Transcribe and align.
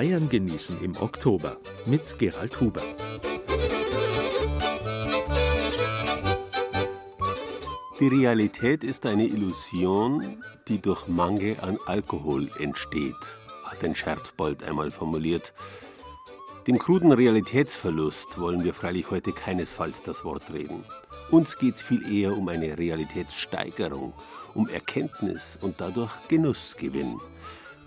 Bayern 0.00 0.30
genießen 0.30 0.82
im 0.82 0.96
Oktober 0.96 1.58
mit 1.84 2.18
Gerald 2.18 2.58
Huber. 2.58 2.80
Die 8.00 8.08
Realität 8.08 8.82
ist 8.82 9.04
eine 9.04 9.26
Illusion, 9.26 10.42
die 10.68 10.80
durch 10.80 11.06
Mangel 11.06 11.58
an 11.60 11.76
Alkohol 11.84 12.48
entsteht, 12.58 13.14
hat 13.66 13.84
ein 13.84 13.94
Scherzbold 13.94 14.62
einmal 14.62 14.90
formuliert. 14.90 15.52
Dem 16.66 16.78
kruden 16.78 17.12
Realitätsverlust 17.12 18.40
wollen 18.40 18.64
wir 18.64 18.72
freilich 18.72 19.10
heute 19.10 19.32
keinesfalls 19.32 20.00
das 20.00 20.24
Wort 20.24 20.50
reden. 20.50 20.82
Uns 21.30 21.58
geht 21.58 21.74
es 21.74 21.82
viel 21.82 22.10
eher 22.10 22.34
um 22.38 22.48
eine 22.48 22.78
Realitätssteigerung, 22.78 24.14
um 24.54 24.66
Erkenntnis 24.66 25.58
und 25.60 25.78
dadurch 25.78 26.12
Genussgewinn. 26.28 27.20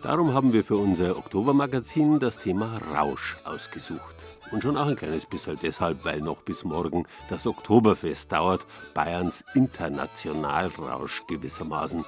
Darum 0.04 0.34
haben 0.34 0.52
wir 0.52 0.66
für 0.66 0.76
unser 0.76 1.18
Oktobermagazin 1.18 2.20
das 2.20 2.38
Thema 2.38 2.78
Rausch 2.94 3.38
ausgesucht. 3.46 4.16
Und 4.52 4.62
schon 4.62 4.76
auch 4.76 4.88
ein 4.88 4.98
kleines 4.98 5.26
bisschen 5.26 5.58
deshalb, 5.64 6.04
weil 6.04 6.20
noch 6.20 6.42
bis 6.42 6.66
morgen 6.66 7.06
das 7.30 7.48
Oktoberfest 7.48 8.30
dauert, 8.30 8.66
Bayerns 8.94 9.46
Internationalrausch 9.56 11.24
gewissermaßen. 11.28 12.04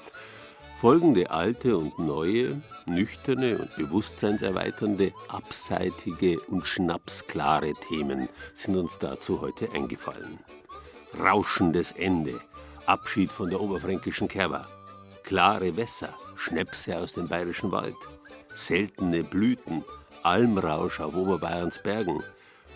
Folgende 0.76 1.32
alte 1.32 1.78
und 1.78 1.98
neue, 1.98 2.62
nüchterne 2.86 3.60
und 3.60 3.74
bewusstseinserweiternde, 3.78 5.14
abseitige 5.30 6.42
und 6.42 6.68
schnapsklare 6.68 7.76
Themen 7.88 8.28
sind 8.54 8.76
uns 8.76 9.00
dazu 9.00 9.40
heute 9.40 9.72
eingefallen. 9.72 10.40
Rauschendes 11.18 11.94
Ende, 11.94 12.42
Abschied 12.86 13.32
von 13.32 13.50
der 13.50 13.62
oberfränkischen 13.62 14.28
Kerber, 14.28 14.68
klare 15.24 15.78
Wässer, 15.78 16.14
Schnäpse 16.38 16.97
aus 16.97 17.14
dem 17.14 17.28
bayerischen 17.28 17.72
Wald, 17.72 17.95
seltene 18.53 19.23
Blüten, 19.23 19.83
Almrausch 20.23 21.00
auf 21.00 21.16
Oberbayerns 21.16 21.81
Bergen, 21.81 22.23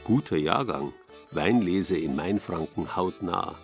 guter 0.04 0.38
Jahrgang, 0.38 0.94
Weinlese 1.32 1.98
in 1.98 2.16
Mainfranken 2.16 2.96
hautnah, 2.96 3.56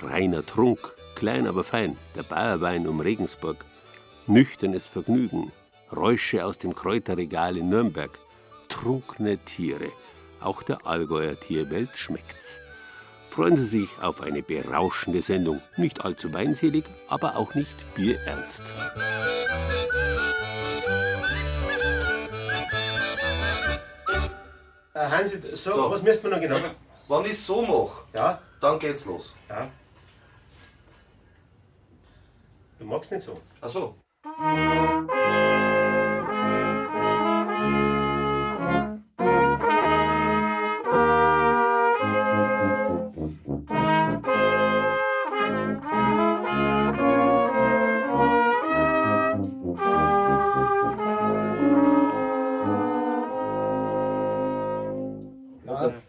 reiner 0.00 0.44
Trunk, 0.44 0.94
klein 1.14 1.46
aber 1.46 1.64
fein, 1.64 1.98
der 2.16 2.22
Bayerwein 2.22 2.86
um 2.86 3.00
Regensburg, 3.00 3.64
nüchternes 4.26 4.88
Vergnügen, 4.88 5.52
Räusche 5.94 6.44
aus 6.44 6.58
dem 6.58 6.74
Kräuterregal 6.74 7.56
in 7.56 7.68
Nürnberg, 7.68 8.18
trunkene 8.68 9.38
Tiere, 9.38 9.92
auch 10.40 10.62
der 10.62 10.86
Allgäuer 10.86 11.38
Tierwelt 11.38 11.96
schmeckt's. 11.96 12.61
Freuen 13.32 13.56
Sie 13.56 13.64
sich 13.64 13.88
auf 14.02 14.20
eine 14.20 14.42
berauschende 14.42 15.22
Sendung. 15.22 15.62
Nicht 15.78 16.04
allzu 16.04 16.34
weinselig, 16.34 16.84
aber 17.08 17.36
auch 17.36 17.54
nicht 17.54 17.74
bierernst. 17.94 18.62
Äh, 24.92 24.98
Hansi, 24.98 25.40
so, 25.54 25.72
so, 25.72 25.90
was 25.90 26.02
müsste 26.02 26.28
man 26.28 26.38
noch 26.38 26.46
genau? 26.46 26.74
Wenn 27.08 27.24
ich 27.24 27.42
so 27.42 27.62
mache, 27.62 28.02
ja? 28.14 28.38
dann 28.60 28.78
geht's 28.78 29.06
los. 29.06 29.34
Ja. 29.48 29.66
Du 32.78 32.84
magst 32.84 33.10
nicht 33.12 33.24
so. 33.24 33.40
Ach 33.62 33.70
so. 33.70 33.94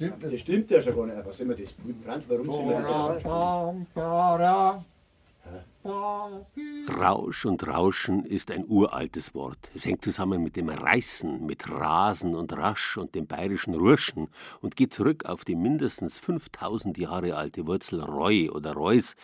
Stimmt, 0.05 0.33
das 0.33 0.39
stimmt 0.39 0.71
ja 0.71 0.81
schon 0.81 0.95
gar 0.95 1.05
nicht. 1.05 1.25
Was 1.25 1.39
man 1.39 1.57
das? 1.57 1.73
Franz, 2.05 2.25
warum 2.27 2.51
sind 2.51 2.69
wir 2.69 2.81
das? 2.81 3.23
Rausch 5.85 7.45
und 7.45 7.67
Rauschen 7.67 8.23
ist 8.23 8.51
ein 8.51 8.65
uraltes 8.67 9.35
Wort. 9.35 9.69
Es 9.75 9.85
hängt 9.85 10.03
zusammen 10.03 10.41
mit 10.41 10.55
dem 10.55 10.69
Reißen, 10.69 11.45
mit 11.45 11.69
Rasen 11.69 12.35
und 12.35 12.53
Rasch 12.53 12.97
und 12.97 13.15
dem 13.15 13.27
bayerischen 13.27 13.73
Rurschen 13.73 14.29
und 14.61 14.77
geht 14.77 14.93
zurück 14.93 15.25
auf 15.25 15.43
die 15.43 15.55
mindestens 15.55 16.17
5000 16.19 16.97
Jahre 16.97 17.35
alte 17.35 17.67
Wurzel 17.67 18.01
Reu 18.01 18.49
oder 18.51 18.73
Reus. 18.73 19.15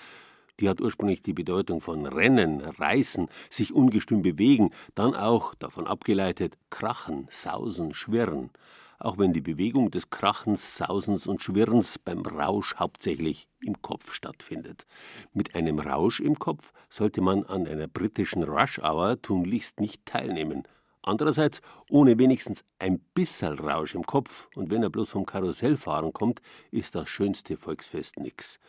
Die 0.60 0.68
hat 0.68 0.82
ursprünglich 0.82 1.22
die 1.22 1.34
Bedeutung 1.34 1.80
von 1.80 2.06
Rennen, 2.06 2.60
Reißen, 2.60 3.30
sich 3.50 3.74
ungestüm 3.74 4.22
bewegen, 4.22 4.72
dann 4.96 5.16
auch, 5.16 5.56
davon 5.56 5.88
abgeleitet, 5.88 6.58
krachen, 6.70 7.30
sausen, 7.32 7.94
schwirren 7.94 8.50
auch 9.00 9.18
wenn 9.18 9.34
die 9.34 9.42
Bewegung 9.42 9.92
des 9.92 10.10
Krachens, 10.10 10.78
Sausens 10.78 11.26
und 11.26 11.42
Schwirrens 11.44 11.98
beim 11.98 12.20
Rausch 12.20 12.76
hauptsächlich 12.76 13.48
im 13.62 13.82
Kopf 13.82 14.14
stattfindet. 14.14 14.86
Mit 15.34 15.56
einem 15.56 15.80
Rausch 15.80 16.20
im 16.20 16.38
Kopf 16.38 16.74
sollte 16.90 17.22
man 17.22 17.46
an 17.46 17.66
einer 17.66 17.88
britischen 17.88 18.44
Rush 18.44 18.80
Hour 18.80 19.22
tunlichst 19.22 19.80
nicht 19.80 20.06
teilnehmen. 20.06 20.64
Andererseits, 21.02 21.62
ohne 21.90 22.20
wenigstens 22.20 22.64
ein 22.78 23.00
bisserl 23.14 23.60
Rausch 23.60 23.96
im 23.96 24.06
Kopf 24.06 24.50
und 24.56 24.70
wenn 24.70 24.84
er 24.84 24.90
bloß 24.90 25.12
vom 25.12 25.26
Karussellfahren 25.26 26.12
kommt, 26.12 26.42
ist 26.72 26.94
das 26.94 27.10
schönste 27.10 27.56
Volksfest 27.56 28.18
nix. 28.18 28.60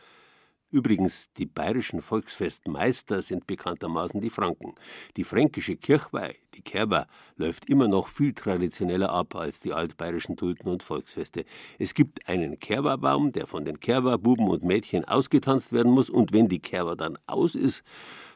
Übrigens, 0.71 1.33
die 1.37 1.47
bayerischen 1.47 2.01
Volksfestmeister 2.01 3.23
sind 3.23 3.47
bekanntermaßen 3.47 4.21
die 4.21 4.31
Franken. 4.31 4.75
Die 5.17 5.25
fränkische 5.25 5.77
Kirchweih, 5.77 6.37
die 6.55 6.63
Kerber, 6.63 7.07
läuft 7.37 7.69
immer 7.69 7.89
noch 7.89 8.07
viel 8.07 8.33
traditioneller 8.33 9.11
ab 9.11 9.35
als 9.35 9.61
die 9.61 9.73
altbayerischen 9.73 10.37
Tulpen 10.37 10.71
und 10.71 10.83
Volksfeste. 10.85 11.45
Es 11.79 11.95
gibt 11.95 12.29
einen 12.29 12.61
Kerberbaum, 12.61 13.33
der 13.33 13.49
von 13.49 13.65
den 13.65 13.81
Kerberbuben 13.81 14.49
und 14.49 14.63
Mädchen 14.63 15.05
ausgetanzt 15.05 15.73
werden 15.73 15.93
muss, 15.93 16.09
und 16.09 16.33
wenn 16.33 16.49
die 16.49 16.61
Kerber 16.61 16.95
dann 16.95 17.19
aus 17.27 17.57
ist, 17.57 17.83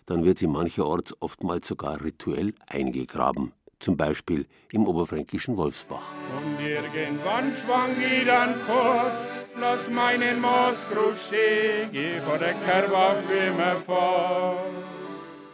dann 0.07 0.25
wird 0.25 0.39
sie 0.39 0.49
mancherorts 0.49 1.15
oftmals 1.21 1.69
sogar 1.69 2.03
rituell 2.03 2.53
eingegraben 2.67 3.53
zum 3.79 3.97
Beispiel 3.97 4.47
im 4.73 4.87
oberfränkischen 4.87 5.57
Wolfsbach. 5.57 6.03
Und 6.37 6.65
irgendwann 6.65 7.53
schwang 7.53 7.91
die 7.99 8.25
dann 8.25 8.55
fort 8.55 9.34
lass 9.59 9.89
meinen 9.91 10.41
Mooskrug 10.41 11.17
stehen, 11.17 11.91
geh 11.93 12.21
vor 12.21 12.39
der 12.39 12.55
Kerber 12.55 13.17
für 13.27 13.53
mir 13.53 13.77
vor. 13.85 14.57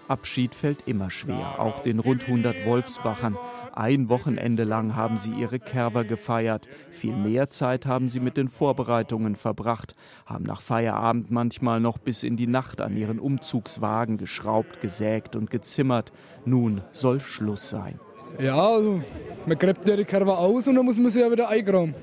Abschied 0.08 0.56
fällt 0.56 0.88
immer 0.88 1.08
schwer, 1.08 1.60
auch 1.60 1.78
den 1.80 2.00
rund 2.00 2.24
100 2.24 2.66
Wolfsbachern. 2.66 3.38
Ein 3.72 4.08
Wochenende 4.08 4.64
lang 4.64 4.96
haben 4.96 5.16
sie 5.16 5.30
ihre 5.30 5.60
Kerber 5.60 6.02
gefeiert. 6.02 6.66
Viel 6.90 7.14
mehr 7.14 7.48
Zeit 7.50 7.86
haben 7.86 8.08
sie 8.08 8.18
mit 8.18 8.36
den 8.36 8.48
Vorbereitungen 8.48 9.36
verbracht, 9.36 9.94
haben 10.26 10.44
nach 10.44 10.62
Feierabend 10.62 11.30
manchmal 11.30 11.78
noch 11.78 11.98
bis 11.98 12.24
in 12.24 12.36
die 12.36 12.48
Nacht 12.48 12.80
an 12.80 12.96
ihren 12.96 13.20
Umzugswagen 13.20 14.18
geschraubt, 14.18 14.80
gesägt 14.80 15.36
und 15.36 15.48
gezimmert. 15.48 16.10
Nun 16.44 16.80
soll 16.90 17.20
Schluss 17.20 17.70
sein. 17.70 18.00
Ja, 18.40 18.60
also, 18.60 19.00
man 19.46 19.58
gräbt 19.58 19.86
ja 19.86 19.96
die 19.96 20.04
Kerber 20.04 20.38
aus 20.38 20.66
und 20.66 20.74
dann 20.74 20.84
muss 20.84 20.96
man 20.96 21.10
sie 21.10 21.20
ja 21.20 21.30
wieder 21.30 21.48
eingraben. 21.48 21.94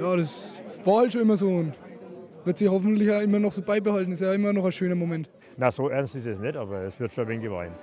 Ja, 0.00 0.16
das 0.16 0.52
war 0.84 0.98
halt 0.98 1.12
schon 1.12 1.22
immer 1.22 1.36
so 1.36 1.48
und 1.48 1.72
wird 2.44 2.56
sich 2.56 2.68
hoffentlich 2.68 3.10
auch 3.10 3.20
immer 3.20 3.38
noch 3.38 3.52
so 3.52 3.62
beibehalten. 3.62 4.12
Ist 4.12 4.20
ja 4.20 4.32
immer 4.32 4.52
noch 4.52 4.64
ein 4.64 4.72
schöner 4.72 4.94
Moment. 4.94 5.28
Na, 5.56 5.72
so 5.72 5.88
ernst 5.88 6.14
ist 6.14 6.26
es 6.26 6.38
nicht, 6.38 6.56
aber 6.56 6.82
es 6.82 6.98
wird 7.00 7.12
schon 7.12 7.24
ein 7.24 7.30
wenig 7.30 7.44
geweint. 7.44 7.74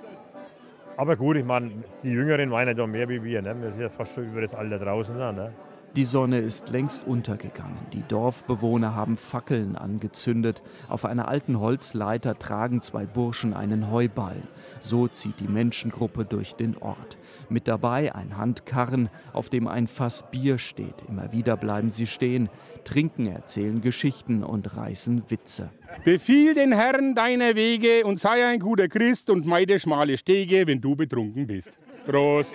Aber 0.96 1.14
gut, 1.14 1.36
ich 1.36 1.44
meine, 1.44 1.70
die 2.02 2.10
Jüngeren 2.10 2.50
weinen 2.50 2.76
ja 2.76 2.86
mehr 2.86 3.06
wie 3.08 3.22
wir. 3.22 3.42
Ne? 3.42 3.54
Wir 3.60 3.70
sind 3.70 3.80
ja 3.80 3.90
fast 3.90 4.14
schon 4.14 4.24
über 4.30 4.40
das 4.40 4.54
Alter 4.54 4.78
draußen. 4.78 5.14
Ne? 5.14 5.52
Die 5.96 6.04
Sonne 6.04 6.40
ist 6.40 6.68
längst 6.68 7.06
untergegangen. 7.06 7.78
Die 7.94 8.02
Dorfbewohner 8.06 8.94
haben 8.94 9.16
Fackeln 9.16 9.76
angezündet. 9.76 10.62
Auf 10.90 11.06
einer 11.06 11.26
alten 11.26 11.58
Holzleiter 11.58 12.38
tragen 12.38 12.82
zwei 12.82 13.06
Burschen 13.06 13.54
einen 13.54 13.90
Heuballen. 13.90 14.46
So 14.80 15.08
zieht 15.08 15.40
die 15.40 15.48
Menschengruppe 15.48 16.26
durch 16.26 16.52
den 16.52 16.76
Ort. 16.76 17.16
Mit 17.48 17.66
dabei 17.66 18.14
ein 18.14 18.36
Handkarren, 18.36 19.08
auf 19.32 19.48
dem 19.48 19.66
ein 19.68 19.86
Fass 19.86 20.30
Bier 20.30 20.58
steht. 20.58 21.02
Immer 21.08 21.32
wieder 21.32 21.56
bleiben 21.56 21.88
sie 21.88 22.06
stehen, 22.06 22.50
trinken, 22.84 23.26
erzählen 23.26 23.80
Geschichten 23.80 24.44
und 24.44 24.76
reißen 24.76 25.30
Witze. 25.30 25.70
Befiehl 26.04 26.52
den 26.52 26.72
Herrn 26.72 27.14
deine 27.14 27.54
Wege 27.54 28.04
und 28.04 28.20
sei 28.20 28.44
ein 28.46 28.60
guter 28.60 28.88
Christ 28.88 29.30
und 29.30 29.46
meide 29.46 29.80
schmale 29.80 30.18
Stege, 30.18 30.66
wenn 30.66 30.82
du 30.82 30.94
betrunken 30.94 31.46
bist. 31.46 31.72
Prost! 32.06 32.52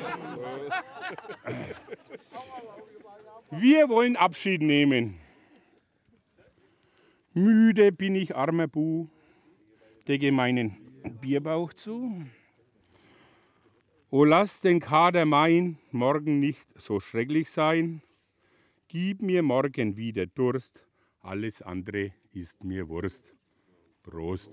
Wir 3.53 3.89
wollen 3.89 4.15
Abschied 4.15 4.61
nehmen. 4.61 5.19
Müde 7.33 7.91
bin 7.91 8.15
ich, 8.15 8.33
armer 8.33 8.67
Bu, 8.67 9.09
decke 10.07 10.31
meinen 10.31 10.77
Bierbauch 11.19 11.73
zu. 11.73 12.25
O 14.09 14.23
lass 14.23 14.61
den 14.61 14.79
Kader 14.79 15.25
mein 15.25 15.77
morgen 15.91 16.39
nicht 16.39 16.65
so 16.77 17.01
schrecklich 17.01 17.49
sein. 17.49 18.01
Gib 18.87 19.21
mir 19.21 19.43
morgen 19.43 19.97
wieder 19.97 20.27
Durst, 20.27 20.85
alles 21.19 21.61
andere 21.61 22.13
ist 22.31 22.63
mir 22.63 22.87
Wurst. 22.87 23.33
Prost. 24.01 24.51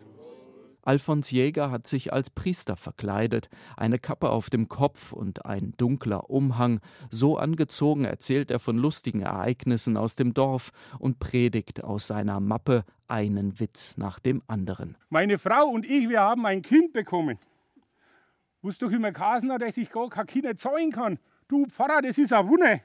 Alfons 0.88 1.30
Jäger 1.30 1.70
hat 1.70 1.86
sich 1.86 2.14
als 2.14 2.30
Priester 2.30 2.74
verkleidet, 2.74 3.50
eine 3.76 3.98
Kappe 3.98 4.30
auf 4.30 4.48
dem 4.48 4.68
Kopf 4.68 5.12
und 5.12 5.44
ein 5.44 5.74
dunkler 5.76 6.30
Umhang. 6.30 6.80
So 7.10 7.36
angezogen 7.36 8.06
erzählt 8.06 8.50
er 8.50 8.58
von 8.58 8.78
lustigen 8.78 9.20
Ereignissen 9.20 9.98
aus 9.98 10.14
dem 10.14 10.32
Dorf 10.32 10.70
und 10.98 11.18
predigt 11.18 11.84
aus 11.84 12.06
seiner 12.06 12.40
Mappe 12.40 12.84
einen 13.06 13.60
Witz 13.60 13.98
nach 13.98 14.18
dem 14.18 14.42
anderen. 14.46 14.96
Meine 15.10 15.36
Frau 15.38 15.66
und 15.66 15.84
ich, 15.84 16.08
wir 16.08 16.22
haben 16.22 16.46
ein 16.46 16.62
Kind 16.62 16.94
bekommen. 16.94 17.38
Wusst 18.62 18.80
doch 18.80 18.90
immer 18.90 19.12
Kasner, 19.12 19.58
dass 19.58 19.76
ich 19.76 19.90
gar 19.90 20.08
kein 20.08 20.26
Kind 20.26 20.58
zahlen 20.58 20.90
kann. 20.90 21.18
Du 21.48 21.66
Pfarrer, 21.66 22.00
das 22.00 22.16
ist 22.16 22.32
ein 22.32 22.48
Wunder. 22.48 22.80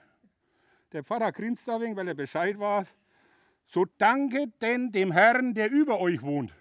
Der 0.91 1.05
Pfarrer 1.05 1.31
grinst 1.31 1.69
da 1.69 1.79
wegen, 1.79 1.95
weil 1.95 2.09
er 2.09 2.15
Bescheid 2.15 2.59
weiß. 2.59 2.85
So 3.65 3.85
danke 3.97 4.47
denn 4.61 4.91
dem 4.91 5.13
Herrn, 5.13 5.53
der 5.53 5.71
über 5.71 6.01
euch 6.01 6.21
wohnt. 6.21 6.53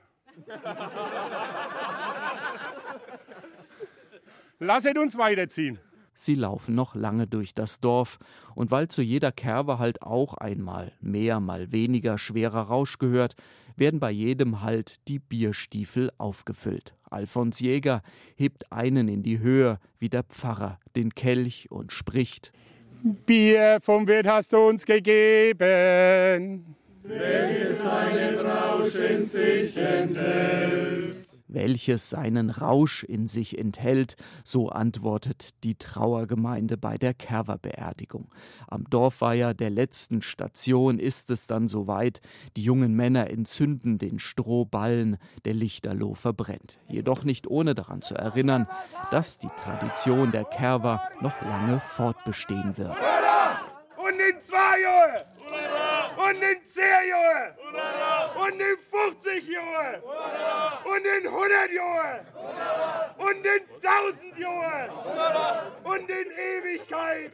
Lasset 4.59 4.99
uns 4.99 5.17
weiterziehen. 5.19 5.79
Sie 6.15 6.35
laufen 6.35 6.75
noch 6.75 6.95
lange 6.95 7.27
durch 7.27 7.55
das 7.55 7.81
Dorf, 7.81 8.19
und 8.55 8.71
weil 8.71 8.89
zu 8.89 9.03
jeder 9.03 9.33
Kerbe 9.33 9.79
halt 9.79 10.03
auch 10.03 10.35
einmal 10.35 10.93
mehr, 11.01 11.41
mal 11.41 11.73
weniger 11.73 12.19
schwerer 12.19 12.63
Rausch 12.63 12.99
gehört, 12.99 13.35
werden 13.77 13.99
bei 13.99 14.11
jedem 14.11 14.61
Halt 14.61 15.09
die 15.09 15.19
Bierstiefel 15.19 16.13
aufgefüllt. 16.19 16.95
Alfons 17.11 17.61
Jäger 17.61 18.03
hebt 18.37 18.71
einen 18.71 19.09
in 19.09 19.23
die 19.23 19.39
Höhe, 19.39 19.79
wie 19.99 20.11
der 20.11 20.23
Pfarrer, 20.23 20.79
den 20.95 21.15
Kelch 21.15 21.71
und 21.71 21.93
spricht: 21.93 22.53
Bier 23.03 23.79
vom 23.81 24.07
Wirt 24.07 24.27
hast 24.27 24.53
du 24.53 24.59
uns 24.59 24.85
gegeben 24.85 26.77
welches 27.03 27.83
seinen 27.83 28.39
Rausch 28.39 28.95
in 28.95 29.25
sich 29.25 29.77
enthält. 29.77 31.17
Welches 31.49 32.09
seinen 32.09 32.49
Rausch 32.49 33.05
in 33.05 33.29
sich 33.29 33.59
enthält, 33.59 34.17
so 34.43 34.71
antwortet 34.71 35.51
die 35.65 35.75
Trauergemeinde 35.75 36.79
bei 36.79 36.97
der 36.97 37.13
Kerwerbeerdigung. 37.13 38.31
Am 38.69 38.85
Dorfweiher 38.89 39.53
der 39.53 39.69
letzten 39.69 40.23
Station 40.23 40.99
ist 40.99 41.29
es 41.31 41.47
dann 41.47 41.69
soweit, 41.69 42.23
die 42.57 42.63
jungen 42.63 42.95
Männer 42.95 43.29
entzünden 43.29 43.99
den 43.99 44.19
Strohballen, 44.19 45.19
der 45.45 45.53
Lichterloh 45.53 46.15
verbrennt. 46.15 46.79
Jedoch 46.89 47.23
nicht 47.23 47.47
ohne 47.47 47.75
daran 47.75 48.01
zu 48.01 48.15
erinnern, 48.15 48.67
dass 49.11 49.39
die 49.39 49.51
Tradition 49.63 50.33
der 50.33 50.45
Kerwer 50.45 51.03
noch 51.21 51.39
lange 51.43 51.81
fortbestehen 51.81 52.79
wird. 52.79 52.97
Und 53.99 54.15
in 54.15 54.41
zwei 54.43 54.81
Jahren! 54.81 55.42
Und 56.33 56.39
in 56.39 56.57
10 56.73 56.83
Jahren! 57.11 57.53
Und 58.43 58.59
in 58.59 58.77
50 58.91 59.49
Jahren! 59.49 60.03
Und 60.85 61.05
in 61.05 61.27
100 61.27 61.73
Jahren! 61.73 62.27
Und 63.19 63.45
in 63.45 63.61
1000 63.83 64.39
Jahren! 64.39 64.91
Und 65.85 66.09
in 66.09 66.31
Ewigkeit! 66.31 67.33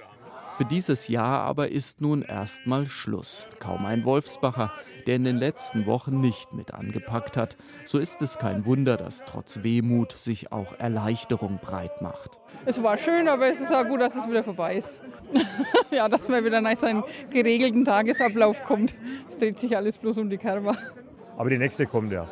Für 0.56 0.64
dieses 0.64 1.06
Jahr 1.06 1.42
aber 1.42 1.68
ist 1.68 2.00
nun 2.00 2.22
erstmal 2.22 2.86
Schluss. 2.86 3.46
Kaum 3.60 3.86
ein 3.86 4.04
Wolfsbacher, 4.04 4.72
der 5.08 5.16
in 5.16 5.24
den 5.24 5.38
letzten 5.38 5.86
Wochen 5.86 6.20
nicht 6.20 6.52
mit 6.52 6.74
angepackt 6.74 7.38
hat. 7.38 7.56
So 7.86 7.98
ist 7.98 8.20
es 8.20 8.38
kein 8.38 8.66
Wunder, 8.66 8.98
dass 8.98 9.24
trotz 9.24 9.62
Wehmut 9.62 10.12
sich 10.12 10.52
auch 10.52 10.78
Erleichterung 10.78 11.58
breit 11.62 12.02
macht. 12.02 12.38
Es 12.66 12.82
war 12.82 12.98
schön, 12.98 13.26
aber 13.26 13.48
es 13.48 13.58
ist 13.58 13.72
auch 13.72 13.88
gut, 13.88 14.02
dass 14.02 14.14
es 14.16 14.28
wieder 14.28 14.44
vorbei 14.44 14.76
ist. 14.76 15.00
ja, 15.90 16.10
dass 16.10 16.28
man 16.28 16.44
wieder 16.44 16.60
nach 16.60 16.76
seinen 16.76 17.04
geregelten 17.30 17.86
Tagesablauf 17.86 18.62
kommt. 18.64 18.94
Es 19.26 19.38
dreht 19.38 19.58
sich 19.58 19.74
alles 19.78 19.96
bloß 19.96 20.18
um 20.18 20.28
die 20.28 20.36
Kerber. 20.36 20.76
Aber 21.38 21.48
die 21.48 21.56
nächste 21.56 21.86
kommt 21.86 22.12
ja. 22.12 22.28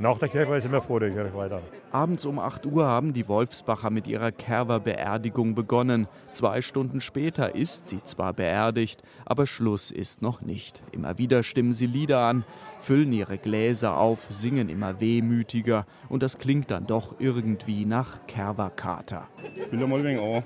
Nach 0.00 0.16
der 0.16 0.28
Kirche 0.28 0.60
sind 0.60 0.70
wir 0.70 0.80
vor 0.80 1.00
der 1.00 1.10
Kirche 1.10 1.34
weiter. 1.34 1.60
Abends 1.90 2.24
um 2.24 2.38
8 2.38 2.66
Uhr 2.66 2.86
haben 2.86 3.12
die 3.12 3.26
Wolfsbacher 3.26 3.90
mit 3.90 4.06
ihrer 4.06 4.30
Kerberbeerdigung 4.30 5.56
begonnen. 5.56 6.06
Zwei 6.30 6.62
Stunden 6.62 7.00
später 7.00 7.56
ist 7.56 7.88
sie 7.88 8.02
zwar 8.04 8.32
beerdigt, 8.32 9.02
aber 9.24 9.48
Schluss 9.48 9.90
ist 9.90 10.22
noch 10.22 10.40
nicht. 10.40 10.82
Immer 10.92 11.18
wieder 11.18 11.42
stimmen 11.42 11.72
sie 11.72 11.86
Lieder 11.86 12.20
an, 12.20 12.44
füllen 12.78 13.12
ihre 13.12 13.38
Gläser 13.38 13.96
auf, 13.96 14.28
singen 14.30 14.68
immer 14.68 15.00
wehmütiger 15.00 15.84
und 16.08 16.22
das 16.22 16.38
klingt 16.38 16.70
dann 16.70 16.86
doch 16.86 17.16
irgendwie 17.18 17.84
nach 17.84 18.24
Kerberkater. 18.28 19.26
Ich 19.56 19.72
will 19.72 19.84
mal 19.86 20.04
wegen 20.04 20.20
an. 20.20 20.44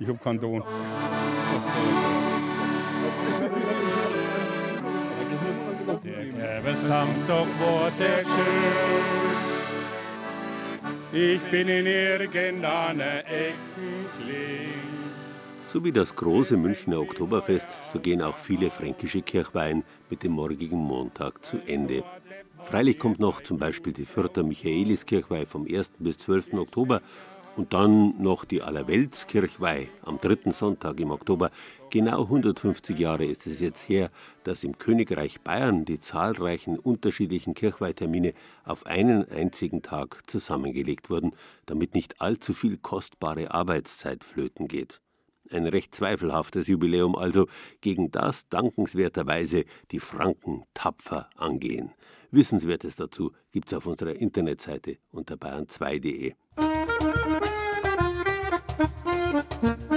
Ich 0.00 0.08
hab 0.08 0.20
keinen 0.24 0.40
Ton. 0.40 0.64
Der 6.40 6.74
Samstag 6.74 7.46
war 7.60 7.90
sehr 7.90 8.22
schön. 8.22 8.32
Ich 11.12 11.40
bin 11.50 11.68
in 11.68 11.84
irgendeiner 11.84 13.18
Ecken. 13.26 14.06
So 15.66 15.84
wie 15.84 15.92
das 15.92 16.16
große 16.16 16.56
Münchner 16.56 17.00
Oktoberfest, 17.00 17.78
so 17.84 18.00
gehen 18.00 18.22
auch 18.22 18.38
viele 18.38 18.70
fränkische 18.70 19.20
Kirchweihen 19.20 19.84
mit 20.08 20.22
dem 20.22 20.32
morgigen 20.32 20.78
Montag 20.78 21.44
zu 21.44 21.58
Ende. 21.66 22.04
Freilich 22.62 22.98
kommt 22.98 23.20
noch 23.20 23.42
zum 23.42 23.58
Beispiel 23.58 23.92
die 23.92 24.06
Fürther 24.06 24.42
Michaeliskirchweih 24.42 25.44
vom 25.44 25.66
1. 25.70 25.92
bis 25.98 26.16
12. 26.18 26.54
Oktober 26.54 27.02
und 27.60 27.74
dann 27.74 28.14
noch 28.22 28.46
die 28.46 28.62
Allerweltskirchweih 28.62 29.88
am 30.02 30.18
dritten 30.18 30.50
Sonntag 30.50 30.98
im 30.98 31.10
Oktober. 31.10 31.50
Genau 31.90 32.22
150 32.22 32.98
Jahre 32.98 33.26
ist 33.26 33.46
es 33.46 33.60
jetzt 33.60 33.86
her, 33.86 34.10
dass 34.44 34.64
im 34.64 34.78
Königreich 34.78 35.42
Bayern 35.42 35.84
die 35.84 36.00
zahlreichen 36.00 36.78
unterschiedlichen 36.78 37.52
Kirchweihtermine 37.52 38.32
auf 38.64 38.86
einen 38.86 39.28
einzigen 39.28 39.82
Tag 39.82 40.22
zusammengelegt 40.26 41.10
wurden, 41.10 41.32
damit 41.66 41.94
nicht 41.94 42.22
allzu 42.22 42.54
viel 42.54 42.78
kostbare 42.78 43.50
Arbeitszeit 43.50 44.24
flöten 44.24 44.66
geht. 44.66 45.02
Ein 45.50 45.66
recht 45.66 45.94
zweifelhaftes 45.94 46.66
Jubiläum 46.66 47.14
also, 47.14 47.46
gegen 47.82 48.10
das 48.10 48.48
dankenswerterweise 48.48 49.66
die 49.90 50.00
Franken 50.00 50.62
tapfer 50.72 51.28
angehen. 51.36 51.92
Wissenswertes 52.30 52.96
dazu 52.96 53.32
gibt's 53.50 53.74
auf 53.74 53.84
unserer 53.86 54.14
Internetseite 54.14 54.96
unter 55.10 55.34
bayern2.de. 55.34 56.32
Thank 59.30 59.62
you. 59.62 59.89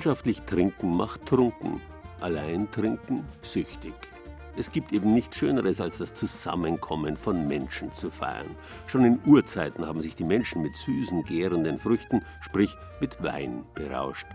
Gemeinschaftlich 0.00 0.40
trinken 0.44 0.96
macht 0.96 1.26
trunken, 1.26 1.78
allein 2.22 2.70
trinken 2.70 3.22
süchtig. 3.42 3.92
Es 4.56 4.72
gibt 4.72 4.92
eben 4.92 5.12
nichts 5.12 5.36
Schöneres, 5.36 5.78
als 5.78 5.98
das 5.98 6.14
Zusammenkommen 6.14 7.18
von 7.18 7.46
Menschen 7.46 7.92
zu 7.92 8.10
feiern. 8.10 8.56
Schon 8.86 9.04
in 9.04 9.20
Urzeiten 9.26 9.86
haben 9.86 10.00
sich 10.00 10.16
die 10.16 10.24
Menschen 10.24 10.62
mit 10.62 10.74
süßen, 10.74 11.22
gärenden 11.24 11.78
Früchten, 11.78 12.24
sprich 12.40 12.74
mit 13.02 13.22
Wein, 13.22 13.66
berauscht. 13.74 14.26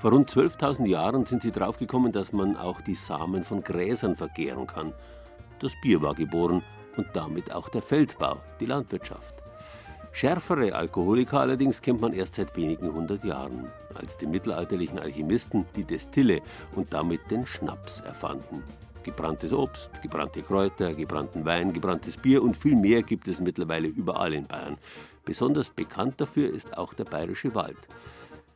Vor 0.00 0.10
rund 0.10 0.28
12.000 0.28 0.86
Jahren 0.86 1.24
sind 1.24 1.42
sie 1.42 1.52
draufgekommen, 1.52 2.10
dass 2.10 2.32
man 2.32 2.56
auch 2.56 2.80
die 2.80 2.96
Samen 2.96 3.44
von 3.44 3.62
Gräsern 3.62 4.16
vergären 4.16 4.66
kann. 4.66 4.92
Das 5.60 5.70
Bier 5.82 6.02
war 6.02 6.16
geboren 6.16 6.64
und 6.96 7.06
damit 7.12 7.54
auch 7.54 7.68
der 7.68 7.82
Feldbau, 7.82 8.40
die 8.58 8.66
Landwirtschaft. 8.66 9.41
Schärfere 10.14 10.74
Alkoholiker 10.74 11.40
allerdings 11.40 11.80
kennt 11.80 12.00
man 12.02 12.12
erst 12.12 12.34
seit 12.34 12.54
wenigen 12.54 12.92
hundert 12.92 13.24
Jahren, 13.24 13.66
als 13.94 14.18
die 14.18 14.26
mittelalterlichen 14.26 14.98
Alchemisten 14.98 15.64
die 15.74 15.84
Destille 15.84 16.42
und 16.76 16.92
damit 16.92 17.30
den 17.30 17.46
Schnaps 17.46 18.00
erfanden. 18.00 18.62
gebranntes 19.02 19.52
Obst, 19.52 19.90
gebrannte 20.00 20.42
Kräuter, 20.42 20.94
gebrannten 20.94 21.44
Wein, 21.44 21.72
gebranntes 21.72 22.16
Bier 22.16 22.42
und 22.42 22.56
viel 22.56 22.76
mehr 22.76 23.02
gibt 23.02 23.26
es 23.26 23.40
mittlerweile 23.40 23.88
überall 23.88 24.32
in 24.32 24.46
Bayern. 24.46 24.78
Besonders 25.24 25.70
bekannt 25.70 26.20
dafür 26.20 26.52
ist 26.52 26.76
auch 26.78 26.94
der 26.94 27.04
bayerische 27.04 27.54
Wald. 27.54 27.78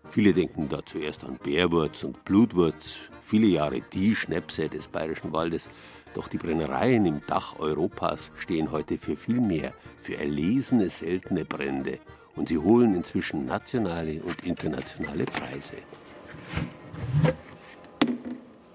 Viele 0.08 0.32
denken 0.32 0.68
da 0.68 0.84
zuerst 0.84 1.25
an 1.25 1.38
Bärwurz 1.42 2.04
und 2.04 2.25
Blutwurz, 2.25 2.96
viele 3.20 3.48
Jahre 3.48 3.80
die 3.92 4.14
Schnäpse 4.14 4.68
des 4.68 4.86
bayerischen 4.86 5.32
Waldes. 5.32 5.68
Doch 6.16 6.28
die 6.28 6.38
Brennereien 6.38 7.04
im 7.04 7.20
Dach 7.26 7.58
Europas 7.58 8.30
stehen 8.37 8.73
heute 8.73 8.96
für 8.96 9.18
viel 9.18 9.38
mehr, 9.38 9.75
für 10.00 10.16
erlesene, 10.16 10.88
seltene 10.88 11.44
Brände. 11.44 11.99
Und 12.37 12.49
sie 12.49 12.56
holen 12.56 12.94
inzwischen 12.94 13.44
nationale 13.44 14.23
und 14.23 14.42
internationale 14.46 15.26
Preise. 15.26 15.75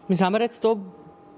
Wir 0.07 0.15
sind 0.15 0.39
jetzt 0.39 0.61
hier 0.61 0.77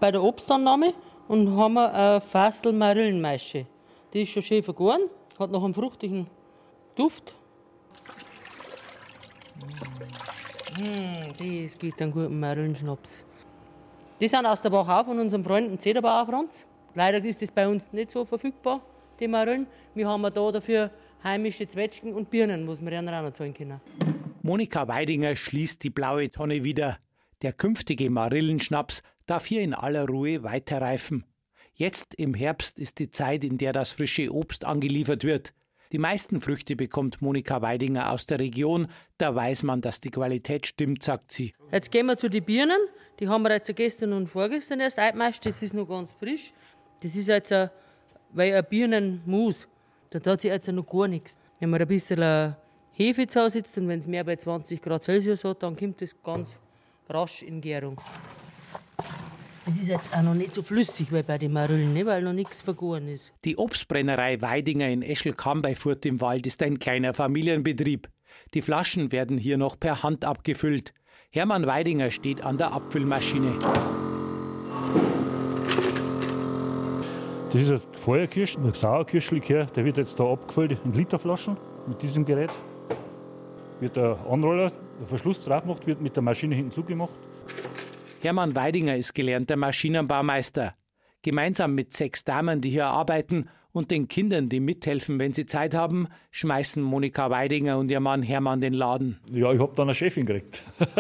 bei 0.02 0.12
der 0.12 0.22
Obstannahme 0.22 0.94
und 1.30 1.56
haben 1.56 1.78
eine 1.78 2.20
Fassel 2.20 2.74
Marillenmaische. 2.74 3.66
Die 4.14 4.24
ist 4.24 4.32
schon 4.32 4.44
schön 4.44 4.62
vergoren, 4.62 5.04
hat 5.40 5.52
noch 5.52 5.64
einen 5.64 5.74
fruchtigen 5.74 6.28
Duft. 6.96 7.34
Mmh, 10.78 11.64
das 11.64 11.78
gibt 11.78 12.02
einen 12.02 12.12
guten 12.12 12.42
Marillenschnaps. 12.42 13.26
Die 14.22 14.28
sind 14.28 14.46
aus 14.46 14.62
der 14.62 14.72
Wachau 14.72 15.04
von 15.04 15.20
unserem 15.20 15.44
Freund 15.44 15.82
Zederbauer 15.82 16.26
Franz. 16.28 16.66
Leider 16.94 17.24
ist 17.26 17.42
das 17.42 17.52
bei 17.52 17.68
uns 17.68 17.92
nicht 17.92 18.12
so 18.12 18.24
verfügbar, 18.24 18.82
die 19.20 19.28
Marillen. 19.28 19.68
Wir 19.96 20.08
haben 20.08 20.22
da 20.22 20.52
dafür 20.52 20.92
heimische 21.24 21.68
Zwetschgen 21.68 22.14
und 22.14 22.30
Birnen, 22.30 22.68
was 22.68 22.80
wir 22.80 22.92
ihnen 22.92 23.10
auch 23.10 23.24
noch 23.24 23.34
zahlen 23.34 23.54
können. 23.54 23.82
Monika 24.44 24.88
Weidinger 24.88 25.36
schließt 25.36 25.84
die 25.84 25.90
blaue 25.90 26.30
Tonne 26.30 26.64
wieder. 26.64 27.00
Der 27.42 27.54
künftige 27.54 28.10
Marillenschnaps 28.10 29.02
darf 29.26 29.46
hier 29.46 29.62
in 29.62 29.74
aller 29.74 30.08
Ruhe 30.08 30.44
weiterreifen. 30.44 31.26
Jetzt 31.74 32.14
im 32.14 32.36
Herbst 32.36 32.78
ist 32.78 33.00
die 33.00 33.10
Zeit, 33.10 33.44
in 33.44 33.58
der 33.58 33.74
das 33.74 33.94
frische 33.94 34.32
Obst 34.32 34.64
angeliefert 34.64 35.24
wird. 35.24 35.54
Die 35.94 36.00
meisten 36.00 36.42
Früchte 36.42 36.76
bekommt 36.76 37.22
Monika 37.22 37.62
Weidinger 37.62 38.12
aus 38.12 38.26
der 38.26 38.40
Region. 38.40 38.88
Da 39.20 39.36
weiß 39.36 39.62
man, 39.62 39.80
dass 39.80 40.02
die 40.02 40.10
Qualität 40.10 40.66
stimmt, 40.66 41.04
sagt 41.04 41.32
sie. 41.32 41.54
Jetzt 41.72 41.92
gehen 41.92 42.08
wir 42.08 42.18
zu 42.18 42.30
den 42.30 42.44
Birnen. 42.44 42.80
Die 43.20 43.28
haben 43.28 43.44
wir 43.44 43.52
jetzt 43.52 43.74
gestern 43.76 44.12
und 44.14 44.26
vorgestern 44.26 44.80
erst 44.80 44.98
eingemascht. 44.98 45.46
Das 45.46 45.62
ist 45.62 45.76
noch 45.76 45.88
ganz 45.88 46.12
frisch. 46.14 46.52
Das 47.02 47.16
ist 47.16 47.28
jetzt 47.28 47.54
ein, 47.54 47.70
weil 48.32 48.56
ein 48.56 48.66
Birnenmus. 48.68 49.68
Da 50.10 50.20
hat 50.32 50.42
sich 50.42 50.50
jetzt 50.50 50.68
noch 50.68 50.88
gar 50.88 51.08
nichts. 51.08 51.38
Wenn 51.60 51.70
man 51.70 51.80
ein 51.80 51.88
bisschen 51.88 52.56
Hefe 52.94 53.28
zu 53.28 53.42
Hause 53.42 53.52
sitzt 53.52 53.78
und 53.78 53.88
wenn 53.88 54.00
es 54.00 54.08
mehr 54.08 54.24
bei 54.24 54.36
20 54.36 54.82
Grad 54.82 55.04
Celsius 55.04 55.44
hat, 55.44 55.62
dann 55.62 55.76
kommt 55.76 56.02
das 56.02 56.20
ganz 56.24 56.58
rasch 57.08 57.44
in 57.44 57.62
Gärung. 57.62 58.02
Es 59.66 59.80
ist 59.80 59.88
jetzt 59.88 60.14
auch 60.14 60.22
noch 60.22 60.34
nicht 60.34 60.54
so 60.54 60.62
flüssig 60.62 61.14
wie 61.14 61.24
bei 61.24 61.38
den 61.38 61.54
Marillen, 61.54 61.94
ne, 61.94 62.06
weil 62.06 62.22
noch 62.22 62.34
nichts 62.34 62.62
vergoren 62.62 63.08
ist. 63.08 63.34
Die 63.46 63.58
Obstbrennerei 63.58 64.42
Weidinger 64.42 64.90
in 64.90 65.02
Eschelkamp 65.02 65.64
bei 65.64 65.74
Furt 65.74 66.06
im 66.06 66.20
Wald 66.20 66.46
ist 66.46 66.62
ein 66.62 66.80
kleiner 66.80 67.14
Familienbetrieb. 67.14 68.10
Die 68.54 68.62
Flaschen 68.62 69.14
werden 69.14 69.38
hier 69.38 69.58
noch 69.58 69.80
per 69.80 70.04
Hand 70.04 70.26
abgefüllt. 70.26 70.94
Hermann 71.32 71.66
Weidinger 71.66 72.12
steht 72.12 72.44
an 72.44 72.58
der 72.58 72.74
Abfüllmaschine. 72.74 73.58
Das 77.52 77.62
ist 77.62 77.72
ein 77.72 77.80
Feuerkirsch, 77.94 78.58
ein 78.58 78.74
Sauerkirschlikör, 78.74 79.68
der 79.68 79.86
wird 79.86 79.96
jetzt 79.96 80.20
da 80.20 80.30
abgefüllt 80.30 80.78
in 80.84 80.92
Literflaschen 80.92 81.56
mit 81.88 82.02
diesem 82.02 82.26
Gerät. 82.26 82.52
Wird 83.80 83.96
der 83.96 84.18
Anroller, 84.30 84.74
der 85.00 85.08
Verschluss 85.08 85.42
drauf 85.42 85.62
gemacht, 85.62 85.88
wird 85.88 86.02
mit 86.02 86.18
der 86.18 86.24
Maschine 86.24 86.54
hinten 86.56 86.72
zugemacht. 86.72 87.14
Hermann 88.24 88.56
Weidinger 88.56 88.96
ist 88.96 89.14
gelernter 89.16 89.58
Maschinenbaumeister. 89.58 90.76
Gemeinsam 91.24 91.76
mit 91.76 91.92
sechs 91.92 92.24
Damen, 92.24 92.62
die 92.62 92.70
hier 92.70 92.88
arbeiten, 92.88 93.50
und 93.74 93.92
den 93.92 94.08
Kindern, 94.08 94.48
die 94.48 94.62
mithelfen, 94.62 95.20
wenn 95.20 95.34
sie 95.34 95.46
Zeit 95.46 95.74
haben, 95.74 96.08
schmeißen 96.32 96.82
Monika 96.82 97.30
Weidinger 97.30 97.78
und 97.78 97.92
ihr 97.92 98.00
Mann 98.00 98.24
Hermann 98.24 98.62
den 98.62 98.72
Laden. 98.72 99.20
Ja, 99.30 99.52
ich 99.52 99.60
habe 99.60 99.74
dann 99.76 99.90
eine 99.90 99.96
Chefin 99.96 100.26
gekriegt. 100.26 100.64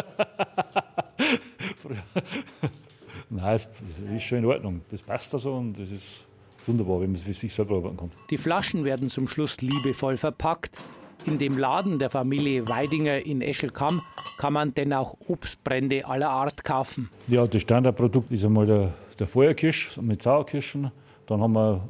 Nein, 3.30 3.56
es 3.56 3.70
ist 4.15 4.24
schon 4.24 4.39
in 4.39 4.46
Ordnung. 4.46 4.82
Das 4.92 5.01
passt 5.01 5.34
da 5.34 5.38
so 5.38 5.53
und 5.53 5.80
das 5.80 5.92
ist 5.92 6.25
wunderbar, 6.65 7.00
wenn 7.00 7.12
man 7.12 7.15
es 7.15 7.22
für 7.22 7.32
sich 7.34 7.53
selber 7.53 7.77
arbeiten 7.77 7.96
kann. 7.96 8.12
Die 8.32 8.38
Flaschen 8.38 8.84
werden 8.84 9.08
zum 9.08 9.30
Schluss 9.30 9.62
liebevoll 9.62 10.18
verpackt. 10.18 10.77
In 11.25 11.38
dem 11.38 11.58
Laden 11.58 12.00
der 12.00 12.10
Familie 12.10 12.68
Weidinger 12.68 13.25
in 13.25 13.42
Eschelkamm 13.42 14.01
kann 14.38 14.51
man 14.51 14.74
denn 14.74 14.92
auch 14.92 15.15
Obstbrände 15.27 16.06
aller 16.06 16.30
Art 16.30 16.65
kaufen. 16.65 17.10
Ja, 17.27 17.48
das 17.48 17.62
Standardprodukt 17.62 18.30
ist 18.32 18.44
einmal 18.44 18.65
der, 18.65 18.94
der 19.18 19.27
Feuerkirsch 19.27 19.98
mit 20.01 20.22
Sauerkirschen. 20.22 20.92
Dann 21.25 21.42
haben 21.42 21.53
wir 21.53 21.88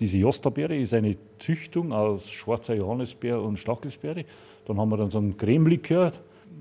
diese 0.00 0.18
Jostabeere, 0.18 0.76
ist 0.76 0.92
eine 0.92 1.16
Züchtung 1.38 1.92
aus 1.92 2.30
schwarzer 2.30 2.74
Johannisbeer 2.74 3.40
und 3.40 3.58
Stachelsbeere. 3.58 4.24
Dann 4.66 4.78
haben 4.78 4.88
wir 4.90 4.96
dann 4.96 5.10
so 5.10 5.18
einen 5.18 5.36
Cremelikör, 5.36 6.12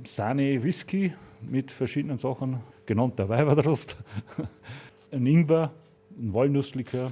Sahne, 0.06 0.64
Whisky 0.64 1.14
mit 1.42 1.72
verschiedenen 1.72 2.20
Sachen, 2.20 2.58
genannter 2.86 3.28
Weiberdrost, 3.28 3.98
ein 5.12 5.26
Ingwer, 5.26 5.72
ein 6.18 6.32
Walnusslikör, 6.32 7.12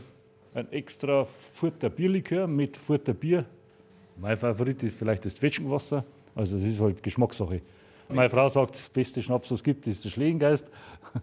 ein 0.54 0.72
extra 0.72 1.25
Furter 1.25 1.89
Bierlikör 1.89 2.46
mit 2.46 2.77
Furter 2.77 3.13
Bier 3.13 3.46
mein 4.17 4.38
Favorit 4.38 4.81
ist 4.84 4.98
vielleicht 4.98 5.25
das 5.25 5.36
Zwetschgenwasser. 5.36 6.03
Also, 6.36 6.57
es 6.57 6.63
ist 6.63 6.81
halt 6.81 7.01
Geschmackssache. 7.01 7.62
Meine 8.10 8.29
Frau 8.29 8.48
sagt, 8.50 8.75
das 8.75 8.89
beste 8.89 9.22
Schnaps, 9.22 9.50
was 9.51 9.60
es 9.60 9.63
gibt, 9.63 9.88
ist 9.88 10.03
der 10.05 10.10
Schlehengeist. 10.10 10.67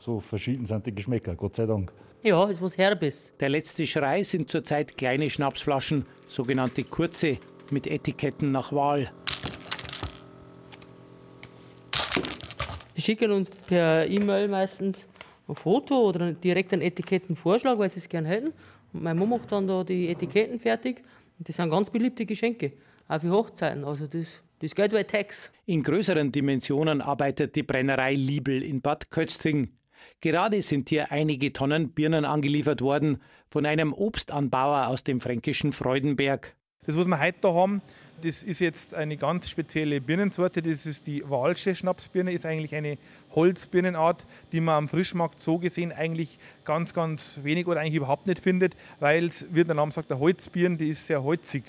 So 0.00 0.20
verschieden 0.20 0.64
sind 0.64 0.86
die 0.86 0.94
Geschmäcker, 0.94 1.34
Gott 1.34 1.56
sei 1.56 1.66
Dank. 1.66 1.92
Ja, 2.22 2.48
ist 2.48 2.62
was 2.62 2.78
Herbes. 2.78 3.32
Der 3.40 3.48
letzte 3.48 3.84
Schrei 3.84 4.22
sind 4.22 4.48
zurzeit 4.48 4.96
kleine 4.96 5.28
Schnapsflaschen, 5.28 6.06
sogenannte 6.28 6.84
kurze, 6.84 7.38
mit 7.70 7.88
Etiketten 7.88 8.52
nach 8.52 8.72
Wahl. 8.72 9.10
Die 12.96 13.02
schicken 13.02 13.32
uns 13.32 13.50
per 13.66 14.06
E-Mail 14.08 14.46
meistens 14.46 15.08
ein 15.48 15.56
Foto 15.56 16.08
oder 16.08 16.32
direkt 16.32 16.72
einen 16.72 16.82
Etikettenvorschlag, 16.82 17.76
weil 17.78 17.90
sie 17.90 17.98
es 17.98 18.08
gerne 18.08 18.28
hätten. 18.28 18.52
Und 18.92 19.02
meine 19.02 19.18
Mama 19.18 19.36
macht 19.36 19.50
dann 19.50 19.66
da 19.66 19.82
die 19.82 20.08
Etiketten 20.08 20.60
fertig 20.60 21.02
das 21.38 21.56
sind 21.56 21.70
ganz 21.70 21.90
beliebte 21.90 22.26
Geschenke, 22.26 22.72
auch 23.06 23.20
für 23.20 23.30
Hochzeiten. 23.30 23.84
Also 23.84 24.06
das, 24.06 24.42
das 24.60 24.74
geht 24.74 24.92
wie 24.92 25.04
Tax. 25.04 25.50
In 25.66 25.82
größeren 25.82 26.32
Dimensionen 26.32 27.00
arbeitet 27.00 27.56
die 27.56 27.62
Brennerei 27.62 28.14
Liebel 28.14 28.62
in 28.62 28.80
Bad 28.80 29.10
Kötzting. 29.10 29.70
Gerade 30.20 30.62
sind 30.62 30.88
hier 30.88 31.12
einige 31.12 31.52
Tonnen 31.52 31.90
Birnen 31.90 32.24
angeliefert 32.24 32.80
worden 32.80 33.18
von 33.50 33.66
einem 33.66 33.92
Obstanbauer 33.92 34.88
aus 34.88 35.04
dem 35.04 35.20
fränkischen 35.20 35.72
Freudenberg. 35.72 36.56
Das, 36.86 36.96
was 36.96 37.06
wir 37.06 37.20
heute 37.20 37.38
da 37.40 37.54
haben, 37.54 37.82
das 38.22 38.42
ist 38.42 38.60
jetzt 38.60 38.94
eine 38.94 39.16
ganz 39.16 39.48
spezielle 39.48 40.00
Birnensorte. 40.00 40.62
Das 40.62 40.86
ist 40.86 41.06
die 41.06 41.22
Walsche 41.28 41.74
Schnapsbirne, 41.74 42.32
ist 42.32 42.46
eigentlich 42.46 42.74
eine 42.74 42.98
Holzbirnenart, 43.34 44.26
die 44.52 44.60
man 44.60 44.74
am 44.76 44.88
Frischmarkt 44.88 45.40
so 45.40 45.58
gesehen 45.58 45.92
eigentlich 45.92 46.38
ganz, 46.64 46.94
ganz 46.94 47.40
wenig 47.42 47.66
oder 47.66 47.80
eigentlich 47.80 47.94
überhaupt 47.94 48.26
nicht 48.26 48.40
findet, 48.40 48.76
weil 49.00 49.26
es, 49.26 49.46
wie 49.50 49.64
der 49.64 49.74
Name 49.74 49.92
sagt, 49.92 50.10
der 50.10 50.18
Holzbirne, 50.18 50.76
die 50.76 50.90
ist 50.90 51.06
sehr 51.06 51.22
holzig. 51.22 51.64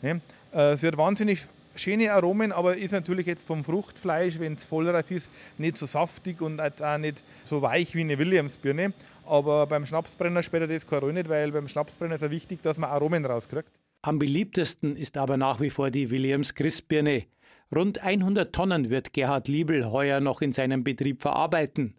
Ne? 0.00 0.20
Äh, 0.52 0.76
sie 0.76 0.86
hat 0.86 0.96
wahnsinnig 0.96 1.46
schöne 1.76 2.12
Aromen, 2.12 2.52
aber 2.52 2.76
ist 2.76 2.92
natürlich 2.92 3.26
jetzt 3.26 3.46
vom 3.46 3.64
Fruchtfleisch, 3.64 4.38
wenn 4.38 4.54
es 4.54 4.64
vollreif 4.64 5.10
ist, 5.10 5.30
nicht 5.58 5.78
so 5.78 5.86
saftig 5.86 6.40
und 6.40 6.60
auch 6.60 6.98
nicht 6.98 7.22
so 7.44 7.62
weich 7.62 7.94
wie 7.94 8.00
eine 8.00 8.18
Williamsbirne. 8.18 8.92
Aber 9.24 9.66
beim 9.66 9.86
Schnapsbrenner 9.86 10.42
spielt 10.42 10.70
das 10.70 10.90
Rolle 10.90 11.12
nicht, 11.12 11.28
weil 11.28 11.52
beim 11.52 11.68
Schnapsbrenner 11.68 12.16
ist 12.16 12.22
es 12.22 12.30
wichtig, 12.30 12.60
dass 12.62 12.76
man 12.76 12.90
Aromen 12.90 13.24
rauskriegt. 13.24 13.70
Am 14.04 14.18
beliebtesten 14.18 14.96
ist 14.96 15.16
aber 15.16 15.36
nach 15.36 15.60
wie 15.60 15.70
vor 15.70 15.92
die 15.92 16.10
Williams 16.10 16.54
Christbirne. 16.54 17.26
Rund 17.72 18.00
100 18.00 18.52
Tonnen 18.52 18.90
wird 18.90 19.12
Gerhard 19.12 19.46
Liebel 19.46 19.92
heuer 19.92 20.18
noch 20.18 20.42
in 20.42 20.52
seinem 20.52 20.82
Betrieb 20.82 21.22
verarbeiten. 21.22 21.94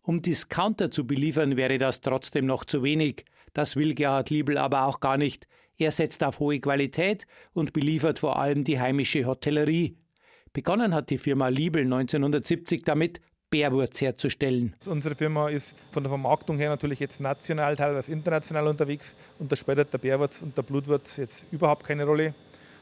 Um 0.00 0.22
Discounter 0.22 0.90
zu 0.90 1.06
beliefern, 1.06 1.58
wäre 1.58 1.76
das 1.76 2.00
trotzdem 2.00 2.46
noch 2.46 2.64
zu 2.64 2.82
wenig. 2.82 3.26
Das 3.52 3.76
will 3.76 3.94
Gerhard 3.94 4.30
Liebel 4.30 4.56
aber 4.56 4.86
auch 4.86 5.00
gar 5.00 5.18
nicht. 5.18 5.46
Er 5.76 5.92
setzt 5.92 6.24
auf 6.24 6.40
hohe 6.40 6.58
Qualität 6.58 7.26
und 7.52 7.74
beliefert 7.74 8.20
vor 8.20 8.38
allem 8.38 8.64
die 8.64 8.80
heimische 8.80 9.26
Hotellerie. 9.26 9.98
Begonnen 10.54 10.94
hat 10.94 11.10
die 11.10 11.18
Firma 11.18 11.48
Liebel 11.48 11.82
1970 11.82 12.82
damit, 12.82 13.20
Bärwurz 13.52 14.00
herzustellen. 14.00 14.72
Unsere 14.86 15.14
Firma 15.14 15.50
ist 15.50 15.76
von 15.90 16.02
der 16.02 16.08
Vermarktung 16.08 16.56
her 16.56 16.70
natürlich 16.70 16.98
jetzt 17.00 17.20
national, 17.20 17.76
teilweise 17.76 18.10
international 18.10 18.66
unterwegs 18.66 19.14
und 19.38 19.52
da 19.52 19.56
spielt 19.56 19.92
der 19.92 19.98
Bärwurz 19.98 20.40
und 20.40 20.56
der 20.56 20.62
Blutwurz 20.62 21.18
jetzt 21.18 21.44
überhaupt 21.52 21.84
keine 21.86 22.06
Rolle. 22.06 22.34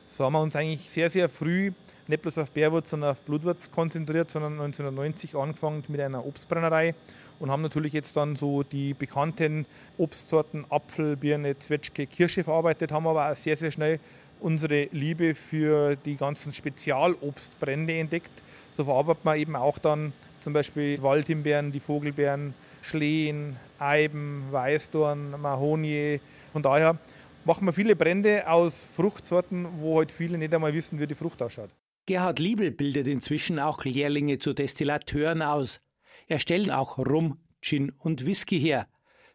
So 0.06 0.24
haben 0.24 0.32
wir 0.34 0.40
uns 0.40 0.54
eigentlich 0.54 0.88
sehr, 0.88 1.10
sehr 1.10 1.28
früh 1.28 1.72
nicht 2.06 2.22
bloß 2.22 2.38
auf 2.38 2.50
Bärwurz, 2.52 2.90
sondern 2.90 3.10
auf 3.10 3.20
Blutwurz 3.22 3.70
konzentriert, 3.70 4.30
sondern 4.30 4.52
1990 4.54 5.34
angefangen 5.34 5.82
mit 5.88 6.00
einer 6.00 6.24
Obstbrennerei 6.24 6.94
und 7.40 7.50
haben 7.50 7.62
natürlich 7.62 7.92
jetzt 7.92 8.16
dann 8.16 8.36
so 8.36 8.62
die 8.62 8.94
bekannten 8.94 9.66
Obstsorten 9.98 10.66
Apfel, 10.70 11.16
Birne, 11.16 11.58
Zwetschge, 11.58 12.06
Kirsche 12.06 12.44
verarbeitet, 12.44 12.92
haben 12.92 13.08
aber 13.08 13.30
auch 13.30 13.36
sehr, 13.36 13.56
sehr 13.56 13.72
schnell 13.72 13.98
unsere 14.38 14.84
Liebe 14.92 15.34
für 15.34 15.96
die 15.96 16.16
ganzen 16.16 16.52
Spezialobstbrände 16.52 17.98
entdeckt. 17.98 18.30
So 18.72 18.84
verarbeitet 18.84 19.24
man 19.24 19.38
eben 19.38 19.56
auch 19.56 19.78
dann 19.78 20.12
zum 20.40 20.52
Beispiel 20.52 21.00
Waldhimbeeren, 21.02 21.72
die 21.72 21.80
Vogelbeeren, 21.80 22.54
Schlehen, 22.82 23.56
Eiben, 23.78 24.44
Weißdorn, 24.50 25.40
Mahonie. 25.40 26.20
Von 26.52 26.62
daher 26.62 26.98
machen 27.44 27.66
wir 27.66 27.72
viele 27.72 27.96
Brände 27.96 28.48
aus 28.48 28.84
Fruchtsorten, 28.84 29.66
wo 29.80 29.98
halt 29.98 30.10
viele 30.10 30.38
nicht 30.38 30.54
einmal 30.54 30.74
wissen, 30.74 30.98
wie 30.98 31.06
die 31.06 31.14
Frucht 31.14 31.42
ausschaut. 31.42 31.70
Gerhard 32.06 32.38
Liebel 32.38 32.70
bildet 32.70 33.06
inzwischen 33.06 33.58
auch 33.58 33.84
Lehrlinge 33.84 34.38
zu 34.38 34.52
Destillateuren 34.52 35.42
aus. 35.42 35.80
Er 36.26 36.38
stellt 36.38 36.70
auch 36.70 36.98
Rum, 36.98 37.38
Gin 37.60 37.92
und 37.98 38.26
Whisky 38.26 38.58
her. 38.58 38.86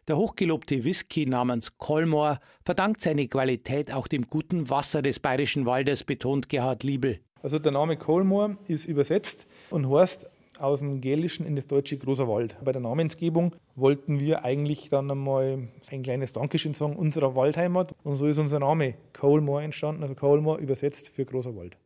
Der 0.08 0.16
hochgelobte 0.16 0.84
Whisky 0.84 1.26
namens 1.26 1.78
Colmore 1.78 2.38
verdankt 2.64 3.00
seine 3.00 3.26
Qualität 3.26 3.92
auch 3.92 4.06
dem 4.06 4.28
guten 4.28 4.70
Wasser 4.70 5.02
des 5.02 5.18
bayerischen 5.18 5.66
Waldes, 5.66 6.04
betont 6.04 6.48
Gerhard 6.48 6.84
Liebel. 6.84 7.20
Also 7.42 7.58
der 7.58 7.72
Name 7.72 7.96
Colmore 7.96 8.56
ist 8.68 8.86
übersetzt 8.86 9.46
und 9.70 9.90
heißt 9.90 10.26
aus 10.60 10.80
dem 10.80 11.00
Gälischen 11.00 11.46
in 11.46 11.56
das 11.56 11.66
deutsche 11.66 11.98
Großer 11.98 12.28
Wald. 12.28 12.56
Bei 12.64 12.72
der 12.72 12.80
Namensgebung 12.80 13.54
wollten 13.74 14.20
wir 14.20 14.44
eigentlich 14.44 14.88
dann 14.88 15.10
einmal 15.10 15.68
ein 15.90 16.02
kleines 16.02 16.32
Dankeschön 16.32 16.74
sagen 16.74 16.96
unserer 16.96 17.34
Waldheimat 17.34 17.94
und 18.04 18.16
so 18.16 18.26
ist 18.26 18.38
unser 18.38 18.58
Name 18.58 18.94
Colmore 19.12 19.62
entstanden, 19.62 20.02
also 20.02 20.14
Colmore 20.14 20.60
übersetzt 20.60 21.08
für 21.08 21.24
Großer 21.24 21.54
Wald. 21.56 21.76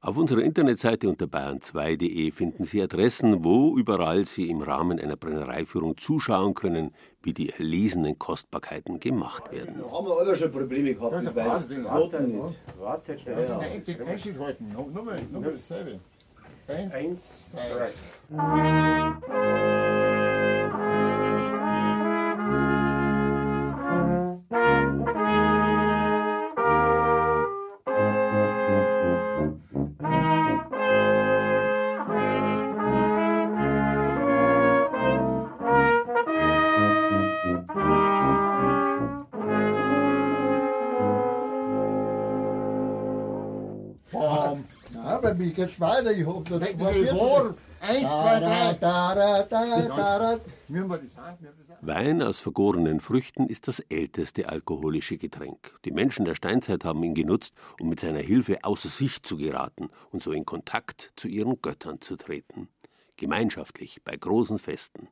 Auf 0.00 0.16
unserer 0.16 0.42
Internetseite 0.42 1.08
unter 1.08 1.26
bayern2.de 1.26 2.30
finden 2.30 2.62
Sie 2.62 2.80
Adressen, 2.80 3.42
wo 3.44 3.76
überall 3.76 4.26
Sie 4.26 4.48
im 4.48 4.60
Rahmen 4.60 5.00
einer 5.00 5.16
Brennereiführung 5.16 5.96
zuschauen 5.96 6.54
können, 6.54 6.92
wie 7.20 7.32
die 7.32 7.50
erlesenen 7.50 8.16
Kostbarkeiten 8.16 9.00
gemacht 9.00 9.50
werden. 9.50 9.80
Da 9.80 9.90
haben 9.90 10.06
wir 10.06 10.16
alle 10.16 10.36
schon 10.36 10.52
Probleme 10.52 10.94
gehabt. 10.94 11.34
Wahnsinn, 11.34 11.82
Noten 11.82 12.12
warte, 12.12 12.22
nicht. 12.22 12.58
Wartet, 12.78 13.24
Ja, 13.24 13.34
das 13.34 13.42
ist 13.42 13.48
ja. 13.48 13.58
ein 13.58 13.72
Exit 13.72 13.98
dasselbe. 15.56 15.98
Eins, 16.68 16.92
Eins, 16.92 17.20
zwei. 17.50 17.92
Bam. 18.28 19.87
Mir 45.48 45.54
geht's 45.54 45.80
weiter. 45.80 46.12
Ich 46.12 46.26
hab 46.26 46.50
noch 46.50 46.60
zwei 46.60 47.14
vor. 47.14 47.54
Eins, 47.80 48.00
zwei, 48.00 48.40
drei. 48.40 48.74
da, 48.74 49.14
da, 49.14 49.42
da? 49.44 50.40
Wein 51.80 52.20
aus 52.22 52.38
vergorenen 52.38 53.00
Früchten 53.00 53.46
ist 53.46 53.66
das 53.66 53.80
älteste 53.80 54.48
alkoholische 54.48 55.16
Getränk. 55.16 55.78
Die 55.86 55.92
Menschen 55.92 56.26
der 56.26 56.34
Steinzeit 56.34 56.84
haben 56.84 57.02
ihn 57.02 57.14
genutzt, 57.14 57.54
um 57.80 57.88
mit 57.88 58.00
seiner 58.00 58.18
Hilfe 58.18 58.62
außer 58.62 58.90
sich 58.90 59.22
zu 59.22 59.38
geraten 59.38 59.88
und 60.10 60.22
so 60.22 60.32
in 60.32 60.44
Kontakt 60.44 61.12
zu 61.16 61.28
ihren 61.28 61.62
Göttern 61.62 62.02
zu 62.02 62.16
treten. 62.16 62.68
Gemeinschaftlich, 63.16 64.02
bei 64.04 64.16
großen 64.16 64.58
Festen. 64.58 65.08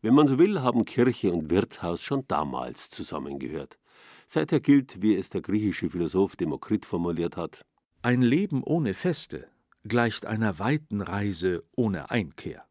Wenn 0.00 0.14
man 0.14 0.28
so 0.28 0.38
will, 0.38 0.62
haben 0.62 0.86
Kirche 0.86 1.30
und 1.30 1.50
Wirtshaus 1.50 2.02
schon 2.02 2.26
damals 2.26 2.88
zusammengehört. 2.88 3.78
Seither 4.26 4.60
gilt, 4.60 5.02
wie 5.02 5.14
es 5.14 5.28
der 5.28 5.42
griechische 5.42 5.90
Philosoph 5.90 6.36
Demokrit 6.36 6.86
formuliert 6.86 7.36
hat, 7.36 7.66
Ein 8.02 8.22
Leben 8.22 8.62
ohne 8.62 8.94
Feste 8.94 9.48
gleicht 9.84 10.26
einer 10.26 10.58
weiten 10.58 11.00
Reise 11.00 11.62
ohne 11.76 12.10
Einkehr. 12.10 12.64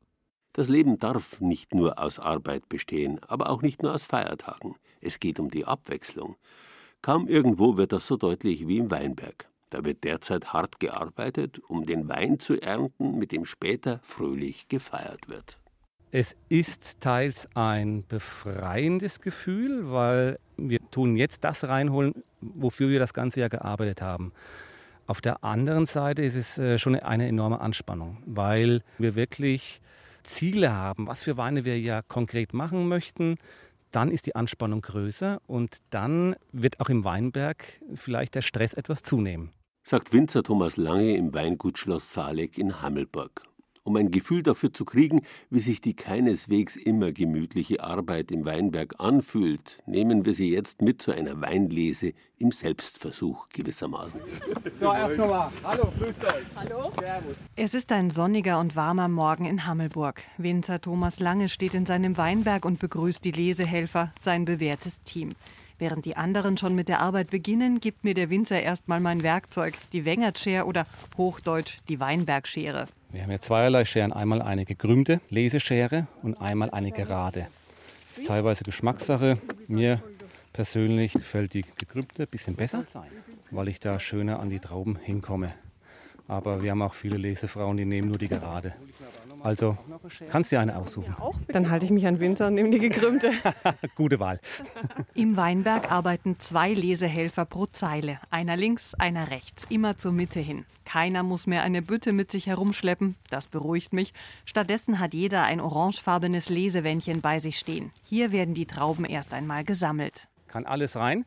Das 0.54 0.68
Leben 0.68 1.00
darf 1.00 1.42
nicht 1.42 1.74
nur 1.74 2.00
aus 2.00 2.20
Arbeit 2.20 2.70
bestehen, 2.70 3.20
aber 3.28 3.50
auch 3.50 3.62
nicht 3.62 3.82
nur 3.82 3.94
aus 3.94 4.04
Feiertagen. 4.04 4.76
Es 5.02 5.20
geht 5.20 5.40
um 5.40 5.50
die 5.50 5.66
Abwechslung. 5.66 6.36
Kaum 7.02 7.28
irgendwo 7.28 7.78
wird 7.78 7.92
das 7.92 8.06
so 8.08 8.18
deutlich 8.18 8.68
wie 8.68 8.78
im 8.78 8.92
Weinberg. 8.92 9.48
Da 9.72 9.84
wird 9.84 10.04
derzeit 10.04 10.54
hart 10.54 10.80
gearbeitet, 10.80 11.60
um 11.68 11.86
den 11.88 12.08
Wein 12.08 12.38
zu 12.38 12.62
ernten, 12.62 13.18
mit 13.18 13.32
dem 13.32 13.46
später 13.46 14.00
fröhlich 14.04 14.68
gefeiert 14.68 15.28
wird. 15.28 15.58
Es 16.12 16.36
ist 16.48 17.02
teils 17.02 17.48
ein 17.56 18.06
befreiendes 18.08 19.20
Gefühl, 19.20 19.92
weil 19.92 20.38
wir 20.58 20.78
tun 20.92 21.18
jetzt 21.18 21.44
das 21.44 21.64
reinholen, 21.64 22.24
wofür 22.40 22.90
wir 22.90 23.00
das 23.00 23.16
ganze 23.16 23.40
Jahr 23.40 23.50
gearbeitet 23.50 24.04
haben. 24.04 24.32
Auf 25.06 25.20
der 25.20 25.44
anderen 25.44 25.86
Seite 25.86 26.24
ist 26.24 26.36
es 26.36 26.58
äh, 26.58 26.78
schon 26.78 26.96
eine 26.96 27.28
enorme 27.28 27.60
Anspannung, 27.60 28.24
weil 28.26 28.82
wir 28.98 29.16
wirklich 29.16 29.82
Ziele 30.24 30.74
haben, 30.74 31.08
was 31.08 31.24
für 31.24 31.36
Weine 31.36 31.66
wir 31.66 31.80
ja 31.80 32.02
konkret 32.02 32.54
machen 32.54 32.88
möchten. 32.88 33.36
Dann 33.92 34.10
ist 34.10 34.26
die 34.26 34.36
Anspannung 34.36 34.82
größer 34.82 35.40
und 35.46 35.78
dann 35.90 36.36
wird 36.52 36.80
auch 36.80 36.90
im 36.90 37.04
Weinberg 37.04 37.82
vielleicht 37.94 38.36
der 38.36 38.42
Stress 38.42 38.74
etwas 38.74 39.04
zunehmen. 39.04 39.52
Sagt 39.84 40.14
Winzer 40.14 40.44
Thomas 40.44 40.78
Lange 40.78 41.18
im 41.18 41.34
Weingut 41.34 41.78
Schloss 41.78 42.14
Saleck 42.14 42.58
in 42.58 42.82
Hammelburg. 42.82 43.44
Um 43.86 43.98
ein 43.98 44.12
Gefühl 44.12 44.44
dafür 44.44 44.74
zu 44.74 44.86
kriegen, 44.86 45.24
wie 45.50 45.60
sich 45.60 45.82
die 45.82 45.94
keineswegs 45.94 46.78
immer 46.78 47.12
gemütliche 47.12 47.84
Arbeit 47.84 48.32
im 48.32 48.46
Weinberg 48.46 48.96
anfühlt, 49.00 49.80
nehmen 49.86 50.24
wir 50.24 50.34
Sie 50.34 50.50
jetzt 50.50 50.82
mit 50.82 51.02
zu 51.02 51.12
einer 51.12 51.42
Weinlese 51.42 52.14
im 52.38 52.54
Selbstversuch 52.54 53.50
gewissermaßen. 53.50 54.22
So, 54.80 54.94
erst 54.94 55.18
nochmal. 55.18 55.52
Hallo, 55.66 55.92
grüßt 56.00 56.24
euch. 56.24 56.46
Hallo. 56.56 56.94
Servus. 56.98 57.36
Es 57.58 57.74
ist 57.74 57.92
ein 57.92 58.10
sonniger 58.10 58.60
und 58.60 58.78
warmer 58.78 59.10
Morgen 59.10 59.46
in 59.46 59.66
Hammelburg. 59.66 60.22
Winzer 60.38 60.80
Thomas 60.80 61.20
Lange 61.20 61.50
steht 61.50 61.74
in 61.74 61.86
seinem 61.86 62.16
Weinberg 62.16 62.64
und 62.64 62.80
begrüßt 62.80 63.24
die 63.26 63.32
Lesehelfer, 63.32 64.14
sein 64.22 64.46
bewährtes 64.46 65.02
Team. 65.04 65.32
Während 65.80 66.06
die 66.06 66.16
anderen 66.16 66.58
schon 66.58 66.76
mit 66.76 66.88
der 66.88 67.00
Arbeit 67.00 67.32
beginnen, 67.32 67.80
gibt 67.80 68.04
mir 68.04 68.14
der 68.14 68.30
Winzer 68.30 68.62
erstmal 68.62 69.00
mein 69.00 69.24
Werkzeug, 69.24 69.74
die 69.92 70.06
Wengertschere 70.06 70.66
oder 70.66 70.86
Hochdeutsch 71.18 71.78
die 71.90 72.00
Weinbergschere. 72.00 72.88
Wir 73.12 73.24
haben 73.24 73.32
ja 73.32 73.40
zweierlei 73.40 73.86
Scheren. 73.86 74.14
Einmal 74.14 74.42
eine 74.42 74.66
gekrümmte 74.66 75.22
Leseschere 75.30 76.08
und 76.22 76.40
einmal 76.42 76.70
eine 76.70 76.92
gerade. 76.92 77.48
Das 78.10 78.20
ist 78.20 78.28
teilweise 78.28 78.64
Geschmackssache. 78.64 79.40
Mir 79.68 80.02
persönlich 80.52 81.14
gefällt 81.14 81.54
die 81.54 81.66
gekrümmte 81.78 82.24
ein 82.24 82.28
bisschen 82.28 82.56
besser, 82.56 82.84
weil 83.52 83.68
ich 83.68 83.80
da 83.80 84.00
schöner 84.00 84.40
an 84.40 84.50
die 84.50 84.60
Trauben 84.60 84.98
hinkomme. 84.98 85.54
Aber 86.28 86.64
wir 86.64 86.72
haben 86.72 86.82
auch 86.82 86.94
viele 86.94 87.18
Lesefrauen, 87.18 87.78
die 87.78 87.86
nehmen 87.86 88.08
nur 88.08 88.18
die 88.18 88.30
gerade. 88.30 88.74
Also 89.42 89.78
kannst 90.30 90.52
dir 90.52 90.60
eine 90.60 90.78
aussuchen. 90.78 91.16
Dann 91.48 91.70
halte 91.70 91.86
ich 91.86 91.92
mich 91.92 92.06
an 92.08 92.20
Winzer 92.20 92.48
und 92.48 92.56
nehme 92.56 92.70
die 92.70 92.80
gekrümmte. 92.80 93.32
Gute 93.96 94.20
Wahl. 94.20 94.40
Im 95.16 95.38
Weinberg 95.38 95.92
arbeiten 95.92 96.40
zwei 96.40 96.74
Lesehelfer 96.74 97.46
pro 97.46 97.66
Zeile. 97.66 98.20
Einer 98.30 98.58
links, 98.58 98.94
einer 98.94 99.32
rechts, 99.32 99.66
immer 99.70 99.98
zur 99.98 100.12
Mitte 100.12 100.40
hin. 100.40 100.66
Keiner 100.86 101.24
muss 101.24 101.48
mehr 101.48 101.64
eine 101.64 101.82
Bütte 101.82 102.12
mit 102.12 102.32
sich 102.32 102.48
herumschleppen, 102.48 103.16
das 103.30 103.48
beruhigt 103.48 103.94
mich. 103.94 104.14
Stattdessen 104.46 105.00
hat 105.00 105.14
jeder 105.14 105.44
ein 105.44 105.62
orangefarbenes 105.62 106.50
Lesewändchen 106.50 107.22
bei 107.22 107.40
sich 107.40 107.58
stehen. 107.58 107.92
Hier 108.04 108.32
werden 108.32 108.54
die 108.54 108.66
Trauben 108.66 109.06
erst 109.06 109.34
einmal 109.34 109.64
gesammelt. 109.64 110.28
Kann 110.48 110.66
alles 110.66 110.96
rein. 110.96 111.26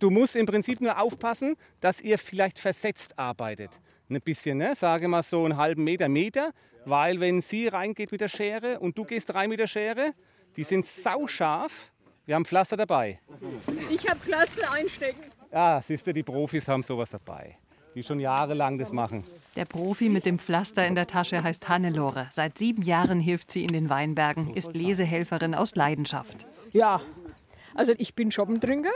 Du 0.00 0.10
musst 0.10 0.34
im 0.34 0.46
Prinzip 0.46 0.80
nur 0.80 1.00
aufpassen, 1.00 1.56
dass 1.80 2.00
ihr 2.00 2.18
vielleicht 2.18 2.58
versetzt 2.58 3.18
arbeitet. 3.18 3.70
Ein 4.08 4.20
bisschen, 4.20 4.58
ne? 4.58 4.74
sage 4.76 5.08
mal 5.08 5.22
so 5.22 5.44
einen 5.44 5.56
halben 5.56 5.84
Meter, 5.84 6.08
Meter. 6.08 6.52
Weil 6.86 7.18
wenn 7.18 7.40
sie 7.40 7.66
reingeht 7.66 8.12
mit 8.12 8.20
der 8.20 8.28
Schere 8.28 8.78
und 8.78 8.96
du 8.96 9.04
gehst 9.04 9.34
rein 9.34 9.50
mit 9.50 9.58
der 9.58 9.66
Schere, 9.66 10.12
die 10.54 10.62
sind 10.62 10.86
sauscharf. 10.86 11.90
Wir 12.26 12.36
haben 12.36 12.44
Pflaster 12.44 12.76
dabei. 12.76 13.18
Ich 13.90 14.08
habe 14.08 14.20
Pflaster 14.20 14.72
einstecken. 14.72 15.20
Ja, 15.52 15.82
siehst 15.82 16.06
du, 16.06 16.14
die 16.14 16.22
Profis 16.22 16.68
haben 16.68 16.84
sowas 16.84 17.10
dabei, 17.10 17.58
die 17.96 18.04
schon 18.04 18.20
jahrelang 18.20 18.78
das 18.78 18.92
machen. 18.92 19.24
Der 19.56 19.64
Profi 19.64 20.08
mit 20.08 20.26
dem 20.26 20.38
Pflaster 20.38 20.86
in 20.86 20.94
der 20.94 21.08
Tasche 21.08 21.42
heißt 21.42 21.68
Hannelore. 21.68 22.28
Seit 22.30 22.56
sieben 22.56 22.82
Jahren 22.82 23.18
hilft 23.18 23.50
sie 23.50 23.64
in 23.64 23.72
den 23.72 23.90
Weinbergen, 23.90 24.54
ist 24.54 24.72
Lesehelferin 24.74 25.56
aus 25.56 25.74
Leidenschaft. 25.74 26.46
Ja, 26.70 27.00
also 27.74 27.94
ich 27.98 28.14
bin 28.14 28.30
Schoppentrinker 28.30 28.92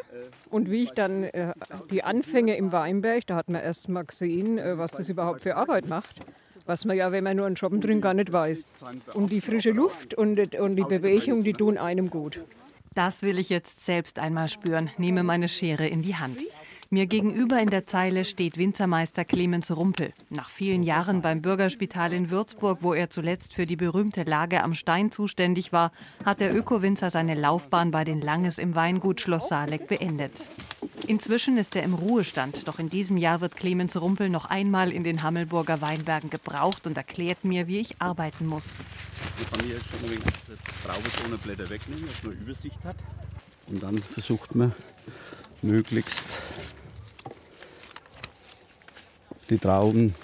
und 0.49 0.71
wie 0.71 0.85
ich 0.85 0.93
dann 0.93 1.25
äh, 1.25 1.53
die 1.91 2.05
Anfänge 2.05 2.57
im 2.57 2.71
Weinberg, 2.71 3.27
da 3.27 3.35
hat 3.35 3.49
man 3.49 3.61
erst 3.61 3.89
mal 3.89 4.05
gesehen, 4.05 4.59
äh, 4.59 4.79
was 4.79 4.93
das 4.93 5.09
überhaupt 5.09 5.43
für 5.43 5.57
Arbeit 5.57 5.89
macht. 5.89 6.21
Was 6.71 6.85
man 6.85 6.97
ja, 6.97 7.11
wenn 7.11 7.25
man 7.25 7.37
nur 7.37 7.47
einen 7.47 7.57
Shoppen 7.57 7.81
trinkt, 7.81 8.03
gar 8.05 8.15
nicht 8.15 8.31
weiß. 8.31 8.65
Und 9.15 9.33
die 9.33 9.41
frische 9.41 9.73
Luft 9.73 10.15
und, 10.15 10.55
und 10.55 10.77
die 10.77 10.85
Bewegung, 10.85 11.43
die 11.43 11.53
tun 11.53 11.77
einem 11.77 12.11
gut. 12.11 12.39
Das 12.97 13.23
will 13.23 13.39
ich 13.39 13.51
jetzt 13.51 13.87
selbst 13.87 14.19
einmal 14.19 14.49
spüren. 14.49 14.91
Nehme 14.99 15.23
meine 15.23 15.47
Schere 15.47 15.87
in 15.87 16.03
die 16.03 16.17
Hand. 16.17 16.43
Mir 16.91 17.07
gegenüber 17.07 17.61
in 17.61 17.71
der 17.71 17.87
Zeile 17.87 18.25
steht 18.25 18.59
Winzermeister 18.59 19.25
Clemens 19.25 19.71
Rumpel. 19.71 20.13
Nach 20.29 20.51
vielen 20.51 20.83
Jahren 20.83 21.23
beim 21.23 21.41
Bürgerspital 21.41 22.13
in 22.13 22.31
Würzburg, 22.31 22.79
wo 22.81 22.93
er 22.93 23.09
zuletzt 23.09 23.55
für 23.55 23.65
die 23.65 23.77
berühmte 23.77 24.25
Lage 24.25 24.65
am 24.65 24.75
Stein 24.75 25.13
zuständig 25.13 25.73
war, 25.73 25.93
hat 26.25 26.41
der 26.41 26.53
Ökowinzer 26.53 27.11
seine 27.11 27.37
Laufbahn 27.37 27.93
bei 27.93 28.03
den 28.03 28.21
Langes 28.21 28.59
im 28.59 28.75
Weingut 28.75 29.21
Schloss 29.21 29.47
Saleck 29.47 29.87
beendet. 29.87 30.45
Inzwischen 31.07 31.59
ist 31.59 31.77
er 31.77 31.83
im 31.83 31.95
Ruhestand, 31.95 32.69
doch 32.69 32.79
in 32.79 32.89
diesem 32.89 33.17
Jahr 33.17 33.41
wird 33.41 33.57
Clemens 33.57 34.01
Rumpel 34.01 34.29
noch 34.29 34.47
einmal 34.47 34.93
in 34.93 35.05
den 35.05 35.23
Hammelburger 35.23 35.81
Weinbergen 35.81 36.31
gebraucht 36.31 36.87
und 36.87 36.97
erklärt 36.97 37.45
mir, 37.45 37.67
wie 37.67 37.81
ich 37.81 38.01
arbeiten 38.01 38.47
muss. 38.47 38.77
Man 39.39 39.51
kann 39.51 39.67
hier 39.67 39.77
jetzt 39.77 39.91
schon 39.91 40.03
wenig 40.03 40.21
das 40.49 40.59
Traubenschonenblätter 40.85 41.69
wegnehmen, 41.71 42.07
dass 42.07 42.23
man 42.23 42.33
Übersicht 42.33 42.80
hat. 42.85 42.97
Und 43.69 43.83
dann 43.83 43.99
versucht 43.99 44.55
man 44.55 44.75
möglichst 45.63 46.27
die 49.49 49.59
Trauben 49.59 50.15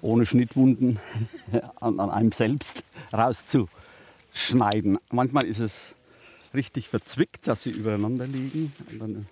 ohne 0.00 0.26
Schnittwunden 0.26 0.98
an, 1.80 2.00
an 2.00 2.10
einem 2.10 2.32
selbst 2.32 2.82
rauszuschneiden. 3.12 4.98
Manchmal 5.10 5.44
ist 5.44 5.60
es 5.60 5.94
richtig 6.54 6.88
verzwickt, 6.88 7.46
dass 7.46 7.62
sie 7.62 7.70
übereinander 7.70 8.26
liegen. 8.26 8.72
Und 8.90 8.98
dann 8.98 9.26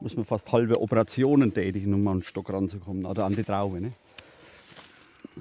muss 0.00 0.16
man 0.16 0.24
fast 0.24 0.50
halbe 0.52 0.80
Operationen 0.80 1.52
tätigen, 1.52 1.94
um 1.94 2.06
an 2.08 2.18
den 2.18 2.22
Stock 2.22 2.50
ranzukommen 2.50 3.06
oder 3.06 3.24
an 3.24 3.34
die 3.34 3.44
Traube. 3.44 3.80
Ne? 3.80 3.92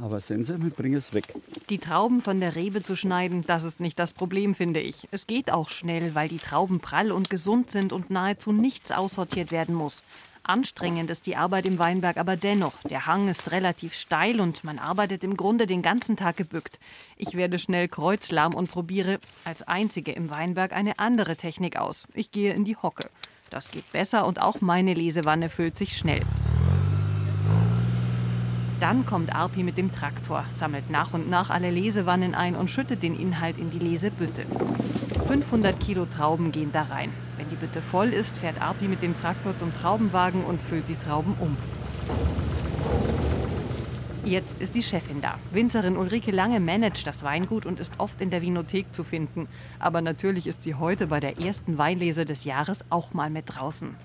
Aber 0.01 0.19
sehen 0.19 0.43
Sie, 0.43 0.61
wir 0.61 0.71
bringen 0.71 0.97
es 0.97 1.13
weg. 1.13 1.35
Die 1.69 1.77
Trauben 1.77 2.21
von 2.21 2.39
der 2.39 2.55
Rebe 2.55 2.81
zu 2.81 2.95
schneiden, 2.95 3.43
das 3.45 3.63
ist 3.63 3.79
nicht 3.79 3.99
das 3.99 4.13
Problem, 4.13 4.55
finde 4.55 4.79
ich. 4.79 5.07
Es 5.11 5.27
geht 5.27 5.51
auch 5.51 5.69
schnell, 5.69 6.15
weil 6.15 6.29
die 6.29 6.37
Trauben 6.37 6.79
prall 6.79 7.11
und 7.11 7.29
gesund 7.29 7.69
sind 7.69 7.93
und 7.93 8.09
nahezu 8.09 8.51
nichts 8.51 8.91
aussortiert 8.91 9.51
werden 9.51 9.75
muss. 9.75 10.03
Anstrengend 10.45 11.09
ist 11.09 11.25
die 11.25 11.37
Arbeit 11.37 11.65
im 11.65 11.79
Weinberg 11.79 12.17
aber 12.17 12.35
dennoch. 12.35 12.73
Der 12.89 13.05
Hang 13.05 13.29
ist 13.29 13.51
relativ 13.51 13.93
steil 13.93 14.41
und 14.41 14.65
man 14.65 14.77
arbeitet 14.77 15.23
im 15.23 15.37
Grunde 15.37 15.67
den 15.67 15.81
ganzen 15.81 16.17
Tag 16.17 16.35
gebückt. 16.35 16.79
Ich 17.15 17.35
werde 17.35 17.59
schnell 17.59 17.87
kreuzlahm 17.87 18.53
und 18.53 18.69
probiere 18.69 19.19
als 19.45 19.61
einzige 19.61 20.11
im 20.11 20.29
Weinberg 20.31 20.73
eine 20.73 20.99
andere 20.99 21.37
Technik 21.37 21.77
aus. 21.77 22.07
Ich 22.13 22.31
gehe 22.31 22.53
in 22.53 22.65
die 22.65 22.75
Hocke. 22.75 23.09
Das 23.51 23.71
geht 23.71 23.89
besser 23.93 24.27
und 24.27 24.41
auch 24.41 24.59
meine 24.59 24.93
Lesewanne 24.93 25.49
füllt 25.49 25.77
sich 25.77 25.95
schnell. 25.95 26.23
Dann 28.83 29.05
kommt 29.05 29.33
Arpi 29.33 29.63
mit 29.63 29.77
dem 29.77 29.93
Traktor, 29.93 30.43
sammelt 30.51 30.89
nach 30.89 31.13
und 31.13 31.29
nach 31.29 31.49
alle 31.49 31.71
Lesewannen 31.71 32.35
ein 32.35 32.53
und 32.53 32.69
schüttet 32.69 33.01
den 33.01 33.17
Inhalt 33.17 33.57
in 33.57 33.69
die 33.69 33.79
Lesebütte. 33.79 34.45
500 35.25 35.79
Kilo 35.79 36.05
Trauben 36.05 36.51
gehen 36.51 36.73
da 36.73 36.81
rein. 36.81 37.09
Wenn 37.37 37.49
die 37.49 37.55
Bütte 37.55 37.81
voll 37.81 38.09
ist, 38.09 38.35
fährt 38.35 38.61
Arpi 38.61 38.89
mit 38.89 39.01
dem 39.01 39.17
Traktor 39.17 39.57
zum 39.57 39.73
Traubenwagen 39.73 40.43
und 40.43 40.61
füllt 40.61 40.89
die 40.89 40.97
Trauben 40.97 41.33
um. 41.39 41.55
Jetzt 44.25 44.59
ist 44.59 44.75
die 44.75 44.83
Chefin 44.83 45.21
da. 45.21 45.35
Winzerin 45.53 45.95
Ulrike 45.95 46.31
Lange 46.31 46.59
managt 46.59 47.07
das 47.07 47.23
Weingut 47.23 47.65
und 47.65 47.79
ist 47.79 47.93
oft 47.99 48.19
in 48.19 48.31
der 48.31 48.41
Vinothek 48.41 48.93
zu 48.93 49.05
finden. 49.05 49.47
Aber 49.79 50.01
natürlich 50.01 50.45
ist 50.45 50.61
sie 50.61 50.75
heute 50.75 51.07
bei 51.07 51.21
der 51.21 51.39
ersten 51.39 51.77
Weinlese 51.77 52.25
des 52.25 52.43
Jahres 52.43 52.83
auch 52.89 53.13
mal 53.13 53.29
mit 53.29 53.45
draußen. 53.47 53.95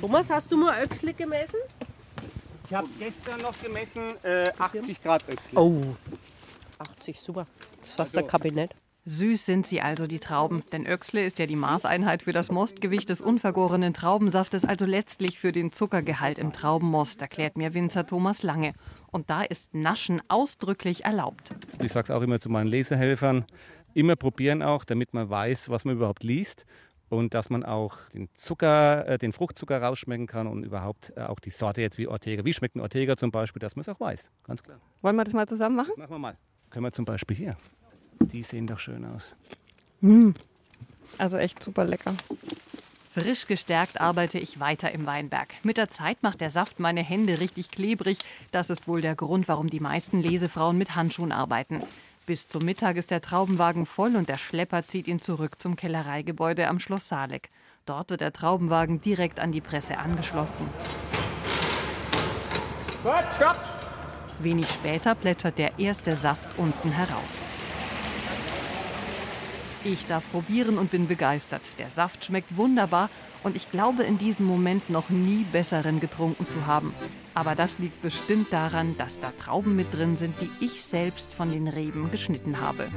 Thomas, 0.00 0.30
hast 0.30 0.50
du 0.50 0.56
mal 0.56 0.82
Öchsle 0.82 1.12
gemessen? 1.12 1.58
Ich 2.68 2.74
habe 2.74 2.88
gestern 2.98 3.40
noch 3.42 3.54
gemessen, 3.62 4.02
äh, 4.24 4.50
80 4.58 5.02
Grad 5.02 5.22
Öchsle. 5.28 5.58
Oh, 5.60 5.82
80, 6.78 7.20
super. 7.20 7.46
Das 7.80 7.88
ist 7.90 7.94
fast 7.96 8.16
Also- 8.16 8.26
ein 8.26 8.30
Kabinett. 8.30 8.74
Süß 9.08 9.46
sind 9.46 9.68
sie 9.68 9.80
also, 9.80 10.08
die 10.08 10.18
Trauben. 10.18 10.64
Denn 10.72 10.84
Öchsle 10.84 11.24
ist 11.24 11.38
ja 11.38 11.46
die 11.46 11.54
Maßeinheit 11.54 12.24
für 12.24 12.32
das 12.32 12.50
Mostgewicht 12.50 13.08
des 13.08 13.20
unvergorenen 13.20 13.94
Traubensaftes, 13.94 14.64
also 14.64 14.84
letztlich 14.84 15.38
für 15.38 15.52
den 15.52 15.70
Zuckergehalt 15.70 16.40
im 16.40 16.52
Traubenmost, 16.52 17.22
erklärt 17.22 17.56
mir 17.56 17.72
Winzer 17.72 18.04
Thomas 18.04 18.42
Lange. 18.42 18.72
Und 19.12 19.30
da 19.30 19.42
ist 19.42 19.72
Naschen 19.74 20.20
ausdrücklich 20.26 21.04
erlaubt. 21.04 21.52
Ich 21.80 21.92
sage 21.92 22.06
es 22.06 22.10
auch 22.10 22.22
immer 22.22 22.40
zu 22.40 22.48
meinen 22.50 22.66
Lesehelfern, 22.66 23.44
immer 23.94 24.16
probieren 24.16 24.60
auch, 24.64 24.84
damit 24.84 25.14
man 25.14 25.30
weiß, 25.30 25.68
was 25.70 25.84
man 25.84 25.94
überhaupt 25.94 26.24
liest 26.24 26.66
und 27.08 27.34
dass 27.34 27.50
man 27.50 27.64
auch 27.64 27.96
den 28.14 28.28
Zucker, 28.34 29.06
äh, 29.06 29.18
den 29.18 29.32
Fruchtzucker 29.32 29.80
rausschmecken 29.80 30.26
kann 30.26 30.46
und 30.46 30.64
überhaupt 30.64 31.12
äh, 31.16 31.22
auch 31.22 31.40
die 31.40 31.50
Sorte 31.50 31.80
jetzt 31.82 31.98
wie 31.98 32.08
Ortega. 32.08 32.44
Wie 32.44 32.52
schmeckt 32.52 32.76
ein 32.76 32.80
Ortega 32.80 33.16
zum 33.16 33.30
Beispiel, 33.30 33.60
dass 33.60 33.76
man 33.76 33.82
es 33.82 33.88
auch 33.88 34.00
weiß, 34.00 34.30
ganz 34.44 34.62
klar. 34.62 34.80
Wollen 35.02 35.16
wir 35.16 35.24
das 35.24 35.34
mal 35.34 35.46
zusammen 35.46 35.76
machen? 35.76 35.92
Machen 35.96 36.10
wir 36.10 36.18
mal. 36.18 36.36
Können 36.70 36.84
wir 36.84 36.92
zum 36.92 37.04
Beispiel 37.04 37.36
hier. 37.36 37.56
Die 38.20 38.42
sehen 38.42 38.66
doch 38.66 38.78
schön 38.78 39.04
aus. 39.04 39.34
Mm. 40.00 40.30
Also 41.18 41.36
echt 41.36 41.62
super 41.62 41.84
lecker. 41.84 42.14
Frisch 43.12 43.46
gestärkt 43.46 43.98
arbeite 43.98 44.38
ich 44.38 44.60
weiter 44.60 44.92
im 44.92 45.06
Weinberg. 45.06 45.48
Mit 45.62 45.78
der 45.78 45.88
Zeit 45.88 46.22
macht 46.22 46.42
der 46.42 46.50
Saft 46.50 46.80
meine 46.80 47.02
Hände 47.02 47.40
richtig 47.40 47.70
klebrig. 47.70 48.18
Das 48.52 48.68
ist 48.68 48.86
wohl 48.86 49.00
der 49.00 49.14
Grund, 49.14 49.48
warum 49.48 49.70
die 49.70 49.80
meisten 49.80 50.20
Lesefrauen 50.20 50.76
mit 50.76 50.94
Handschuhen 50.94 51.32
arbeiten. 51.32 51.82
Bis 52.26 52.48
zum 52.48 52.64
Mittag 52.64 52.96
ist 52.96 53.12
der 53.12 53.20
Traubenwagen 53.20 53.86
voll 53.86 54.16
und 54.16 54.28
der 54.28 54.36
Schlepper 54.36 54.82
zieht 54.82 55.06
ihn 55.06 55.20
zurück 55.20 55.60
zum 55.60 55.76
Kellereigebäude 55.76 56.66
am 56.66 56.80
Schloss 56.80 57.06
Saleck. 57.06 57.50
Dort 57.84 58.10
wird 58.10 58.20
der 58.20 58.32
Traubenwagen 58.32 59.00
direkt 59.00 59.38
an 59.38 59.52
die 59.52 59.60
Presse 59.60 59.96
angeschlossen. 59.96 60.68
Gut, 63.04 63.24
stopp! 63.36 63.60
Wenig 64.40 64.68
später 64.68 65.14
plätschert 65.14 65.56
der 65.56 65.78
erste 65.78 66.16
Saft 66.16 66.58
unten 66.58 66.90
heraus. 66.90 67.45
Ich 69.88 70.04
darf 70.06 70.28
probieren 70.32 70.78
und 70.78 70.90
bin 70.90 71.06
begeistert. 71.06 71.62
Der 71.78 71.90
Saft 71.90 72.24
schmeckt 72.24 72.56
wunderbar 72.56 73.08
und 73.44 73.54
ich 73.54 73.70
glaube 73.70 74.02
in 74.02 74.18
diesem 74.18 74.44
Moment 74.44 74.90
noch 74.90 75.10
nie 75.10 75.44
besseren 75.52 76.00
getrunken 76.00 76.48
zu 76.48 76.66
haben. 76.66 76.92
Aber 77.34 77.54
das 77.54 77.78
liegt 77.78 78.02
bestimmt 78.02 78.52
daran, 78.52 78.96
dass 78.98 79.20
da 79.20 79.30
Trauben 79.30 79.76
mit 79.76 79.94
drin 79.94 80.16
sind, 80.16 80.34
die 80.40 80.50
ich 80.64 80.82
selbst 80.82 81.32
von 81.32 81.52
den 81.52 81.68
Reben 81.68 82.10
geschnitten 82.10 82.60
habe. 82.60 82.88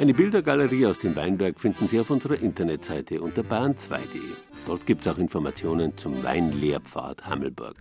Eine 0.00 0.14
Bildergalerie 0.14 0.86
aus 0.86 0.98
dem 0.98 1.14
Weinberg 1.14 1.60
finden 1.60 1.86
Sie 1.86 2.00
auf 2.00 2.10
unserer 2.10 2.40
Internetseite 2.40 3.20
unter 3.20 3.42
bayern2.de. 3.42 4.20
Dort 4.66 4.84
gibt 4.84 5.06
es 5.06 5.12
auch 5.12 5.18
Informationen 5.18 5.96
zum 5.96 6.24
Weinlehrpfad 6.24 7.24
Hammelburg. 7.24 7.76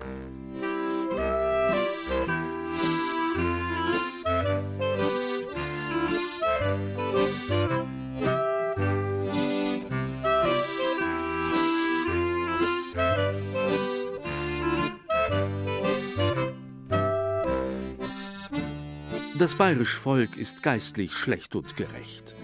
Das 19.37 19.55
bayerische 19.55 19.97
Volk 19.97 20.37
ist 20.37 20.63
geistlich 20.63 21.11
schlecht 21.11 21.57
und 21.57 21.75
gerecht. 21.75 22.35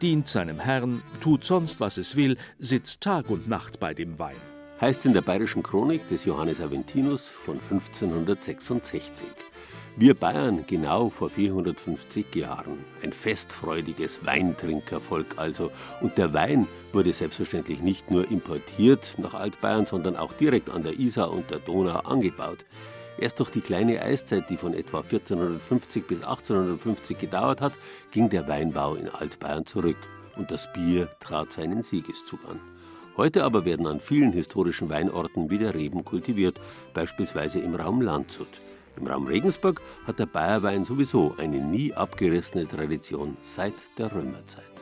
Dient 0.00 0.28
seinem 0.28 0.60
Herrn, 0.60 1.02
tut 1.20 1.42
sonst, 1.42 1.80
was 1.80 1.96
es 1.96 2.14
will, 2.14 2.36
sitzt 2.60 3.00
Tag 3.00 3.30
und 3.30 3.48
Nacht 3.48 3.80
bei 3.80 3.94
dem 3.94 4.20
Wein. 4.20 4.36
Heißt 4.80 5.06
in 5.06 5.12
der 5.12 5.22
bayerischen 5.22 5.64
Chronik 5.64 6.06
des 6.06 6.24
Johannes 6.24 6.60
Aventinus 6.60 7.26
von 7.26 7.58
1566. 7.58 9.26
Wir 9.96 10.14
Bayern 10.14 10.64
genau 10.68 11.10
vor 11.10 11.30
450 11.30 12.32
Jahren. 12.36 12.84
Ein 13.02 13.12
festfreudiges 13.12 14.24
Weintrinkervolk 14.24 15.38
also. 15.38 15.72
Und 16.00 16.16
der 16.16 16.32
Wein 16.32 16.68
wurde 16.92 17.12
selbstverständlich 17.12 17.80
nicht 17.80 18.08
nur 18.12 18.30
importiert 18.30 19.16
nach 19.18 19.34
Altbayern, 19.34 19.86
sondern 19.86 20.14
auch 20.14 20.32
direkt 20.34 20.70
an 20.70 20.84
der 20.84 20.96
Isar 20.96 21.32
und 21.32 21.50
der 21.50 21.58
Donau 21.58 21.98
angebaut. 22.00 22.64
Erst 23.18 23.38
durch 23.40 23.50
die 23.50 23.62
kleine 23.62 24.02
Eiszeit, 24.02 24.50
die 24.50 24.58
von 24.58 24.74
etwa 24.74 24.98
1450 24.98 26.06
bis 26.06 26.20
1850 26.20 27.18
gedauert 27.18 27.60
hat, 27.60 27.72
ging 28.10 28.28
der 28.28 28.46
Weinbau 28.46 28.94
in 28.94 29.08
Altbayern 29.08 29.64
zurück 29.64 29.96
und 30.36 30.50
das 30.50 30.70
Bier 30.72 31.08
trat 31.20 31.52
seinen 31.52 31.82
Siegeszug 31.82 32.40
an. 32.48 32.60
Heute 33.16 33.44
aber 33.44 33.64
werden 33.64 33.86
an 33.86 34.00
vielen 34.00 34.32
historischen 34.32 34.90
Weinorten 34.90 35.48
wieder 35.48 35.74
Reben 35.74 36.04
kultiviert, 36.04 36.60
beispielsweise 36.92 37.60
im 37.60 37.74
Raum 37.74 38.02
Landshut. 38.02 38.60
Im 38.98 39.06
Raum 39.06 39.26
Regensburg 39.26 39.80
hat 40.06 40.18
der 40.18 40.26
Bayerwein 40.26 40.84
sowieso 40.84 41.34
eine 41.38 41.58
nie 41.58 41.94
abgerissene 41.94 42.68
Tradition 42.68 43.38
seit 43.40 43.74
der 43.96 44.14
Römerzeit. 44.14 44.75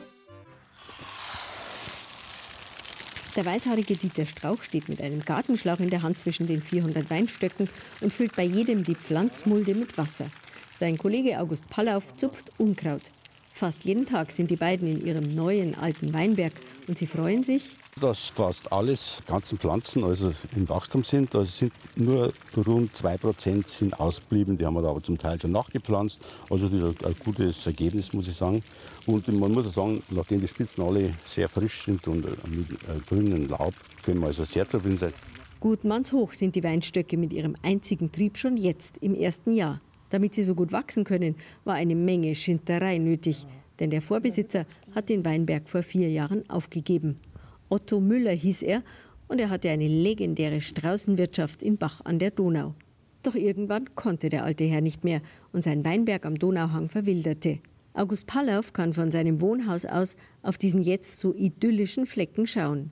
Der 3.35 3.45
weißhaarige 3.45 3.97
Dieter 3.97 4.25
Strauch 4.25 4.63
steht 4.63 4.87
mit 4.87 5.01
einem 5.01 5.19
Gartenschlauch 5.19 5.79
in 5.79 5.89
der 5.89 6.03
Hand 6.03 6.19
zwischen 6.19 6.47
den 6.47 6.61
400 6.61 7.09
Weinstöcken 7.09 7.67
und 7.99 8.13
füllt 8.13 8.33
bei 8.33 8.43
jedem 8.43 8.85
die 8.85 8.95
Pflanzmulde 8.95 9.75
mit 9.75 9.97
Wasser. 9.97 10.27
Sein 10.79 10.97
Kollege 10.97 11.37
August 11.39 11.69
Pallauf 11.69 12.15
zupft 12.15 12.51
Unkraut. 12.57 13.01
Fast 13.51 13.83
jeden 13.83 14.05
Tag 14.05 14.31
sind 14.31 14.51
die 14.51 14.55
beiden 14.55 14.87
in 14.87 15.05
ihrem 15.05 15.29
neuen 15.29 15.75
alten 15.75 16.13
Weinberg 16.13 16.53
und 16.87 16.97
sie 16.97 17.07
freuen 17.07 17.43
sich, 17.43 17.75
dass 18.01 18.27
fast 18.27 18.69
alles 18.73 19.21
ganzen 19.25 19.57
Pflanzen 19.57 20.03
also 20.03 20.33
im 20.53 20.67
Wachstum 20.67 21.05
sind. 21.05 21.33
Also 21.33 21.49
sind 21.49 21.73
nur 21.95 22.33
rund 22.57 22.93
2% 22.93 23.69
sind 23.69 23.97
ausgeblieben. 23.97 24.57
Die 24.57 24.65
haben 24.65 24.73
wir 24.73 24.81
da 24.81 24.89
aber 24.89 25.01
zum 25.01 25.17
Teil 25.17 25.39
schon 25.39 25.53
nachgepflanzt. 25.53 26.19
Also 26.49 26.65
ein 26.65 27.15
gutes 27.23 27.65
Ergebnis, 27.65 28.11
muss 28.11 28.27
ich 28.27 28.35
sagen. 28.35 28.61
Und 29.05 29.27
man 29.39 29.53
muss 29.53 29.67
auch 29.67 29.73
sagen, 29.73 30.03
nachdem 30.09 30.41
die 30.41 30.47
Spitzen 30.47 30.83
alle 30.83 31.13
sehr 31.23 31.47
frisch 31.47 31.85
sind 31.85 32.05
und 32.09 32.25
mit 32.53 32.69
äh, 32.69 32.99
grünem 33.07 33.47
Laub, 33.47 33.73
können 34.03 34.19
wir 34.19 34.27
also 34.27 34.43
sehr 34.43 34.67
zufrieden 34.67 34.97
sein. 34.97 35.13
gut 35.61 35.85
mannshoch 35.85 36.33
sind 36.33 36.55
die 36.55 36.63
Weinstöcke 36.63 37.15
mit 37.15 37.31
ihrem 37.31 37.55
einzigen 37.61 38.11
Trieb 38.11 38.37
schon 38.37 38.57
jetzt 38.57 38.97
im 38.97 39.15
ersten 39.15 39.53
Jahr. 39.53 39.79
Damit 40.09 40.35
sie 40.35 40.43
so 40.43 40.53
gut 40.53 40.73
wachsen 40.73 41.05
können, 41.05 41.35
war 41.63 41.75
eine 41.75 41.95
Menge 41.95 42.35
Schinterei 42.35 42.97
nötig. 42.97 43.47
Denn 43.79 43.89
der 43.89 44.01
Vorbesitzer 44.01 44.65
hat 44.93 45.07
den 45.07 45.23
Weinberg 45.23 45.69
vor 45.69 45.81
vier 45.81 46.09
Jahren 46.09 46.49
aufgegeben. 46.49 47.19
Otto 47.69 47.99
Müller 47.99 48.31
hieß 48.31 48.61
er 48.63 48.83
und 49.27 49.39
er 49.39 49.49
hatte 49.49 49.69
eine 49.69 49.87
legendäre 49.87 50.61
Straußenwirtschaft 50.61 51.61
in 51.61 51.77
Bach 51.77 52.01
an 52.03 52.19
der 52.19 52.31
Donau. 52.31 52.75
Doch 53.23 53.35
irgendwann 53.35 53.95
konnte 53.95 54.29
der 54.29 54.43
alte 54.43 54.65
Herr 54.65 54.81
nicht 54.81 55.03
mehr 55.03 55.21
und 55.51 55.63
sein 55.63 55.83
Weinberg 55.83 56.25
am 56.25 56.37
Donauhang 56.37 56.89
verwilderte. 56.89 57.59
August 57.93 58.27
Pallauf 58.27 58.73
kann 58.73 58.93
von 58.93 59.09
seinem 59.09 59.41
Wohnhaus 59.41 59.85
aus 59.85 60.15
auf 60.43 60.57
diesen 60.57 60.81
jetzt 60.81 61.17
so 61.17 61.33
idyllischen 61.33 62.05
Flecken 62.05 62.45
schauen. 62.45 62.91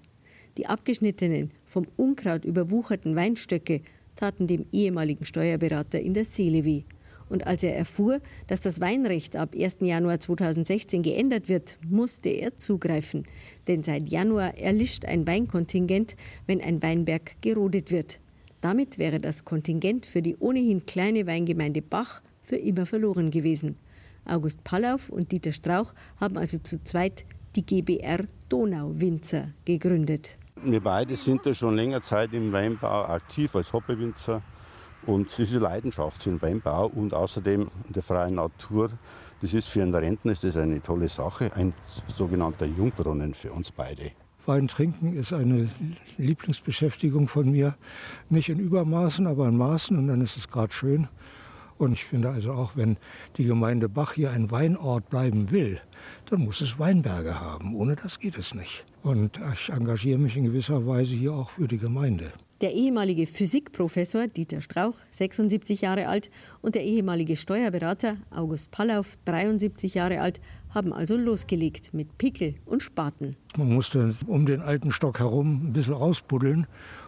Die 0.57 0.65
abgeschnittenen, 0.65 1.51
vom 1.65 1.85
Unkraut 1.97 2.45
überwucherten 2.45 3.15
Weinstöcke 3.15 3.81
taten 4.15 4.47
dem 4.47 4.65
ehemaligen 4.71 5.25
Steuerberater 5.25 5.99
in 5.99 6.13
der 6.13 6.25
Seele 6.25 6.63
weh. 6.63 6.83
Und 7.29 7.47
als 7.47 7.63
er 7.63 7.75
erfuhr, 7.75 8.19
dass 8.47 8.59
das 8.59 8.79
Weinrecht 8.79 9.35
ab 9.35 9.55
1. 9.57 9.77
Januar 9.81 10.19
2016 10.19 11.03
geändert 11.03 11.49
wird, 11.49 11.77
musste 11.87 12.29
er 12.29 12.57
zugreifen. 12.57 13.25
Denn 13.67 13.83
seit 13.83 14.09
Januar 14.09 14.57
erlischt 14.57 15.05
ein 15.05 15.25
Weinkontingent, 15.25 16.15
wenn 16.47 16.61
ein 16.61 16.81
Weinberg 16.81 17.41
gerodet 17.41 17.91
wird. 17.91 18.19
Damit 18.61 18.97
wäre 18.97 19.19
das 19.19 19.43
Kontingent 19.43 20.05
für 20.05 20.21
die 20.21 20.37
ohnehin 20.37 20.85
kleine 20.85 21.27
Weingemeinde 21.27 21.81
Bach 21.81 22.21
für 22.41 22.55
immer 22.55 22.85
verloren 22.85 23.31
gewesen. 23.31 23.77
August 24.25 24.63
Pallauf 24.63 25.09
und 25.09 25.31
Dieter 25.31 25.51
Strauch 25.51 25.93
haben 26.19 26.37
also 26.37 26.57
zu 26.59 26.81
zweit 26.83 27.25
die 27.55 27.65
GBR 27.65 28.25
Donauwinzer 28.49 29.49
gegründet. 29.65 30.37
Wir 30.63 30.79
beide 30.79 31.15
sind 31.15 31.45
ja 31.45 31.53
schon 31.53 31.75
länger 31.75 32.01
Zeit 32.01 32.33
im 32.33 32.51
Weinbau 32.53 33.03
aktiv 33.05 33.53
als 33.55 33.73
Hoppewinzer. 33.73 34.41
Und 35.05 35.37
eine 35.37 35.59
Leidenschaft 35.59 36.23
für 36.23 36.29
den 36.29 36.41
Weinbau 36.41 36.87
und 36.87 37.13
außerdem 37.13 37.69
der 37.89 38.03
freien 38.03 38.35
Natur. 38.35 38.89
Das 39.41 39.53
ist 39.53 39.67
für 39.67 39.81
einen 39.81 39.93
Rentner 39.93 40.31
ist 40.31 40.45
das 40.45 40.55
eine 40.55 40.81
tolle 40.81 41.09
Sache, 41.09 41.51
ein 41.55 41.73
sogenannter 42.07 42.65
Jungbrunnen 42.65 43.33
für 43.33 43.51
uns 43.51 43.71
beide. 43.71 44.11
Wein 44.45 44.67
trinken 44.67 45.13
ist 45.13 45.33
eine 45.33 45.69
Lieblingsbeschäftigung 46.17 47.27
von 47.27 47.51
mir. 47.51 47.75
Nicht 48.29 48.49
in 48.49 48.59
Übermaßen, 48.59 49.27
aber 49.27 49.47
in 49.47 49.57
Maßen 49.57 49.97
und 49.97 50.07
dann 50.07 50.21
ist 50.21 50.37
es 50.37 50.47
gerade 50.47 50.73
schön. 50.73 51.07
Und 51.77 51.93
ich 51.93 52.05
finde 52.05 52.29
also 52.29 52.53
auch, 52.53 52.75
wenn 52.75 52.97
die 53.37 53.45
Gemeinde 53.45 53.89
Bach 53.89 54.13
hier 54.13 54.31
ein 54.31 54.51
Weinort 54.51 55.09
bleiben 55.09 55.51
will, 55.51 55.81
dann 56.29 56.41
muss 56.41 56.61
es 56.61 56.79
Weinberge 56.79 57.39
haben. 57.39 57.75
Ohne 57.75 57.95
das 57.95 58.19
geht 58.19 58.37
es 58.37 58.53
nicht. 58.53 58.85
Und 59.01 59.39
ich 59.53 59.69
engagiere 59.69 60.19
mich 60.19 60.37
in 60.37 60.45
gewisser 60.45 60.85
Weise 60.85 61.15
hier 61.15 61.33
auch 61.33 61.49
für 61.49 61.67
die 61.67 61.77
Gemeinde. 61.77 62.31
Der 62.63 62.73
ehemalige 62.73 63.27
Physikprofessor 63.27 64.27
Dieter 64.27 64.61
Strauch, 64.61 64.95
76 65.11 65.81
Jahre 65.81 66.07
alt, 66.07 66.31
und 66.61 66.75
der 66.75 66.85
ehemalige 66.85 67.35
Steuerberater 67.35 68.15
August 68.31 68.71
Pallauf, 68.71 69.17
73 69.25 69.95
Jahre 69.95 70.21
alt, 70.21 70.39
haben 70.69 70.93
also 70.93 71.17
losgelegt 71.17 71.93
mit 71.93 72.17
Pickel 72.17 72.55
und 72.65 72.81
Spaten. 72.81 73.35
Man 73.57 73.73
musste 73.73 74.15
um 74.27 74.45
den 74.45 74.61
alten 74.61 74.93
Stock 74.93 75.19
herum 75.19 75.67
ein 75.67 75.73
bisschen 75.73 75.93
ausbuddeln 75.93 76.65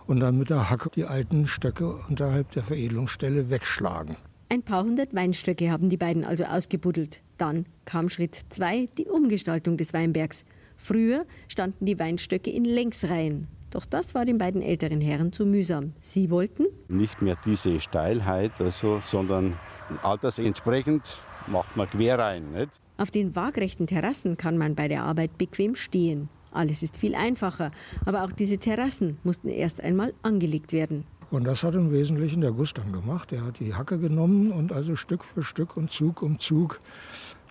und 0.08 0.20
dann 0.20 0.38
mit 0.38 0.50
der 0.50 0.70
Hacke 0.70 0.89
die 0.94 1.06
alten 1.06 1.48
Stöcke 1.48 1.88
unterhalb 2.10 2.52
der 2.52 2.63
Veredelungsstelle 2.63 3.50
wegschlagen. 3.50 4.18
Ein 4.50 4.62
paar 4.62 4.84
hundert 4.84 5.15
Weinstöcke 5.15 5.72
haben 5.72 5.88
die 5.88 5.96
beiden 5.96 6.26
also 6.26 6.44
ausgebuddelt. 6.44 7.22
Dann 7.38 7.65
kam 7.86 8.10
Schritt 8.10 8.41
zwei, 8.50 8.89
die 8.98 9.06
Umgestaltung 9.06 9.78
des 9.78 9.94
Weinbergs. 9.94 10.44
Früher 10.76 11.26
standen 11.48 11.86
die 11.86 11.98
Weinstöcke 11.98 12.50
in 12.50 12.65
Längsreihen. 12.65 13.48
Doch 13.76 13.86
das 13.86 14.16
war 14.16 14.24
den 14.24 14.38
beiden 14.38 14.62
älteren 14.62 15.02
Herren 15.02 15.34
zu 15.34 15.46
mühsam. 15.46 15.92
Sie 16.00 16.30
wollten 16.30 16.66
Nicht 16.88 17.22
mehr 17.22 17.36
diese 17.44 17.82
Steilheit, 17.82 18.54
also, 18.60 19.02
sondern 19.02 19.60
altersentsprechend 20.02 21.02
macht 21.48 21.76
man 21.76 21.90
Querreihen. 21.90 22.54
Nicht? 22.54 22.70
Auf 22.96 23.12
den 23.12 23.36
waagrechten 23.36 23.86
Terrassen 23.86 24.38
kann 24.38 24.58
man 24.58 24.76
bei 24.76 24.88
der 24.88 25.04
Arbeit 25.04 25.38
bequem 25.38 25.76
stehen. 25.76 26.30
Alles 26.54 26.84
ist 26.84 26.96
viel 26.96 27.16
einfacher, 27.16 27.72
aber 28.06 28.24
auch 28.24 28.32
diese 28.32 28.60
Terrassen 28.60 29.18
mussten 29.26 29.50
erst 29.50 29.82
einmal 29.82 30.14
angelegt 30.24 30.72
werden. 30.72 31.04
Und 31.30 31.44
das 31.44 31.62
hat 31.62 31.76
im 31.76 31.92
Wesentlichen 31.92 32.40
der 32.40 32.54
Gustav 32.54 32.90
gemacht. 32.94 33.34
Er 33.34 33.44
hat 33.44 33.60
die 33.60 33.74
Hacke 33.74 34.00
genommen 34.00 34.54
und 34.54 34.72
also 34.72 34.96
Stück 34.96 35.26
für 35.26 35.44
Stück 35.44 35.76
und 35.76 35.92
Zug 35.92 36.22
um 36.22 36.40
Zug, 36.40 36.80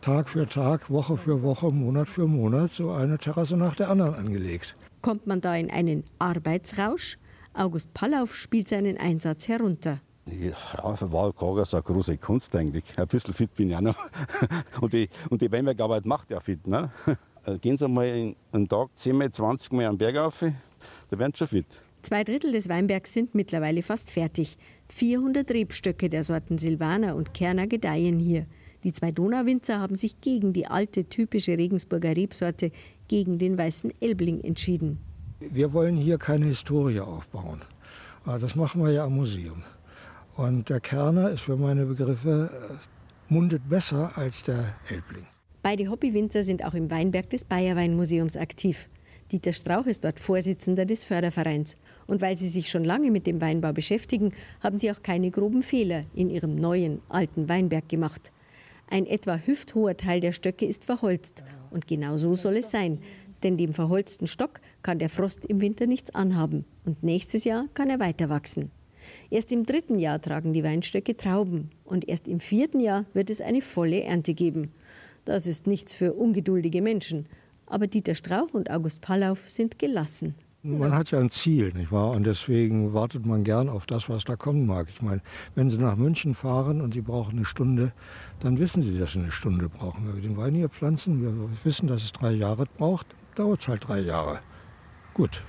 Tag 0.01 0.31
für 0.31 0.49
Tag, 0.49 0.91
Woche 0.91 1.19
für 1.19 1.43
Woche, 1.43 1.71
Monat 1.71 2.09
für 2.09 2.27
Monat 2.27 2.73
so 2.73 2.93
eine 2.93 3.19
Terrasse 3.19 3.59
nach 3.59 3.77
der 3.77 3.91
anderen 3.91 4.15
angelegt. 4.15 4.75
Kommt 5.05 5.27
man 5.27 5.43
da 5.43 5.55
in 5.55 5.71
einen 5.71 6.05
Arbeitsrausch? 6.19 7.19
August 7.53 7.93
Pallauf 7.93 8.35
spielt 8.35 8.69
seinen 8.69 8.97
Einsatz 8.97 9.49
herunter. 9.49 10.01
Ja, 10.25 10.57
war 11.13 11.31
gar 11.35 11.67
so 11.67 11.77
eine 11.77 11.85
große 11.85 12.17
Kunst 12.17 12.57
eigentlich. 12.57 12.85
Ein 12.97 13.07
bisschen 13.07 13.35
fit 13.35 13.55
bin 13.55 13.69
ich 13.69 13.77
auch 13.77 13.83
noch. 13.83 13.99
Und 14.81 14.95
die, 14.95 15.11
und 15.29 15.43
die 15.43 15.53
Weinbergarbeit 15.53 16.07
macht 16.07 16.31
ja 16.31 16.41
fit. 16.41 16.67
Ne? 16.67 16.91
Gehen 17.61 17.77
Sie 17.77 17.87
mal 17.87 18.07
in, 18.07 18.35
einen 18.51 18.67
Tag 18.67 18.89
10 18.95 19.15
mal, 19.15 19.31
20 19.31 19.73
Mal 19.73 19.85
am 19.85 19.99
Berg 19.99 20.17
auf, 20.17 20.41
da 20.41 21.19
werden 21.19 21.33
Sie 21.35 21.39
schon 21.39 21.49
fit. 21.49 21.67
Zwei 22.01 22.25
Drittel 22.25 22.53
des 22.53 22.71
Weinbergs 22.71 23.13
sind 23.13 23.35
mittlerweile 23.35 23.83
fast 23.83 24.11
fertig. 24.11 24.57
400 24.89 25.51
Rebstöcke 25.51 26.09
der 26.09 26.25
Sorten 26.25 26.57
Silvaner 26.57 27.15
und 27.15 27.35
Kerner 27.35 27.67
gedeihen 27.67 28.19
hier. 28.19 28.47
Die 28.85 28.93
zwei 28.93 29.11
Donauwinzer 29.11 29.81
haben 29.81 29.97
sich 29.97 30.21
gegen 30.21 30.53
die 30.53 30.67
alte, 30.67 31.07
typische 31.07 31.57
Regensburger 31.57 32.15
Rebsorte, 32.15 32.71
gegen 33.09 33.39
den 33.39 33.59
weißen 33.59 33.93
Elbling 34.01 34.41
entschieden. 34.41 34.99
Wir 35.41 35.73
wollen 35.73 35.97
hier 35.97 36.19
keine 36.19 36.47
Historie 36.47 37.01
aufbauen. 37.01 37.61
Aber 38.25 38.39
Das 38.39 38.55
machen 38.55 38.83
wir 38.83 38.91
ja 38.91 39.05
am 39.05 39.17
Museum. 39.17 39.63
Und 40.37 40.69
der 40.69 40.81
Kerner 40.81 41.31
ist 41.31 41.43
für 41.43 41.57
meine 41.57 41.85
Begriffe 41.85 42.51
äh, 42.53 43.33
mundet 43.33 43.69
besser 43.69 44.17
als 44.17 44.43
der 44.43 44.75
Elbling. 44.89 45.27
Beide 45.63 45.89
Hobbywinzer 45.89 46.45
sind 46.45 46.65
auch 46.65 46.75
im 46.75 46.91
Weinberg 46.91 47.31
des 47.31 47.45
Bayerweinmuseums 47.45 48.37
aktiv. 48.37 48.89
Dieter 49.33 49.53
Strauch 49.53 49.87
ist 49.87 50.05
dort 50.05 50.21
Vorsitzender 50.21 50.85
des 50.85 51.05
Fördervereins. 51.05 51.77
Und 52.07 52.21
weil 52.21 52.37
sie 52.37 52.49
sich 52.49 52.69
schon 52.69 52.85
lange 52.85 53.11
mit 53.11 53.27
dem 53.27 53.41
Weinbau 53.41 53.73
beschäftigen, 53.73 54.33
haben 54.61 54.79
sie 54.79 54.91
auch 54.91 55.03
keine 55.03 55.31
groben 55.31 55.63
Fehler 55.63 56.05
in 56.15 56.29
ihrem 56.31 56.55
neuen, 56.57 57.01
alten 57.09 57.49
Weinberg 57.49 57.89
gemacht. 57.89 58.31
Ein 58.89 59.07
etwa 59.07 59.37
hüfthoher 59.37 59.97
Teil 59.97 60.21
der 60.21 60.33
Stöcke 60.33 60.67
ist 60.67 60.85
verholzt. 60.85 61.43
Und 61.71 61.87
genau 61.87 62.17
so 62.17 62.37
soll 62.37 62.59
es 62.59 62.71
sein. 62.71 63.01
Denn 63.43 63.57
dem 63.57 63.73
verholzten 63.73 64.27
Stock 64.27 64.61
kann 64.83 64.99
der 64.99 65.09
Frost 65.09 65.45
im 65.45 65.61
Winter 65.61 65.87
nichts 65.87 66.15
anhaben. 66.15 66.65
Und 66.85 67.03
nächstes 67.03 67.45
Jahr 67.45 67.67
kann 67.75 67.91
er 67.91 68.01
weiter 68.01 68.29
wachsen. 68.29 68.71
Erst 69.31 69.53
im 69.53 69.67
dritten 69.67 69.99
Jahr 69.99 70.21
tragen 70.21 70.53
die 70.53 70.65
Weinstöcke 70.65 71.17
Trauben. 71.17 71.71
Und 71.85 72.09
erst 72.09 72.29
im 72.29 72.41
vierten 72.41 72.81
Jahr 72.81 73.05
wird 73.13 73.31
es 73.31 73.41
eine 73.41 73.61
volle 73.61 74.03
Ernte 74.03 74.35
geben. 74.35 74.71
Das 75.25 75.47
ist 75.47 75.67
nichts 75.67 75.95
für 75.95 76.13
ungeduldige 76.13 76.83
Menschen. 76.83 77.27
Aber 77.67 77.87
Dieter 77.87 78.15
Strauch 78.15 78.53
und 78.53 78.71
August 78.71 79.01
Pallauf 79.01 79.49
sind 79.49 79.79
gelassen. 79.79 80.35
Man 80.67 80.95
hat 80.95 81.11
ja 81.11 81.19
ein 81.19 81.31
Ziel, 81.31 81.75
nicht 81.75 81.93
wahr? 81.93 82.13
Und 82.13 82.25
deswegen 82.25 82.95
wartet 82.95 83.27
man 83.27 83.45
gern 83.45 83.69
auf 83.69 83.85
das, 83.85 84.09
was 84.09 84.25
da 84.25 84.35
kommen 84.35 84.65
mag. 84.65 84.89
Ich 84.89 85.03
meine, 85.03 85.21
wenn 85.55 85.69
Sie 85.69 85.77
nach 85.77 85.97
München 85.97 86.33
fahren 86.33 86.81
und 86.81 86.95
Sie 86.95 87.03
brauchen 87.03 87.37
eine 87.37 87.45
Stunde, 87.45 87.93
dann 88.45 88.59
wissen 88.59 88.83
Sie, 88.83 88.99
dass 88.99 89.13
Sie 89.13 89.21
eine 89.21 89.33
Stunde 89.33 89.69
brauchen. 89.69 90.07
Wenn 90.07 90.17
wir 90.17 90.23
den 90.23 90.37
Wein 90.37 90.55
hier 90.55 90.69
pflanzen, 90.69 91.23
wir 91.23 91.65
wissen, 91.65 91.89
dass 91.89 92.03
es 92.03 92.13
drei 92.13 92.33
Jahre 92.33 92.67
braucht, 92.77 93.07
dauert 93.37 93.63
es 93.63 93.69
halt 93.69 93.89
drei 93.89 94.01
Jahre. 94.01 94.41
Gut. 95.15 95.43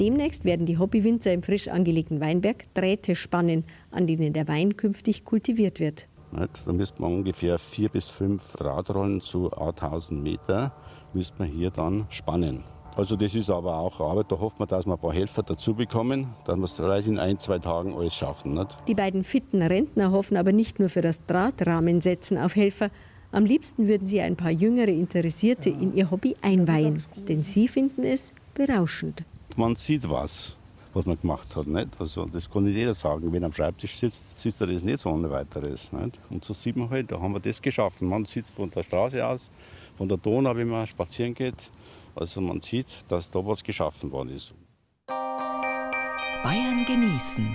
Demnächst 0.00 0.44
werden 0.44 0.66
die 0.66 0.78
Hobbywinzer 0.78 1.32
im 1.32 1.42
frisch 1.42 1.68
angelegten 1.68 2.20
Weinberg 2.20 2.72
Drähte 2.74 3.14
spannen, 3.14 3.64
an 3.90 4.06
denen 4.06 4.32
der 4.32 4.48
Wein 4.48 4.76
künftig 4.76 5.24
kultiviert 5.24 5.78
wird. 5.78 6.08
Nicht? 6.32 6.66
Da 6.66 6.72
müsste 6.72 7.00
man 7.02 7.12
ungefähr 7.12 7.58
vier 7.58 7.88
bis 7.88 8.08
fünf 8.10 8.54
Drahtrollen 8.54 9.20
zu 9.20 9.52
1000 9.52 10.22
Meter 10.22 10.74
müsste 11.12 11.38
man 11.38 11.48
hier 11.48 11.70
dann 11.70 12.06
spannen. 12.08 12.64
Also 12.96 13.16
das 13.16 13.34
ist 13.34 13.50
aber 13.50 13.76
auch 13.76 14.00
Arbeit. 14.00 14.26
Da 14.30 14.38
hofft 14.38 14.58
man, 14.58 14.68
dass 14.68 14.86
wir 14.86 14.92
ein 14.92 14.98
paar 14.98 15.12
Helfer 15.12 15.42
dazu 15.42 15.74
bekommen, 15.74 16.34
dass 16.44 16.56
wir 16.56 16.64
es 16.64 16.72
vielleicht 16.72 17.08
in 17.08 17.18
ein, 17.18 17.38
zwei 17.38 17.58
Tagen 17.58 17.94
alles 17.94 18.14
schaffen. 18.14 18.54
Nicht? 18.54 18.76
Die 18.88 18.94
beiden 18.94 19.24
fitten 19.24 19.62
Rentner 19.62 20.10
hoffen 20.10 20.36
aber 20.36 20.52
nicht 20.52 20.78
nur 20.78 20.88
für 20.88 21.02
das 21.02 21.24
Drahtrahmensetzen 21.26 22.38
auf 22.38 22.56
Helfer. 22.56 22.90
Am 23.32 23.44
liebsten 23.44 23.86
würden 23.86 24.06
sie 24.06 24.20
ein 24.20 24.36
paar 24.36 24.50
jüngere 24.50 24.88
Interessierte 24.88 25.70
in 25.70 25.94
ihr 25.94 26.10
Hobby 26.10 26.34
einweihen, 26.42 27.04
denn 27.28 27.44
sie 27.44 27.68
finden 27.68 28.02
es 28.02 28.32
berauschend. 28.54 29.22
Man 29.56 29.76
sieht 29.76 30.08
was, 30.10 30.56
was 30.92 31.06
man 31.06 31.20
gemacht 31.20 31.54
hat. 31.54 31.68
Nicht? 31.68 31.88
Also 32.00 32.26
das 32.26 32.50
kann 32.50 32.64
nicht 32.64 32.74
jeder 32.74 32.94
sagen. 32.94 33.32
Wenn 33.32 33.42
er 33.42 33.46
am 33.46 33.52
Schreibtisch 33.52 33.96
sitzt, 33.96 34.40
sieht 34.40 34.60
er 34.60 34.66
das 34.66 34.82
nicht 34.82 34.98
so 34.98 35.10
ohne 35.10 35.30
weiteres. 35.30 35.92
Nicht? 35.92 36.18
Und 36.28 36.44
so 36.44 36.54
sieht 36.54 36.76
man 36.76 36.90
halt, 36.90 37.12
da 37.12 37.20
haben 37.20 37.32
wir 37.32 37.40
das 37.40 37.62
geschaffen. 37.62 38.08
Man 38.08 38.24
sitzt 38.24 38.50
von 38.50 38.68
der 38.68 38.82
Straße 38.82 39.24
aus, 39.24 39.50
von 39.96 40.08
der 40.08 40.18
Donau, 40.18 40.56
wenn 40.56 40.68
man 40.68 40.86
spazieren 40.86 41.34
geht. 41.34 41.54
Also 42.14 42.40
man 42.40 42.60
sieht, 42.60 42.86
dass 43.10 43.30
da 43.30 43.38
was 43.46 43.62
geschaffen 43.62 44.10
worden 44.12 44.30
ist. 44.30 44.52
Bayern 46.42 46.84
genießen. 46.86 47.54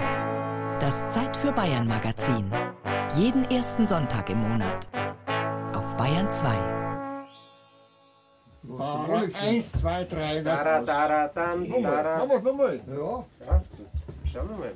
Das 0.80 1.08
Zeit 1.10 1.36
für 1.38 1.52
Bayern 1.52 1.88
Magazin. 1.88 2.52
Jeden 3.18 3.46
ersten 3.46 3.86
Sonntag 3.88 4.30
im 4.30 4.40
Monat. 4.40 4.88
Auf 5.76 5.96
Bayern 5.98 6.30
2. 6.30 6.48
Dara, 8.78 9.24
eins, 9.42 9.72
zwei, 9.74 10.04
drei, 10.06 10.42
das 10.42 10.44
Dara, 10.44 10.66
war's. 10.78 10.86
dara, 10.86 11.28
dann, 11.28 11.70
Nochmal, 11.70 12.18
nochmal, 12.18 12.42
nochmal. 12.42 12.80
Ja. 12.88 13.26
Ja, 13.46 13.64
schauen 14.32 14.50
wir 14.50 14.58
mal. 14.58 14.72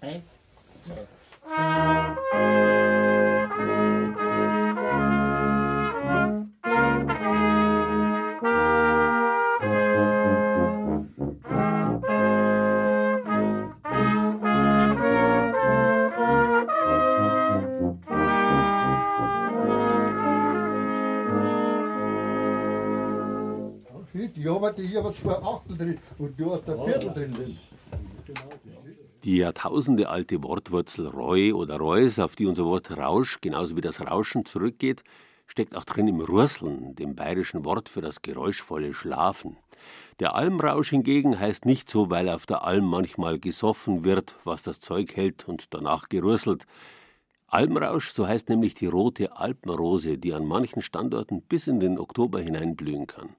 Eins, 0.00 0.24
Musik 0.86 1.08
die 24.72 24.86
hier 24.86 25.00
aber 25.00 25.12
zwei 25.12 25.34
Achtel 25.34 25.76
drin 25.76 25.98
und 26.18 26.38
du 26.38 26.52
hast 26.52 26.68
ein 26.68 26.84
Viertel 26.84 27.10
drin. 27.12 27.58
Die 29.24 29.38
jahrtausendealte 29.38 30.42
Wortwurzel 30.42 31.08
Reu 31.08 31.52
oder 31.54 31.76
Reus, 31.78 32.18
auf 32.18 32.36
die 32.36 32.46
unser 32.46 32.64
Wort 32.64 32.96
Rausch 32.96 33.40
genauso 33.40 33.76
wie 33.76 33.80
das 33.80 34.00
Rauschen 34.00 34.44
zurückgeht, 34.44 35.02
steckt 35.46 35.74
auch 35.74 35.84
drin 35.84 36.08
im 36.08 36.20
Rurseln, 36.20 36.94
dem 36.94 37.16
bayerischen 37.16 37.64
Wort 37.64 37.88
für 37.88 38.00
das 38.00 38.22
geräuschvolle 38.22 38.94
Schlafen. 38.94 39.56
Der 40.20 40.34
Almrausch 40.34 40.90
hingegen 40.90 41.38
heißt 41.38 41.64
nicht 41.64 41.88
so, 41.90 42.10
weil 42.10 42.28
auf 42.28 42.46
der 42.46 42.64
Alm 42.64 42.84
manchmal 42.84 43.38
gesoffen 43.38 44.04
wird, 44.04 44.36
was 44.44 44.62
das 44.62 44.80
Zeug 44.80 45.16
hält 45.16 45.48
und 45.48 45.72
danach 45.74 46.08
gerüsselt. 46.08 46.66
Almrausch, 47.46 48.10
so 48.10 48.26
heißt 48.26 48.48
nämlich 48.50 48.74
die 48.74 48.86
rote 48.86 49.36
Alpenrose, 49.36 50.18
die 50.18 50.34
an 50.34 50.44
manchen 50.44 50.82
Standorten 50.82 51.40
bis 51.42 51.66
in 51.66 51.80
den 51.80 51.98
Oktober 51.98 52.40
hinein 52.40 52.76
blühen 52.76 53.06
kann. 53.06 53.30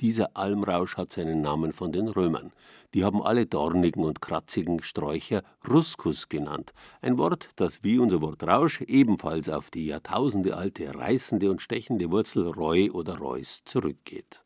Dieser 0.00 0.36
Almrausch 0.36 0.96
hat 0.96 1.12
seinen 1.12 1.40
Namen 1.40 1.72
von 1.72 1.92
den 1.92 2.08
Römern. 2.08 2.52
Die 2.94 3.04
haben 3.04 3.22
alle 3.22 3.46
dornigen 3.46 4.04
und 4.04 4.20
kratzigen 4.20 4.82
Sträucher 4.82 5.42
Ruscus 5.68 6.28
genannt. 6.28 6.72
Ein 7.00 7.16
Wort, 7.16 7.50
das 7.56 7.84
wie 7.84 7.98
unser 7.98 8.20
Wort 8.20 8.42
Rausch 8.42 8.80
ebenfalls 8.82 9.48
auf 9.48 9.70
die 9.70 9.86
jahrtausendealte 9.86 10.94
reißende 10.94 11.50
und 11.50 11.62
stechende 11.62 12.10
Wurzel 12.10 12.48
Reu 12.48 12.90
oder 12.90 13.18
Reus 13.18 13.62
zurückgeht. 13.64 14.42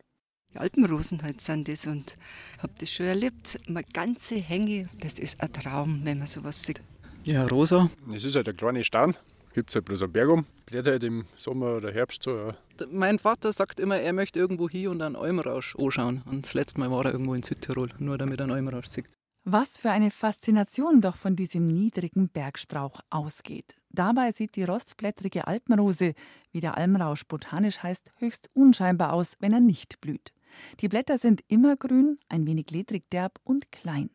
Die 0.53 0.57
Alpenrosen 0.57 1.21
halt 1.23 1.41
sind 1.41 1.67
das 1.67 1.85
und 1.87 2.15
hab 2.59 2.77
das 2.79 2.91
schon 2.91 3.05
erlebt. 3.05 3.59
Mal 3.67 3.83
ganze 3.93 4.35
Hänge, 4.35 4.89
das 4.99 5.19
ist 5.19 5.41
ein 5.41 5.53
Traum, 5.53 6.01
wenn 6.03 6.19
man 6.19 6.27
sowas 6.27 6.63
sieht. 6.63 6.81
Ja, 7.23 7.45
rosa. 7.45 7.89
Es 8.13 8.25
ist 8.25 8.35
halt 8.35 8.49
ein 8.49 8.55
kleiner 8.55 8.83
Stein. 8.83 9.15
Gibt 9.53 9.69
es 9.69 9.75
halt 9.75 9.85
bloß 9.85 10.03
einen 10.03 10.11
Berg 10.11 10.29
um. 10.29 10.45
Bläht 10.65 10.85
halt 10.85 11.03
im 11.03 11.25
Sommer 11.35 11.77
oder 11.77 11.91
Herbst 11.91 12.23
so. 12.23 12.35
Ja. 12.35 12.53
Mein 12.91 13.17
Vater 13.19 13.51
sagt 13.51 13.79
immer, 13.79 13.97
er 13.97 14.13
möchte 14.13 14.39
irgendwo 14.39 14.69
hier 14.69 14.91
und 14.91 15.01
einen 15.01 15.15
Almrausch 15.15 15.75
anschauen. 15.75 16.21
Und 16.25 16.45
das 16.45 16.53
letzte 16.53 16.79
Mal 16.79 16.91
war 16.91 17.05
er 17.05 17.13
irgendwo 17.13 17.33
in 17.33 17.43
Südtirol, 17.43 17.89
nur 17.97 18.17
damit 18.17 18.39
er 18.39 18.43
einen 18.43 18.53
Almrausch 18.53 18.87
sieht. 18.87 19.05
Was 19.45 19.77
für 19.77 19.89
eine 19.89 20.11
Faszination 20.11 21.01
doch 21.01 21.15
von 21.15 21.35
diesem 21.35 21.67
niedrigen 21.67 22.29
Bergstrauch 22.29 22.99
ausgeht. 23.09 23.75
Dabei 23.89 24.31
sieht 24.31 24.55
die 24.55 24.63
rostblättrige 24.63 25.47
Alpenrose, 25.47 26.13
wie 26.51 26.59
der 26.59 26.77
Almrausch 26.77 27.23
botanisch 27.25 27.81
heißt, 27.81 28.11
höchst 28.17 28.51
unscheinbar 28.53 29.13
aus, 29.13 29.35
wenn 29.39 29.53
er 29.53 29.59
nicht 29.59 29.99
blüht. 30.01 30.33
Die 30.81 30.87
Blätter 30.87 31.17
sind 31.17 31.41
immergrün, 31.47 32.19
ein 32.27 32.45
wenig 32.45 32.69
ledrig 32.69 33.09
derb 33.09 33.39
und 33.43 33.71
klein. 33.71 34.11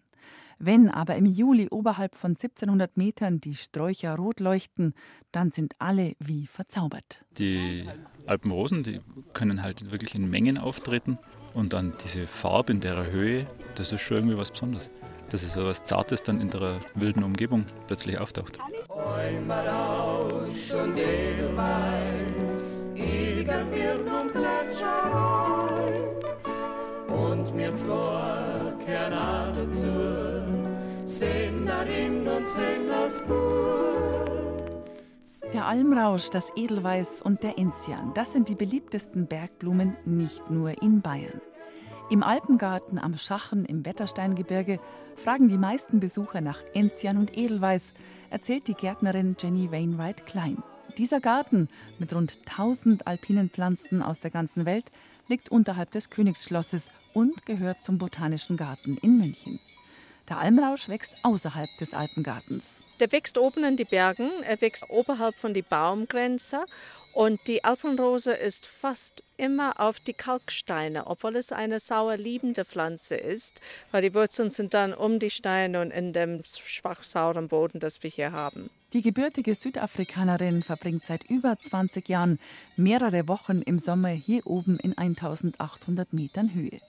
Wenn 0.67 0.89
aber 0.89 1.17
im 1.17 1.27
Juli 1.27 1.69
oberhalb 1.71 2.15
von 2.15 2.31
1700 2.31 2.97
Metern 2.97 3.39
die 3.39 3.55
Sträucher 3.55 4.17
rot 4.17 4.41
leuchten, 4.41 4.95
dann 5.31 5.51
sind 5.51 5.75
alle 5.79 6.17
wie 6.21 6.47
verzaubert. 6.47 7.23
Die 7.37 7.87
Alpenrosen, 8.25 8.83
die 8.83 9.03
können 9.35 9.63
halt 9.63 9.91
wirklich 9.91 10.15
in 10.15 10.31
Mengen 10.31 10.57
auftreten 10.57 11.19
und 11.53 11.75
dann 11.75 11.93
diese 12.03 12.27
Farbe 12.27 12.73
in 12.73 12.81
der 12.81 13.11
Höhe, 13.11 13.47
das 13.75 13.93
ist 13.93 14.01
schon 14.01 14.17
irgendwie 14.17 14.39
was 14.39 14.53
Besonderes. 14.53 14.89
Dass 15.29 15.43
es 15.43 15.53
so 15.53 15.67
was 15.67 15.85
Zartes 15.85 16.23
dann 16.23 16.41
in 16.41 16.49
der 16.49 16.81
wilden 16.95 17.25
Umgebung 17.25 17.67
plötzlich 17.87 18.17
auftaucht. 18.17 18.59
Rausch 18.59 20.73
und 20.73 20.97
Edelweiß, 20.97 22.85
ewiger 22.95 23.67
Firn 23.67 24.09
und 24.09 24.33
Gletscher 24.33 25.45
und 27.09 27.55
mir 27.55 27.77
zwei 27.77 28.45
kehren 28.85 29.57
dazu, 29.57 29.94
Der 35.53 35.67
Almrausch, 35.67 36.31
das 36.31 36.51
Edelweiß 36.57 37.23
und 37.23 37.43
der 37.43 37.59
Enzian, 37.59 38.13
das 38.15 38.33
sind 38.33 38.49
die 38.49 38.55
beliebtesten 38.55 39.27
Bergblumen 39.27 39.97
nicht 40.05 40.51
nur 40.51 40.83
in 40.83 41.01
Bayern. 41.01 41.41
Im 42.11 42.23
Alpengarten 42.23 42.99
am 42.99 43.17
Schachen 43.17 43.65
im 43.65 43.87
Wettersteingebirge 43.87 44.79
fragen 45.17 45.49
die 45.49 45.57
meisten 45.57 46.01
Besucher 46.01 46.41
nach 46.41 46.63
Enzian 46.75 47.17
und 47.17 47.37
Edelweiß, 47.37 47.95
erzählt 48.31 48.69
die 48.69 48.75
Gärtnerin 48.75 49.37
Jenny 49.39 49.71
Wainwright 49.73 50.27
Klein. 50.27 50.63
Dieser 50.99 51.21
Garten 51.21 51.69
mit 51.99 52.15
rund 52.15 52.39
1000 52.47 53.07
alpinen 53.07 53.49
Pflanzen 53.49 54.03
aus 54.03 54.21
der 54.21 54.31
ganzen 54.31 54.67
Welt 54.67 54.93
liegt 55.29 55.51
unterhalb 55.51 55.91
des 55.93 56.11
Königsschlosses 56.11 56.91
und 57.15 57.47
gehört 57.47 57.83
zum 57.83 57.99
Botanischen 57.99 58.57
Garten 58.57 58.99
in 58.99 59.17
München. 59.17 59.61
Der 60.29 60.39
Almrausch 60.39 60.89
wächst 60.89 61.13
außerhalb 61.23 61.69
des 61.79 61.93
Alpengartens. 61.93 62.83
Der 62.99 63.13
wächst 63.13 63.37
oben 63.37 63.63
in 63.65 63.77
die 63.77 63.85
Bergen, 63.85 64.31
er 64.43 64.61
wächst 64.61 64.89
oberhalb 64.89 65.35
von 65.35 65.53
der 65.53 65.63
Baumgrenze 65.63 66.65
und 67.13 67.41
die 67.47 67.63
Alpenrose 67.63 68.33
ist 68.33 68.67
fast 68.67 69.23
immer 69.37 69.79
auf 69.79 70.01
die 70.01 70.15
Kalksteine, 70.15 71.07
obwohl 71.07 71.37
es 71.37 71.53
eine 71.53 71.79
sauerliebende 71.79 72.65
Pflanze 72.65 73.15
ist, 73.15 73.61
weil 73.93 74.03
die 74.03 74.15
Wurzeln 74.15 74.51
sind 74.51 74.75
dann 74.75 74.95
um 74.95 75.19
die 75.19 75.31
Steine 75.31 75.81
und 75.81 75.91
in 75.91 76.13
dem 76.13 76.43
schwach 76.45 77.05
sauren 77.05 77.49
Boden, 77.49 77.79
das 77.79 78.03
wir 78.03 78.11
hier 78.11 78.33
haben. 78.33 78.71
Die 78.95 79.03
gebürtige 79.03 79.55
Südafrikanerin 79.55 80.63
verbringt 80.63 81.05
seit 81.05 81.25
über 81.29 81.59
20 81.59 82.09
Jahren 82.09 82.39
mehrere 82.77 83.29
Wochen 83.29 83.61
im 83.63 83.79
Sommer 83.79 84.09
hier 84.09 84.47
oben 84.47 84.79
in 84.79 84.97
1800 84.97 86.13
Metern 86.13 86.55
Höhe. 86.55 86.81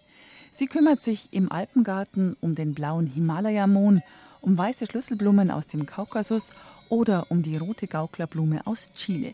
Sie 0.57 0.67
kümmert 0.67 1.01
sich 1.01 1.27
im 1.33 1.51
Alpengarten 1.51 2.37
um 2.39 2.55
den 2.55 2.73
blauen 2.73 3.07
Himalaya-Mohn, 3.07 4.01
um 4.39 4.57
weiße 4.57 4.85
Schlüsselblumen 4.85 5.51
aus 5.51 5.67
dem 5.67 5.85
Kaukasus 5.85 6.53
oder 6.87 7.25
um 7.27 7.43
die 7.43 7.57
rote 7.57 7.87
Gauklerblume 7.87 8.65
aus 8.65 8.93
Chile. 8.93 9.33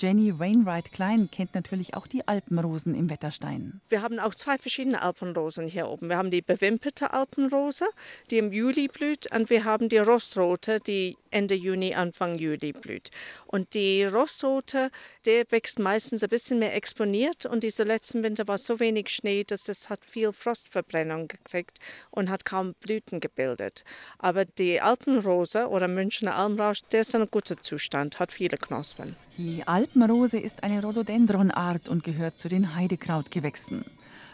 Jenny 0.00 0.38
Wainwright 0.38 0.92
Klein 0.92 1.28
kennt 1.28 1.54
natürlich 1.54 1.94
auch 1.94 2.06
die 2.06 2.26
Alpenrosen 2.28 2.94
im 2.94 3.10
Wetterstein. 3.10 3.80
Wir 3.88 4.00
haben 4.00 4.20
auch 4.20 4.32
zwei 4.32 4.56
verschiedene 4.56 5.02
Alpenrosen 5.02 5.66
hier 5.66 5.88
oben. 5.88 6.08
Wir 6.08 6.16
haben 6.16 6.30
die 6.30 6.40
bewimperte 6.40 7.12
Alpenrose, 7.12 7.86
die 8.30 8.38
im 8.38 8.52
Juli 8.52 8.86
blüht, 8.86 9.26
und 9.34 9.50
wir 9.50 9.64
haben 9.64 9.88
die 9.88 9.98
rostrote, 9.98 10.78
die 10.78 11.16
Ende 11.30 11.56
Juni, 11.56 11.94
Anfang 11.94 12.38
Juli 12.38 12.72
blüht. 12.72 13.10
Und 13.46 13.74
die 13.74 14.04
rostrote, 14.04 14.90
der 15.26 15.44
wächst 15.50 15.78
meistens 15.78 16.22
ein 16.22 16.28
bisschen 16.28 16.58
mehr 16.58 16.74
exponiert 16.74 17.44
und 17.44 17.62
dieser 17.64 17.84
letzten 17.84 18.22
Winter 18.22 18.46
war 18.46 18.58
so 18.58 18.80
wenig 18.80 19.08
Schnee, 19.08 19.44
dass 19.44 19.64
das 19.64 19.90
hat 19.90 20.04
viel 20.04 20.32
Frostverbrennung 20.32 21.28
gekriegt 21.28 21.78
und 22.10 22.30
hat 22.30 22.44
kaum 22.44 22.74
Blüten 22.80 23.20
gebildet. 23.20 23.84
Aber 24.18 24.44
die 24.44 24.80
Alpenrose 24.80 25.68
oder 25.68 25.88
Münchner 25.88 26.36
Almrausch, 26.36 26.82
der 26.92 27.00
ist 27.00 27.14
in 27.14 27.22
einem 27.22 27.30
guten 27.30 27.60
Zustand, 27.60 28.20
hat 28.20 28.32
viele 28.32 28.56
Knospen. 28.56 29.16
Die 29.36 29.66
Alpenrose 29.88 30.38
ist 30.38 30.64
eine 30.64 30.82
Rhododendronart 30.82 31.88
und 31.88 32.04
gehört 32.04 32.38
zu 32.38 32.50
den 32.50 32.74
Heidekrautgewächsen. 32.74 33.86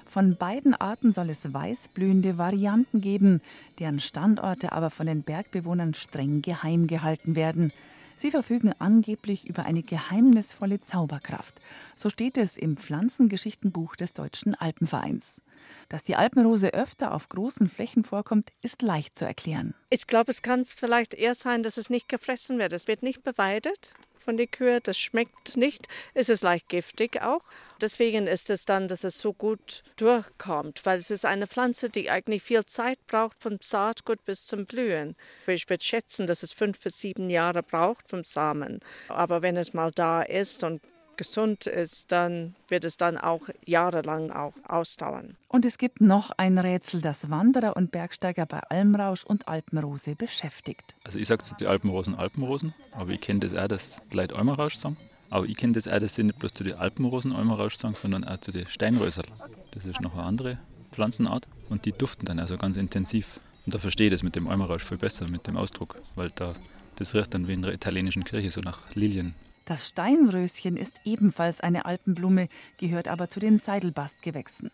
Von 0.04 0.34
beiden 0.34 0.74
Arten 0.74 1.12
soll 1.12 1.30
es 1.30 1.54
weißblühende 1.54 2.38
Varianten 2.38 3.00
geben, 3.00 3.40
deren 3.78 4.00
Standorte 4.00 4.72
aber 4.72 4.90
von 4.90 5.06
den 5.06 5.22
Bergbewohnern 5.22 5.94
streng 5.94 6.42
geheim 6.42 6.88
gehalten 6.88 7.36
werden. 7.36 7.72
Sie 8.16 8.32
verfügen 8.32 8.72
angeblich 8.80 9.48
über 9.48 9.64
eine 9.64 9.84
geheimnisvolle 9.84 10.80
Zauberkraft. 10.80 11.54
So 11.94 12.10
steht 12.10 12.36
es 12.36 12.56
im 12.56 12.76
Pflanzengeschichtenbuch 12.76 13.94
des 13.94 14.12
Deutschen 14.12 14.56
Alpenvereins. 14.56 15.40
Dass 15.88 16.02
die 16.02 16.16
Alpenrose 16.16 16.74
öfter 16.74 17.14
auf 17.14 17.28
großen 17.28 17.68
Flächen 17.68 18.02
vorkommt, 18.02 18.50
ist 18.60 18.82
leicht 18.82 19.16
zu 19.16 19.24
erklären. 19.24 19.74
Ich 19.88 20.08
glaube, 20.08 20.32
es 20.32 20.42
kann 20.42 20.64
vielleicht 20.64 21.14
eher 21.14 21.36
sein, 21.36 21.62
dass 21.62 21.76
es 21.76 21.90
nicht 21.90 22.08
gefressen 22.08 22.58
wird. 22.58 22.72
Es 22.72 22.88
wird 22.88 23.04
nicht 23.04 23.22
beweidet 23.22 23.94
von 24.24 24.36
Kühen, 24.50 24.80
das 24.82 24.98
schmeckt 24.98 25.56
nicht. 25.56 25.86
Es 26.14 26.28
ist 26.28 26.42
leicht 26.42 26.68
giftig 26.68 27.22
auch. 27.22 27.42
Deswegen 27.80 28.26
ist 28.26 28.50
es 28.50 28.64
dann, 28.64 28.88
dass 28.88 29.04
es 29.04 29.18
so 29.18 29.32
gut 29.32 29.82
durchkommt, 29.96 30.80
weil 30.84 30.98
es 30.98 31.10
ist 31.10 31.26
eine 31.26 31.46
Pflanze, 31.46 31.90
die 31.90 32.08
eigentlich 32.08 32.42
viel 32.42 32.64
Zeit 32.64 32.98
braucht, 33.06 33.38
vom 33.40 33.58
Saatgut 33.60 34.24
bis 34.24 34.46
zum 34.46 34.64
Blühen. 34.64 35.16
Ich 35.46 35.68
würde 35.68 35.84
schätzen, 35.84 36.26
dass 36.26 36.42
es 36.42 36.52
fünf 36.52 36.80
bis 36.80 36.98
sieben 36.98 37.30
Jahre 37.30 37.62
braucht 37.62 38.08
vom 38.08 38.24
Samen. 38.24 38.80
Aber 39.08 39.42
wenn 39.42 39.56
es 39.56 39.74
mal 39.74 39.90
da 39.90 40.22
ist 40.22 40.64
und 40.64 40.80
gesund 41.16 41.66
ist, 41.66 42.12
dann 42.12 42.54
wird 42.68 42.84
es 42.84 42.96
dann 42.96 43.18
auch 43.18 43.48
jahrelang 43.64 44.30
auch 44.30 44.52
ausdauern. 44.68 45.36
Und 45.48 45.64
es 45.64 45.78
gibt 45.78 46.00
noch 46.00 46.30
ein 46.36 46.58
Rätsel, 46.58 47.00
das 47.00 47.30
Wanderer 47.30 47.76
und 47.76 47.90
Bergsteiger 47.90 48.46
bei 48.46 48.60
Almrausch 48.60 49.24
und 49.24 49.48
Alpenrose 49.48 50.14
beschäftigt. 50.16 50.94
Also 51.04 51.18
ich 51.18 51.28
sage 51.28 51.42
zu 51.42 51.54
die 51.54 51.66
Alpenrosen 51.66 52.14
Alpenrosen, 52.14 52.74
aber 52.92 53.10
ich 53.10 53.20
kenne 53.20 53.40
das 53.40 53.54
auch, 53.54 53.68
dass 53.68 54.02
die 54.12 54.16
Leute 54.16 54.36
Almrausch 54.36 54.76
sagen. 54.76 54.96
Aber 55.30 55.46
ich 55.46 55.56
kenne 55.56 55.72
das 55.72 55.88
auch, 55.88 55.98
dass 55.98 56.14
sie 56.14 56.24
nicht 56.24 56.38
bloß 56.38 56.52
zu 56.52 56.64
den 56.64 56.74
Alpenrosen 56.74 57.32
Almrausch 57.32 57.76
sagen, 57.76 57.94
sondern 57.94 58.24
auch 58.24 58.38
zu 58.38 58.52
den 58.52 58.68
Steinrösern. 58.68 59.26
Das 59.72 59.86
ist 59.86 60.00
noch 60.00 60.14
eine 60.14 60.22
andere 60.24 60.58
Pflanzenart 60.92 61.48
und 61.70 61.84
die 61.86 61.92
duften 61.92 62.24
dann 62.24 62.38
also 62.38 62.56
ganz 62.56 62.76
intensiv. 62.76 63.40
Und 63.66 63.74
da 63.74 63.78
verstehe 63.78 64.06
ich 64.06 64.12
das 64.12 64.22
mit 64.22 64.36
dem 64.36 64.46
Almrausch 64.46 64.84
viel 64.84 64.98
besser, 64.98 65.26
mit 65.26 65.46
dem 65.46 65.56
Ausdruck, 65.56 65.96
weil 66.14 66.30
da 66.34 66.54
das 66.96 67.14
riecht 67.14 67.34
dann 67.34 67.48
wie 67.48 67.54
in 67.54 67.64
einer 67.64 67.74
italienischen 67.74 68.24
Kirche, 68.24 68.50
so 68.50 68.60
nach 68.60 68.78
Lilien. 68.94 69.34
Das 69.64 69.88
Steinröschen 69.88 70.76
ist 70.76 71.00
ebenfalls 71.04 71.60
eine 71.60 71.86
Alpenblume, 71.86 72.48
gehört 72.76 73.08
aber 73.08 73.30
zu 73.30 73.40
den 73.40 73.58
Seidelbastgewächsen. 73.58 74.70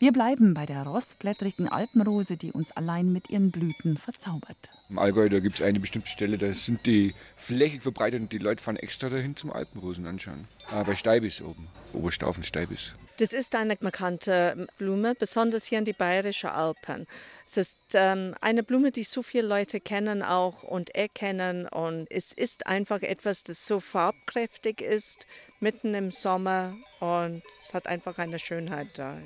Wir 0.00 0.10
bleiben 0.10 0.52
bei 0.52 0.66
der 0.66 0.82
rostblättrigen 0.82 1.68
Alpenrose, 1.68 2.36
die 2.36 2.50
uns 2.50 2.72
allein 2.72 3.12
mit 3.12 3.30
ihren 3.30 3.52
Blüten 3.52 3.96
verzaubert. 3.96 4.70
Im 4.90 4.98
Allgäu, 4.98 5.28
da 5.28 5.38
gibt 5.38 5.60
es 5.60 5.62
eine 5.62 5.78
bestimmte 5.78 6.08
Stelle, 6.08 6.38
da 6.38 6.52
sind 6.54 6.86
die 6.86 7.14
flächig 7.36 7.82
verbreitet 7.82 8.20
und 8.20 8.32
die 8.32 8.38
Leute 8.38 8.60
fahren 8.60 8.76
extra 8.76 9.08
dahin 9.08 9.36
zum 9.36 9.52
Alpenrosen 9.52 10.06
anschauen. 10.06 10.48
Ah, 10.72 10.82
bei 10.82 10.96
Steibis 10.96 11.40
oben, 11.40 11.68
Oberstaufen 11.92 12.42
Steibis. 12.42 12.94
Das 13.18 13.32
ist 13.32 13.54
eine 13.54 13.76
markante 13.80 14.66
Blume, 14.78 15.14
besonders 15.14 15.66
hier 15.66 15.78
in 15.78 15.84
die 15.84 15.92
Bayerischen 15.92 16.50
Alpen. 16.50 17.06
Es 17.54 17.58
ist 17.58 17.80
ähm, 17.92 18.34
eine 18.40 18.62
Blume, 18.62 18.92
die 18.92 19.02
so 19.02 19.22
viele 19.22 19.46
Leute 19.46 19.78
kennen 19.78 20.22
auch 20.22 20.62
und 20.62 20.94
erkennen. 20.94 21.68
Und 21.68 22.06
es 22.08 22.32
ist 22.32 22.66
einfach 22.66 23.02
etwas, 23.02 23.42
das 23.44 23.66
so 23.66 23.78
farbkräftig 23.78 24.80
ist, 24.80 25.26
mitten 25.60 25.92
im 25.92 26.10
Sommer. 26.10 26.74
Und 27.00 27.42
es 27.62 27.74
hat 27.74 27.88
einfach 27.88 28.16
eine 28.16 28.38
Schönheit 28.38 28.96
da. 28.96 29.18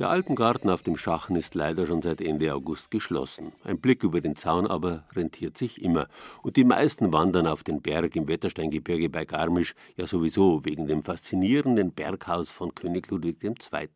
Der 0.00 0.10
Alpengarten 0.10 0.68
auf 0.68 0.82
dem 0.82 0.96
Schachen 0.96 1.36
ist 1.36 1.54
leider 1.54 1.86
schon 1.86 2.02
seit 2.02 2.20
Ende 2.20 2.52
August 2.52 2.90
geschlossen. 2.90 3.52
Ein 3.62 3.78
Blick 3.78 4.02
über 4.02 4.20
den 4.20 4.34
Zaun 4.34 4.66
aber 4.66 5.04
rentiert 5.14 5.56
sich 5.56 5.80
immer. 5.80 6.08
Und 6.42 6.56
die 6.56 6.64
meisten 6.64 7.12
wandern 7.12 7.46
auf 7.46 7.62
den 7.62 7.82
Berg 7.82 8.16
im 8.16 8.26
Wettersteingebirge 8.26 9.10
bei 9.10 9.24
Garmisch 9.24 9.76
ja 9.96 10.08
sowieso 10.08 10.64
wegen 10.64 10.88
dem 10.88 11.04
faszinierenden 11.04 11.92
Berghaus 11.92 12.50
von 12.50 12.74
König 12.74 13.08
Ludwig 13.10 13.44
II. 13.44 13.88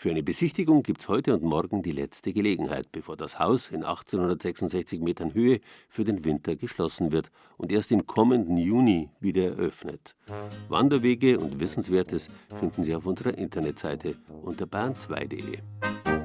Für 0.00 0.10
eine 0.10 0.22
Besichtigung 0.22 0.84
gibt 0.84 1.00
es 1.00 1.08
heute 1.08 1.34
und 1.34 1.42
morgen 1.42 1.82
die 1.82 1.90
letzte 1.90 2.32
Gelegenheit, 2.32 2.92
bevor 2.92 3.16
das 3.16 3.40
Haus 3.40 3.68
in 3.70 3.82
1866 3.82 5.00
Metern 5.00 5.34
Höhe 5.34 5.58
für 5.88 6.04
den 6.04 6.24
Winter 6.24 6.54
geschlossen 6.54 7.10
wird 7.10 7.32
und 7.56 7.72
erst 7.72 7.90
im 7.90 8.06
kommenden 8.06 8.56
Juni 8.58 9.10
wieder 9.18 9.46
eröffnet. 9.46 10.14
Wanderwege 10.68 11.40
und 11.40 11.58
Wissenswertes 11.58 12.28
finden 12.60 12.84
Sie 12.84 12.94
auf 12.94 13.06
unserer 13.06 13.36
Internetseite 13.36 14.14
unter 14.40 14.66
bahn2.de. 14.66 16.17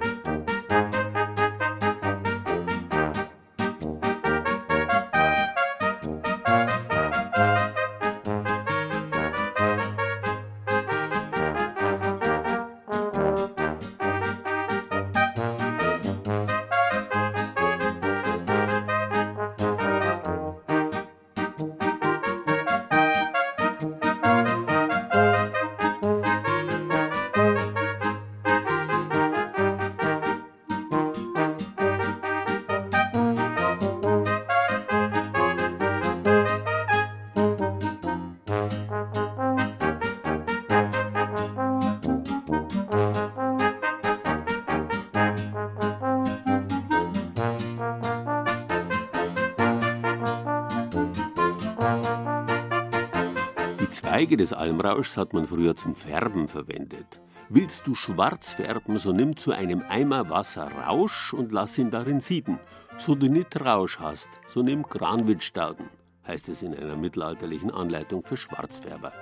Zweige 54.34 54.46
des 54.46 54.54
Almrauschs 54.54 55.16
hat 55.16 55.34
man 55.34 55.46
früher 55.46 55.76
zum 55.76 55.94
Färben 55.94 56.48
verwendet. 56.48 57.22
Willst 57.50 57.86
du 57.86 57.94
schwarz 57.94 58.52
färben, 58.52 58.98
so 58.98 59.12
nimm 59.12 59.38
zu 59.38 59.52
einem 59.52 59.84
Eimer 59.88 60.28
Wasser 60.32 60.72
Rausch 60.72 61.34
und 61.34 61.52
lass 61.52 61.78
ihn 61.78 61.92
darin 61.92 62.20
sieden. 62.20 62.58
So 62.98 63.14
du 63.14 63.28
nicht 63.28 63.62
Rausch 63.62 64.00
hast, 64.00 64.30
so 64.50 64.64
nimm 64.64 64.82
Granwitzstauden, 64.82 65.86
heißt 66.26 66.50
es 66.50 66.64
in 66.64 66.74
einer 66.74 66.96
mittelalterlichen 66.96 67.70
Anleitung 67.70 68.24
für 68.24 68.36
Schwarzfärber. 68.36 69.14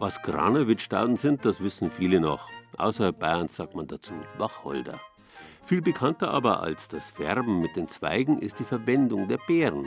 Was 0.00 0.20
Granwitzstauden 0.20 1.16
sind, 1.16 1.46
das 1.46 1.62
wissen 1.62 1.90
viele 1.90 2.20
noch. 2.20 2.50
Außerhalb 2.76 3.18
Bayerns 3.18 3.56
sagt 3.56 3.74
man 3.74 3.86
dazu 3.86 4.12
Wacholder. 4.36 5.00
Viel 5.64 5.80
bekannter 5.80 6.30
aber 6.30 6.62
als 6.62 6.88
das 6.88 7.10
Färben 7.10 7.62
mit 7.62 7.74
den 7.74 7.88
Zweigen 7.88 8.38
ist 8.38 8.58
die 8.58 8.64
Verwendung 8.64 9.28
der 9.28 9.38
Beeren. 9.46 9.86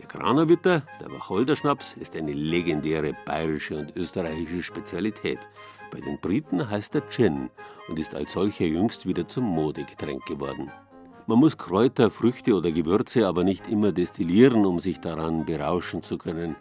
Der 0.00 0.06
Granerwitter, 0.06 0.82
der 1.00 1.10
Wacholderschnaps, 1.12 1.94
ist 1.94 2.16
eine 2.16 2.32
legendäre 2.32 3.14
bayerische 3.24 3.78
und 3.78 3.96
österreichische 3.96 4.62
Spezialität. 4.62 5.38
Bei 5.90 6.00
den 6.00 6.18
Briten 6.20 6.68
heißt 6.68 6.94
er 6.94 7.08
Gin 7.08 7.50
und 7.88 7.98
ist 7.98 8.14
als 8.14 8.32
solcher 8.32 8.66
jüngst 8.66 9.06
wieder 9.06 9.26
zum 9.26 9.44
Modegetränk 9.44 10.24
geworden. 10.26 10.70
Man 11.26 11.40
muss 11.40 11.58
Kräuter, 11.58 12.10
Früchte 12.10 12.54
oder 12.54 12.72
Gewürze 12.72 13.26
aber 13.26 13.44
nicht 13.44 13.68
immer 13.68 13.92
destillieren, 13.92 14.64
um 14.64 14.80
sich 14.80 14.98
daran 14.98 15.44
berauschen 15.44 16.02
zu 16.02 16.16
können. 16.16 16.56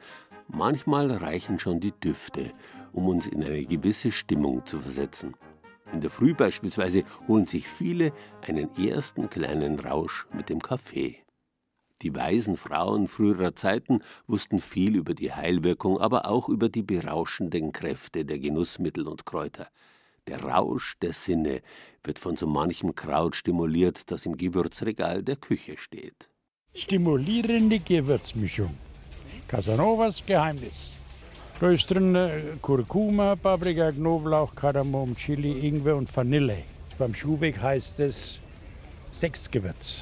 Manchmal 0.50 1.12
reichen 1.12 1.60
schon 1.60 1.80
die 1.80 1.94
Düfte, 1.94 2.52
um 2.92 3.08
uns 3.08 3.28
in 3.28 3.44
eine 3.44 3.64
gewisse 3.66 4.12
Stimmung 4.12 4.66
zu 4.66 4.80
versetzen. 4.80 5.36
In 5.94 6.02
der 6.02 6.10
Früh 6.10 6.34
beispielsweise 6.34 7.04
holen 7.28 7.48
sich 7.48 7.68
viele 7.68 8.12
einen 8.46 8.70
ersten 8.76 9.30
kleinen 9.30 9.80
Rausch 9.80 10.28
mit 10.34 10.50
dem 10.50 10.62
Kaffee. 10.62 11.18
Die 12.04 12.14
weisen 12.14 12.58
Frauen 12.58 13.08
früherer 13.08 13.56
Zeiten 13.56 14.02
wussten 14.28 14.62
viel 14.62 14.96
über 14.96 15.16
die 15.16 15.34
Heilwirkung, 15.34 16.00
aber 16.00 16.30
auch 16.30 16.48
über 16.48 16.70
die 16.70 16.84
berauschenden 16.84 17.72
Kräfte 17.72 18.24
der 18.24 18.38
Genussmittel 18.38 19.08
und 19.08 19.26
Kräuter. 19.26 19.68
Der 20.28 20.44
Rausch 20.44 20.98
der 21.02 21.14
Sinne 21.14 21.62
wird 22.04 22.20
von 22.20 22.38
so 22.38 22.46
manchem 22.46 22.94
Kraut 22.94 23.36
stimuliert, 23.36 24.12
das 24.12 24.26
im 24.28 24.38
Gewürzregal 24.38 25.24
der 25.24 25.38
Küche 25.38 25.78
steht. 25.78 26.30
Stimulierende 26.76 27.80
Gewürzmischung. 27.80 28.78
Casanovas 29.48 30.24
Geheimnis. 30.24 30.94
Da 31.60 31.72
ist 31.72 31.90
drin 31.90 32.14
äh, 32.14 32.42
Kurkuma, 32.62 33.36
Paprika, 33.36 33.92
Knoblauch, 33.92 34.54
Kardamom, 34.54 35.16
Chili, 35.16 35.68
Ingwer 35.68 35.96
und 35.96 36.16
Vanille. 36.16 36.64
Beim 37.00 37.16
Schubeck 37.16 37.60
heißt 37.60 38.00
es 38.02 38.40
Sechsgewürz 39.10 40.02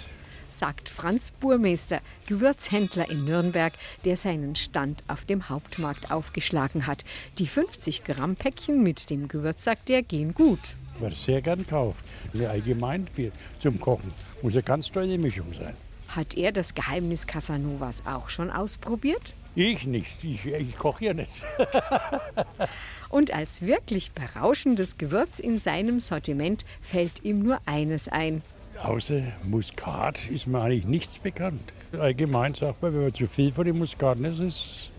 sagt 0.59 0.89
Franz 0.89 1.31
Burmeister, 1.31 2.01
Gewürzhändler 2.27 3.09
in 3.09 3.25
Nürnberg, 3.25 3.73
der 4.03 4.17
seinen 4.17 4.55
Stand 4.55 5.03
auf 5.07 5.25
dem 5.25 5.49
Hauptmarkt 5.49 6.11
aufgeschlagen 6.11 6.87
hat. 6.87 7.03
Die 7.37 7.47
50 7.47 8.03
Gramm 8.03 8.35
Päckchen 8.35 8.83
mit 8.83 9.09
dem 9.09 9.27
Gewürz, 9.27 9.63
sagt 9.63 9.89
er, 9.89 10.01
gehen 10.01 10.33
gut. 10.33 10.75
Wird 10.99 11.15
sehr 11.15 11.41
gern 11.41 11.67
kauft. 11.67 12.05
Allgemein 12.33 13.07
viel 13.13 13.31
zum 13.59 13.79
Kochen. 13.79 14.13
Muss 14.41 14.53
eine 14.53 14.63
ganz 14.63 14.91
tolle 14.91 15.17
Mischung 15.17 15.53
sein. 15.53 15.75
Hat 16.09 16.35
er 16.35 16.51
das 16.51 16.73
Geheimnis 16.73 17.27
Casanovas 17.27 18.05
auch 18.05 18.29
schon 18.29 18.49
ausprobiert? 18.49 19.33
Ich 19.55 19.85
nicht, 19.85 20.23
ich, 20.23 20.45
ich 20.45 20.77
koche 20.77 21.05
ja 21.05 21.13
nicht. 21.13 21.45
Und 23.09 23.33
als 23.33 23.61
wirklich 23.61 24.11
berauschendes 24.11 24.97
Gewürz 24.97 25.39
in 25.39 25.61
seinem 25.61 26.01
Sortiment 26.01 26.65
fällt 26.81 27.23
ihm 27.23 27.39
nur 27.39 27.59
eines 27.65 28.09
ein. 28.09 28.41
Außer 28.81 29.21
Muskat 29.43 30.29
ist 30.29 30.47
mir 30.47 30.61
eigentlich 30.61 30.85
nichts 30.85 31.19
bekannt. 31.19 31.73
Allgemein 31.93 32.53
sagt 32.53 32.81
man, 32.81 32.93
wenn 32.93 33.01
man 33.03 33.13
zu 33.13 33.27
viel 33.27 33.51
von 33.51 33.65
dem 33.65 33.77
Muskat 33.79 34.19
ist, 34.19 34.39
ist 34.39 34.55
es 34.55 34.91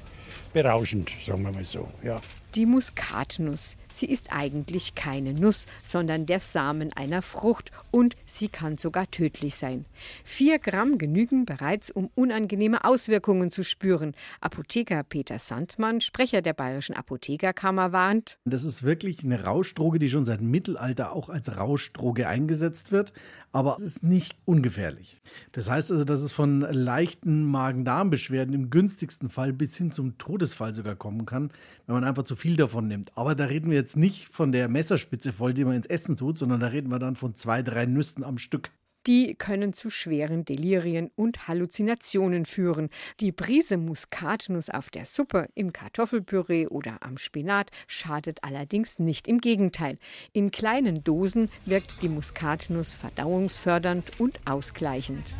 berauschend, 0.52 1.12
sagen 1.24 1.42
wir 1.42 1.52
mal 1.52 1.64
so. 1.64 1.88
Ja. 2.02 2.20
Die 2.56 2.64
Muskatnuss. 2.64 3.76
Sie 3.90 4.06
ist 4.06 4.32
eigentlich 4.32 4.94
keine 4.94 5.34
Nuss, 5.34 5.66
sondern 5.82 6.24
der 6.24 6.40
Samen 6.40 6.90
einer 6.94 7.20
Frucht 7.20 7.70
und 7.90 8.16
sie 8.24 8.48
kann 8.48 8.78
sogar 8.78 9.10
tödlich 9.10 9.56
sein. 9.56 9.84
Vier 10.24 10.58
Gramm 10.58 10.96
genügen 10.96 11.44
bereits, 11.44 11.90
um 11.90 12.08
unangenehme 12.14 12.82
Auswirkungen 12.84 13.50
zu 13.50 13.62
spüren. 13.62 14.14
Apotheker 14.40 15.02
Peter 15.02 15.38
Sandmann, 15.38 16.00
Sprecher 16.00 16.40
der 16.40 16.54
Bayerischen 16.54 16.96
Apothekerkammer, 16.96 17.92
warnt. 17.92 18.38
Das 18.46 18.64
ist 18.64 18.82
wirklich 18.82 19.22
eine 19.22 19.44
Rauschdroge, 19.44 19.98
die 19.98 20.08
schon 20.08 20.24
seit 20.24 20.40
Mittelalter 20.40 21.12
auch 21.12 21.28
als 21.28 21.58
Rauschdroge 21.58 22.26
eingesetzt 22.26 22.90
wird, 22.90 23.12
aber 23.52 23.76
es 23.76 23.82
ist 23.82 24.02
nicht 24.02 24.34
ungefährlich. 24.46 25.20
Das 25.52 25.68
heißt 25.68 25.92
also, 25.92 26.04
dass 26.04 26.20
es 26.20 26.32
von 26.32 26.60
leichten 26.60 27.44
Magen-Darm-Beschwerden 27.44 28.54
im 28.54 28.70
günstigsten 28.70 29.28
Fall 29.28 29.52
bis 29.52 29.76
hin 29.76 29.92
zum 29.92 30.16
Todesfall 30.16 30.72
sogar 30.72 30.96
kommen 30.96 31.26
kann, 31.26 31.50
wenn 31.86 31.94
man 31.94 32.04
einfach 32.04 32.24
zu 32.24 32.34
viel 32.34 32.45
viel 32.46 32.56
davon 32.56 32.86
nimmt. 32.86 33.10
Aber 33.16 33.34
da 33.34 33.46
reden 33.46 33.70
wir 33.70 33.76
jetzt 33.76 33.96
nicht 33.96 34.28
von 34.28 34.52
der 34.52 34.68
Messerspitze 34.68 35.32
voll, 35.32 35.52
die 35.52 35.64
man 35.64 35.74
ins 35.74 35.86
Essen 35.86 36.16
tut, 36.16 36.38
sondern 36.38 36.60
da 36.60 36.68
reden 36.68 36.90
wir 36.90 37.00
dann 37.00 37.16
von 37.16 37.34
zwei, 37.34 37.60
drei 37.62 37.86
Nüssen 37.86 38.22
am 38.22 38.38
Stück. 38.38 38.70
Die 39.08 39.34
können 39.34 39.72
zu 39.72 39.90
schweren 39.90 40.44
Delirien 40.44 41.10
und 41.16 41.48
Halluzinationen 41.48 42.44
führen. 42.44 42.88
Die 43.20 43.32
Prise 43.32 43.76
Muskatnuss 43.76 44.70
auf 44.70 44.90
der 44.90 45.06
Suppe, 45.06 45.48
im 45.54 45.72
Kartoffelpüree 45.72 46.68
oder 46.68 47.02
am 47.02 47.18
Spinat 47.18 47.70
schadet 47.88 48.42
allerdings 48.42 49.00
nicht. 49.00 49.26
Im 49.26 49.38
Gegenteil. 49.38 49.98
In 50.32 50.52
kleinen 50.52 51.02
Dosen 51.02 51.50
wirkt 51.64 52.02
die 52.02 52.08
Muskatnuss 52.08 52.94
verdauungsfördernd 52.94 54.20
und 54.20 54.38
ausgleichend. 54.44 55.34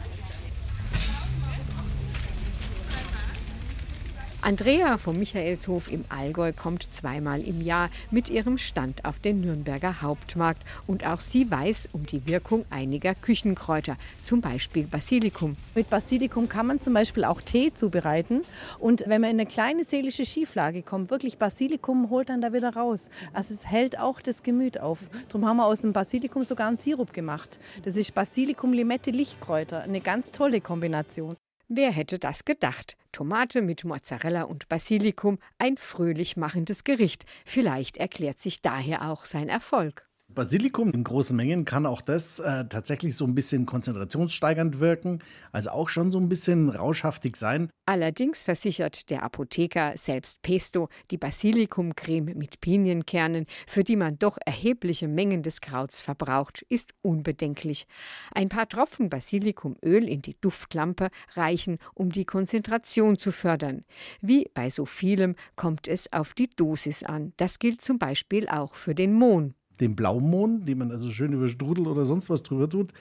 Andrea 4.47 4.97
vom 4.97 5.19
Michaelshof 5.19 5.91
im 5.91 6.05
Allgäu 6.09 6.53
kommt 6.53 6.85
zweimal 6.95 7.43
im 7.43 7.61
Jahr 7.61 7.91
mit 8.13 8.31
ihrem 8.31 8.59
Stand 8.59 9.05
auf 9.05 9.19
den 9.19 9.41
Nürnberger 9.41 10.03
Hauptmarkt. 10.03 10.63
Und 10.87 11.05
auch 11.05 11.19
sie 11.19 11.51
weiß 11.51 11.89
um 11.91 12.07
die 12.07 12.29
Wirkung 12.29 12.65
einiger 12.71 13.17
Küchenkräuter, 13.17 13.97
zum 14.23 14.41
Beispiel 14.41 14.85
Basilikum. 14.85 15.57
Mit 15.75 15.91
Basilikum 15.91 16.49
kann 16.49 16.69
man 16.69 16.79
zum 16.79 16.95
Beispiel 16.95 17.25
auch 17.25 17.41
Tee 17.41 17.73
zubereiten. 17.75 18.43
Und 18.79 19.03
wenn 19.09 19.21
man 19.21 19.31
in 19.31 19.41
eine 19.41 19.47
kleine 19.49 19.83
seelische 19.83 20.25
Schieflage 20.25 20.83
kommt, 20.83 21.11
wirklich 21.11 21.39
Basilikum 21.39 22.09
holt 22.09 22.29
dann 22.29 22.41
da 22.41 22.53
wieder 22.53 22.73
raus. 22.73 23.11
Also 23.33 23.53
es 23.53 23.67
hält 23.67 23.99
auch 23.99 24.21
das 24.21 24.45
Gemüt 24.45 24.79
auf. 24.79 25.01
Darum 25.27 25.45
haben 25.45 25.57
wir 25.57 25.67
aus 25.67 25.81
dem 25.81 25.93
Basilikum 25.93 26.45
sogar 26.45 26.69
einen 26.69 26.77
Sirup 26.77 27.13
gemacht. 27.13 27.59
Das 27.85 27.97
ist 27.97 28.15
Basilikum, 28.15 28.73
Limette, 28.73 29.11
Lichtkräuter. 29.11 29.83
Eine 29.83 30.01
ganz 30.01 30.31
tolle 30.31 30.61
Kombination. 30.61 31.35
Wer 31.69 31.91
hätte 31.91 32.21
das 32.21 32.45
gedacht? 32.45 32.97
Tomate 33.11 33.61
mit 33.61 33.85
Mozzarella 33.85 34.43
und 34.43 34.69
Basilikum, 34.69 35.39
ein 35.59 35.77
fröhlich 35.77 36.37
machendes 36.37 36.85
Gericht. 36.85 37.25
Vielleicht 37.45 37.97
erklärt 37.97 38.41
sich 38.41 38.63
daher 38.63 39.11
auch 39.11 39.25
sein 39.25 39.49
Erfolg. 39.49 40.06
Basilikum 40.37 40.91
in 40.93 41.03
großen 41.03 41.35
Mengen 41.35 41.65
kann 41.65 41.87
auch 41.87 42.03
das 42.03 42.41
äh, 42.41 42.67
tatsächlich 42.67 43.17
so 43.17 43.25
ein 43.25 43.35
bisschen 43.35 43.65
konzentrationssteigernd 43.65 44.81
wirken, 44.81 45.21
also 45.51 45.71
auch 45.71 45.89
schon 45.89 46.13
so 46.13 46.21
ein 46.21 46.29
bisschen 46.29 46.69
rauschhaftig 46.69 47.37
sein. 47.37 47.71
Allerdings 47.87 48.43
versichert 48.43 49.09
der 49.09 49.23
Apotheker 49.23 49.95
selbst 49.97 50.43
Pesto, 50.43 50.91
die 51.11 51.17
Basilikumcreme 51.17 52.35
mit 52.35 52.61
Pinienkernen, 52.61 53.47
für 53.67 53.83
die 53.83 53.97
man 53.97 54.19
doch 54.19 54.37
erhebliche 54.45 55.09
Mengen 55.09 55.43
des 55.43 55.63
Krauts 55.63 56.01
verbraucht, 56.01 56.67
ist 56.69 56.93
unbedenklich. 57.01 57.87
Ein 58.35 58.51
paar 58.51 58.69
Tropfen 58.69 59.09
Basilikumöl 59.09 60.07
in 60.07 60.21
die 60.21 60.37
Duftlampe 60.39 61.09
reichen, 61.35 61.79
um 61.95 62.13
die 62.13 62.27
Konzentration 62.27 63.19
zu 63.19 63.33
fördern. 63.33 63.87
Wie 64.21 64.51
bei 64.53 64.69
so 64.69 64.85
vielem 64.85 65.35
kommt 65.55 65.89
es 65.89 66.13
auf 66.13 66.35
die 66.35 66.51
Dosis 66.51 67.05
an. 67.05 67.33
Das 67.39 67.59
gilt 67.59 67.81
zum 67.81 67.99
Beispiel 67.99 68.49
auch 68.49 68.75
für 68.75 68.95
den 68.95 69.15
Mohn 69.15 69.55
den 69.81 69.97
Blaumohn, 69.97 70.65
den 70.65 70.79
man 70.79 70.91
also 70.91 71.11
schön 71.11 71.33
über 71.33 71.49
Strudel 71.49 71.87
oder 71.87 72.05
sonst 72.05 72.31
was 72.31 72.43
drüber 72.43 72.69
tut. 72.69 72.93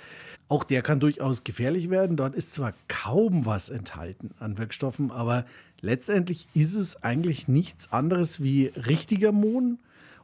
Auch 0.47 0.63
der 0.63 0.81
kann 0.81 0.99
durchaus 0.99 1.43
gefährlich 1.43 1.89
werden. 1.89 2.17
Dort 2.17 2.35
ist 2.35 2.53
zwar 2.53 2.73
kaum 2.87 3.45
was 3.45 3.69
enthalten 3.69 4.31
an 4.39 4.57
Wirkstoffen, 4.57 5.11
aber 5.11 5.45
letztendlich 5.81 6.47
ist 6.53 6.75
es 6.75 7.01
eigentlich 7.03 7.47
nichts 7.47 7.91
anderes 7.91 8.41
wie 8.41 8.67
richtiger 8.67 9.31
Mohn. 9.31 9.79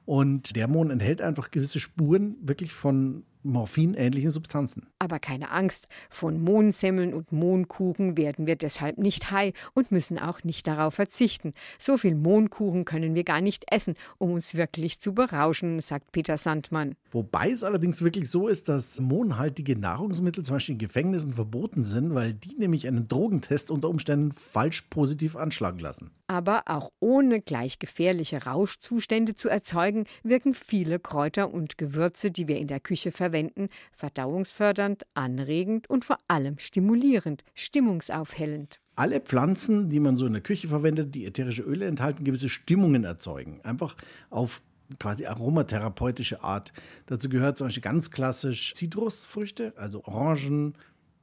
Und 0.05 0.55
der 0.55 0.67
Mohn 0.67 0.89
enthält 0.89 1.21
einfach 1.21 1.51
gewisse 1.51 1.79
Spuren 1.79 2.35
wirklich 2.41 2.73
von 2.73 3.23
morphinähnlichen 3.43 4.29
Substanzen. 4.29 4.87
Aber 4.99 5.19
keine 5.19 5.51
Angst, 5.51 5.87
von 6.09 6.41
Mohnsemmeln 6.41 7.13
und 7.13 7.31
Mohnkuchen 7.31 8.17
werden 8.17 8.47
wir 8.47 8.55
deshalb 8.55 8.97
nicht 8.97 9.31
high 9.31 9.53
und 9.73 9.91
müssen 9.91 10.19
auch 10.19 10.43
nicht 10.43 10.67
darauf 10.67 10.93
verzichten. 10.93 11.53
So 11.77 11.97
viel 11.97 12.15
Mohnkuchen 12.15 12.85
können 12.85 13.15
wir 13.15 13.23
gar 13.23 13.41
nicht 13.41 13.65
essen, 13.71 13.95
um 14.17 14.31
uns 14.31 14.55
wirklich 14.55 14.99
zu 14.99 15.13
berauschen, 15.13 15.81
sagt 15.81 16.11
Peter 16.11 16.37
Sandmann. 16.37 16.95
Wobei 17.11 17.51
es 17.51 17.63
allerdings 17.63 18.01
wirklich 18.01 18.29
so 18.29 18.47
ist, 18.47 18.69
dass 18.69 18.99
mohnhaltige 18.99 19.75
Nahrungsmittel 19.75 20.43
zum 20.43 20.55
Beispiel 20.55 20.73
in 20.73 20.79
Gefängnissen 20.79 21.33
verboten 21.33 21.83
sind, 21.83 22.13
weil 22.13 22.33
die 22.33 22.55
nämlich 22.55 22.87
einen 22.87 23.07
Drogentest 23.07 23.71
unter 23.71 23.89
Umständen 23.89 24.31
falsch 24.31 24.81
positiv 24.89 25.35
anschlagen 25.35 25.79
lassen. 25.79 26.11
Aber 26.31 26.63
auch 26.67 26.93
ohne 27.01 27.41
gleich 27.41 27.77
gefährliche 27.77 28.45
Rauschzustände 28.45 29.35
zu 29.35 29.49
erzeugen, 29.49 30.05
wirken 30.23 30.53
viele 30.53 30.97
Kräuter 30.97 31.53
und 31.53 31.77
Gewürze, 31.77 32.31
die 32.31 32.47
wir 32.47 32.57
in 32.57 32.67
der 32.67 32.79
Küche 32.79 33.11
verwenden, 33.11 33.67
verdauungsfördernd, 33.91 35.03
anregend 35.13 35.89
und 35.89 36.05
vor 36.05 36.19
allem 36.29 36.57
stimulierend, 36.57 37.43
stimmungsaufhellend. 37.53 38.79
Alle 38.95 39.19
Pflanzen, 39.19 39.89
die 39.89 39.99
man 39.99 40.15
so 40.15 40.25
in 40.25 40.31
der 40.31 40.41
Küche 40.41 40.69
verwendet, 40.69 41.13
die 41.15 41.25
ätherische 41.25 41.63
Öle 41.63 41.85
enthalten, 41.85 42.23
gewisse 42.23 42.47
Stimmungen 42.47 43.03
erzeugen. 43.03 43.59
Einfach 43.63 43.97
auf 44.29 44.61
quasi 44.99 45.25
aromatherapeutische 45.25 46.45
Art. 46.45 46.71
Dazu 47.07 47.27
gehört 47.27 47.57
zum 47.57 47.67
Beispiel 47.67 47.83
ganz 47.83 48.09
klassisch 48.09 48.73
Zitrusfrüchte, 48.73 49.73
also 49.75 50.05
Orangen, 50.05 50.75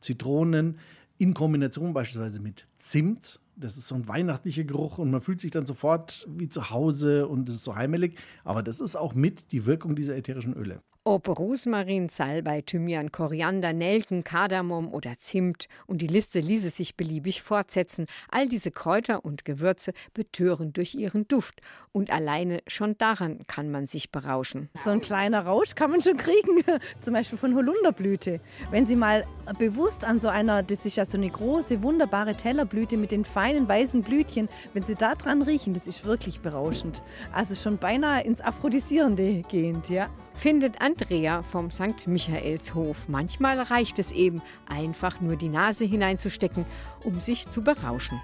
Zitronen, 0.02 0.78
in 1.16 1.32
Kombination 1.32 1.94
beispielsweise 1.94 2.42
mit 2.42 2.66
Zimt. 2.76 3.40
Das 3.61 3.76
ist 3.76 3.88
so 3.88 3.96
ein 3.96 4.06
weihnachtlicher 4.06 4.62
Geruch 4.62 4.98
und 4.98 5.11
man 5.11 5.20
fühlt 5.20 5.40
sich 5.40 5.50
dann 5.50 5.66
sofort 5.66 6.28
wie 6.30 6.48
zu 6.48 6.70
Hause 6.70 7.26
und 7.26 7.48
es 7.48 7.56
ist 7.56 7.64
so 7.64 7.74
heimelig. 7.74 8.16
Aber 8.44 8.62
das 8.62 8.80
ist 8.80 8.94
auch 8.94 9.14
mit 9.14 9.50
die 9.50 9.66
Wirkung 9.66 9.96
dieser 9.96 10.16
ätherischen 10.16 10.54
Öle. 10.54 10.80
Ob 11.11 11.26
Rosmarin, 11.38 12.11
Salbei, 12.11 12.61
Thymian, 12.61 13.11
Koriander, 13.11 13.72
Nelken, 13.72 14.24
Kardamom 14.24 14.92
oder 14.92 15.16
Zimt 15.18 15.66
und 15.86 16.02
die 16.02 16.06
Liste 16.06 16.38
ließe 16.38 16.68
sich 16.68 16.98
beliebig 16.98 17.40
fortsetzen. 17.40 18.04
All 18.30 18.46
diese 18.46 18.70
Kräuter 18.70 19.24
und 19.24 19.46
Gewürze 19.46 19.94
betören 20.12 20.74
durch 20.74 20.94
ihren 20.94 21.26
Duft 21.26 21.62
und 21.92 22.12
alleine 22.12 22.61
schon 22.66 22.98
daran 22.98 23.46
kann 23.46 23.70
man 23.70 23.86
sich 23.86 24.12
berauschen. 24.12 24.68
So 24.84 24.90
ein 24.90 25.00
kleiner 25.00 25.46
Rausch 25.46 25.74
kann 25.74 25.92
man 25.92 26.02
schon 26.02 26.18
kriegen, 26.18 26.62
zum 27.00 27.14
Beispiel 27.14 27.38
von 27.38 27.54
Holunderblüte. 27.54 28.40
Wenn 28.70 28.84
Sie 28.84 28.94
mal 28.94 29.24
bewusst 29.59 30.04
an 30.04 30.20
so 30.20 30.28
einer, 30.28 30.62
das 30.62 30.84
ist 30.84 30.98
ja 30.98 31.06
so 31.06 31.16
eine 31.16 31.30
große, 31.30 31.82
wunderbare 31.82 32.34
Tellerblüte 32.36 32.98
mit 32.98 33.12
den 33.12 33.24
feinen 33.24 33.66
weißen 33.66 34.02
Blütchen, 34.02 34.50
wenn 34.74 34.82
Sie 34.82 34.94
da 34.94 35.14
dran 35.14 35.40
riechen, 35.40 35.72
das 35.72 35.86
ist 35.86 36.04
wirklich 36.04 36.42
berauschend. 36.42 37.02
Also 37.32 37.54
schon 37.54 37.78
beinahe 37.78 38.24
ins 38.24 38.42
Aphrodisierende 38.42 39.40
gehend, 39.48 39.88
ja 39.88 40.11
findet 40.39 40.80
Andrea 40.80 41.43
vom 41.43 41.70
St. 41.70 42.07
Michaelshof. 42.07 43.09
Manchmal 43.09 43.61
reicht 43.61 43.99
es 43.99 44.12
eben, 44.12 44.41
einfach 44.68 45.20
nur 45.20 45.36
die 45.36 45.49
Nase 45.49 45.84
hineinzustecken, 45.84 46.64
um 47.05 47.20
sich 47.20 47.51
zu 47.51 47.62
berauschen. 47.62 48.20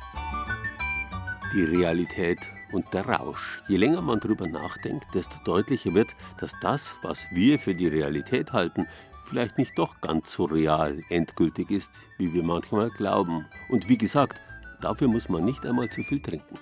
Die 1.53 1.65
Realität 1.65 2.39
und 2.73 2.93
der 2.93 3.07
Rausch. 3.07 3.63
Je 3.69 3.77
länger 3.77 4.01
man 4.01 4.21
darüber 4.21 4.47
nachdenkt, 4.47 5.07
desto 5.15 5.35
deutlicher 5.45 5.93
wird, 5.95 6.09
dass 6.41 6.55
das, 6.61 6.95
was 7.03 7.27
wir 7.33 7.59
für 7.59 7.75
die 7.75 7.89
Realität 7.89 8.53
halten, 8.53 8.87
vielleicht 9.25 9.59
nicht 9.59 9.77
doch 9.77 10.01
ganz 10.01 10.33
so 10.33 10.45
real 10.45 11.03
endgültig 11.09 11.71
ist, 11.71 11.91
wie 12.19 12.33
wir 12.33 12.43
manchmal 12.43 12.91
glauben. 12.91 13.47
Und 13.69 13.89
wie 13.89 13.99
gesagt, 13.99 14.41
dafür 14.81 15.09
muss 15.09 15.29
man 15.29 15.45
nicht 15.45 15.67
einmal 15.67 15.91
zu 15.91 16.03
viel 16.03 16.21
trinken. 16.21 16.59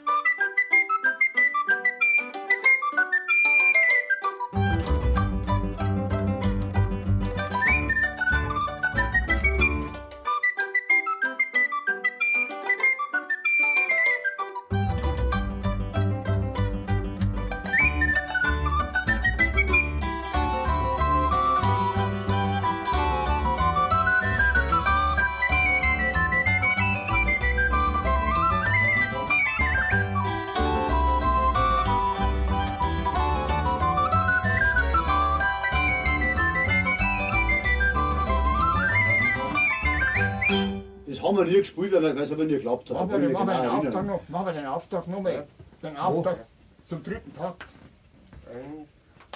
Haben 41.22 41.36
wir 41.36 41.44
nie 41.44 41.58
gespielt, 41.58 41.92
weil 41.92 42.18
es 42.18 42.32
aber 42.32 42.44
nie 42.44 42.52
geklappt 42.52 42.90
hat. 42.90 42.96
Machen 42.96 43.22
wir, 43.22 43.30
machen 43.30 43.48
wir 43.48 43.90
den 43.90 44.06
noch, 44.06 44.20
machen 44.28 44.46
wir 44.46 44.52
den 44.52 44.66
Auftakt 44.66 45.08
noch 45.08 45.20
mal. 45.20 45.46
Den 45.82 45.96
Auftakt 45.96 46.46
zum 46.86 47.02
dritten 47.02 47.34
Takt. 47.36 47.64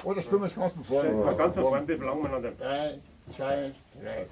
Oder 0.04 0.22
spielen 0.22 0.42
wir 0.42 0.46
es 0.46 0.54
ganz 0.54 0.74
von 0.74 0.84
vorne? 0.84 1.24
Ja, 1.24 1.32
ganz 1.32 1.54
von 1.54 1.64
vorne, 1.64 1.88
wie 1.88 1.92
lange 1.92 2.22
wir 2.22 2.28
noch 2.28 2.42
denn? 2.42 2.56
Drei, 2.58 2.98
zwei, 3.30 3.72
drei. 4.02 4.26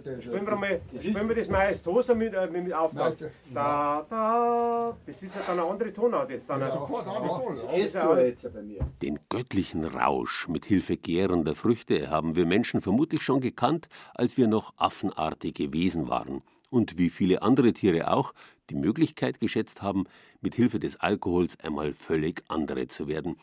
Spielen 0.00 0.46
wir 0.46 0.56
mal, 0.56 0.80
spielen 0.98 1.28
wir 1.28 1.36
das 1.36 1.48
Maestosa 1.48 2.14
mit, 2.14 2.34
äh, 2.34 2.46
mit 2.46 2.72
Auftakt. 2.72 3.24
Da, 3.52 4.06
da, 4.08 4.96
das 5.06 5.22
ist 5.22 5.34
ja 5.34 5.42
dann 5.46 5.58
eine 5.58 5.68
andere 5.68 5.92
Tonart 5.92 6.30
jetzt. 6.30 6.48
Dann. 6.48 6.60
Ja, 6.60 6.70
sofort, 6.70 7.06
Den 9.02 9.18
göttlichen 9.28 9.84
Rausch 9.84 10.48
mit 10.48 10.64
Hilfe 10.64 10.96
gärender 10.96 11.54
Früchte 11.54 12.10
haben 12.10 12.36
wir 12.36 12.46
Menschen 12.46 12.80
vermutlich 12.80 13.22
schon 13.22 13.40
gekannt, 13.40 13.88
als 14.14 14.36
wir 14.36 14.48
noch 14.48 14.74
affenartige 14.76 15.72
Wesen 15.72 16.08
waren. 16.08 16.42
Und 16.70 16.98
wie 16.98 17.10
viele 17.10 17.42
andere 17.42 17.72
Tiere 17.72 18.12
auch, 18.12 18.32
die 18.70 18.76
Möglichkeit 18.76 19.40
geschätzt 19.40 19.82
haben, 19.82 20.04
mit 20.40 20.54
Hilfe 20.54 20.78
des 20.78 21.00
Alkohols 21.00 21.58
einmal 21.60 21.92
völlig 21.94 22.44
andere 22.48 22.86
zu 22.86 23.08
werden. 23.08 23.36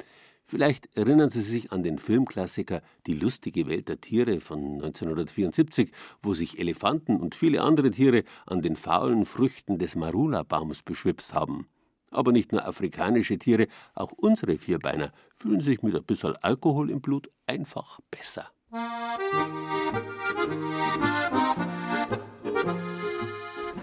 Vielleicht 0.49 0.87
erinnern 0.95 1.29
Sie 1.29 1.41
sich 1.41 1.73
an 1.73 1.83
den 1.83 1.99
Filmklassiker 1.99 2.81
Die 3.05 3.15
lustige 3.15 3.67
Welt 3.67 3.89
der 3.89 3.99
Tiere 3.99 4.39
von 4.39 4.75
1974, 4.75 5.91
wo 6.21 6.33
sich 6.35 6.57
Elefanten 6.57 7.17
und 7.17 7.35
viele 7.35 7.61
andere 7.61 7.91
Tiere 7.91 8.23
an 8.45 8.61
den 8.61 8.77
faulen 8.77 9.25
Früchten 9.25 9.77
des 9.77 9.97
Marula-Baums 9.97 10.83
beschwipst 10.83 11.33
haben. 11.33 11.67
Aber 12.11 12.31
nicht 12.31 12.53
nur 12.53 12.65
afrikanische 12.65 13.37
Tiere, 13.37 13.67
auch 13.93 14.13
unsere 14.13 14.57
Vierbeiner 14.57 15.11
fühlen 15.35 15.59
sich 15.59 15.81
mit 15.81 15.93
ein 15.93 16.05
bisschen 16.05 16.37
Alkohol 16.37 16.91
im 16.91 17.01
Blut 17.01 17.29
einfach 17.45 17.99
besser. 18.09 18.49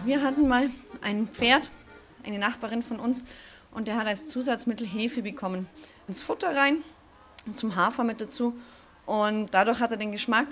Wir 0.07 0.23
hatten 0.23 0.49
mal 0.49 0.71
ein 1.03 1.29
Pferd, 1.29 1.71
eine 2.23 2.39
Nachbarin 2.39 2.83
von 2.83 3.01
uns, 3.01 3.27
und 3.75 3.89
der 3.89 3.97
hat 3.97 4.07
als 4.07 4.29
Zusatzmittel 4.29 4.87
Hefe 4.87 5.23
bekommen. 5.23 5.69
Ins 6.09 6.23
Futter 6.23 6.57
rein, 6.57 6.83
zum 7.53 7.77
Hafer 7.77 8.05
mit 8.05 8.21
dazu. 8.21 8.57
Und 9.05 9.53
dadurch 9.53 9.81
hat 9.81 9.91
er 9.91 9.97
den 9.97 10.13
Geschmack 10.13 10.49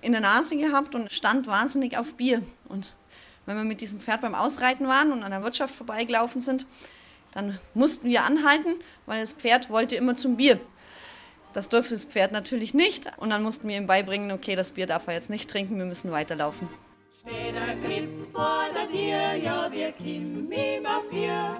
in 0.00 0.12
der 0.12 0.20
Nase 0.20 0.56
gehabt 0.56 0.94
und 0.94 1.12
stand 1.12 1.46
wahnsinnig 1.46 1.98
auf 1.98 2.14
Bier. 2.14 2.42
Und 2.68 2.94
wenn 3.44 3.56
wir 3.56 3.64
mit 3.64 3.80
diesem 3.80 4.00
Pferd 4.00 4.22
beim 4.22 4.34
Ausreiten 4.34 4.88
waren 4.88 5.12
und 5.12 5.22
an 5.22 5.30
der 5.30 5.42
Wirtschaft 5.42 5.74
vorbeigelaufen 5.74 6.40
sind, 6.40 6.64
dann 7.32 7.58
mussten 7.74 8.08
wir 8.08 8.24
anhalten, 8.24 8.74
weil 9.06 9.20
das 9.20 9.32
Pferd 9.32 9.70
wollte 9.70 9.96
immer 9.96 10.16
zum 10.16 10.36
Bier. 10.36 10.58
Das 11.52 11.68
durfte 11.68 11.94
das 11.94 12.04
Pferd 12.04 12.32
natürlich 12.32 12.74
nicht. 12.74 13.10
Und 13.18 13.30
dann 13.30 13.42
mussten 13.42 13.68
wir 13.68 13.76
ihm 13.76 13.86
beibringen, 13.86 14.30
okay, 14.32 14.56
das 14.56 14.72
Bier 14.72 14.86
darf 14.86 15.08
er 15.08 15.14
jetzt 15.14 15.30
nicht 15.30 15.50
trinken, 15.50 15.78
wir 15.78 15.84
müssen 15.84 16.10
weiterlaufen. 16.10 16.68
Steht 17.20 17.54
ein 17.54 17.84
Klipp 17.84 18.08
vor 18.32 18.64
der 18.74 18.88
Tür, 18.88 19.34
ja, 19.34 19.70
wir 19.70 19.92
kommen 19.92 20.50
immer 20.50 21.02
vier. 21.10 21.56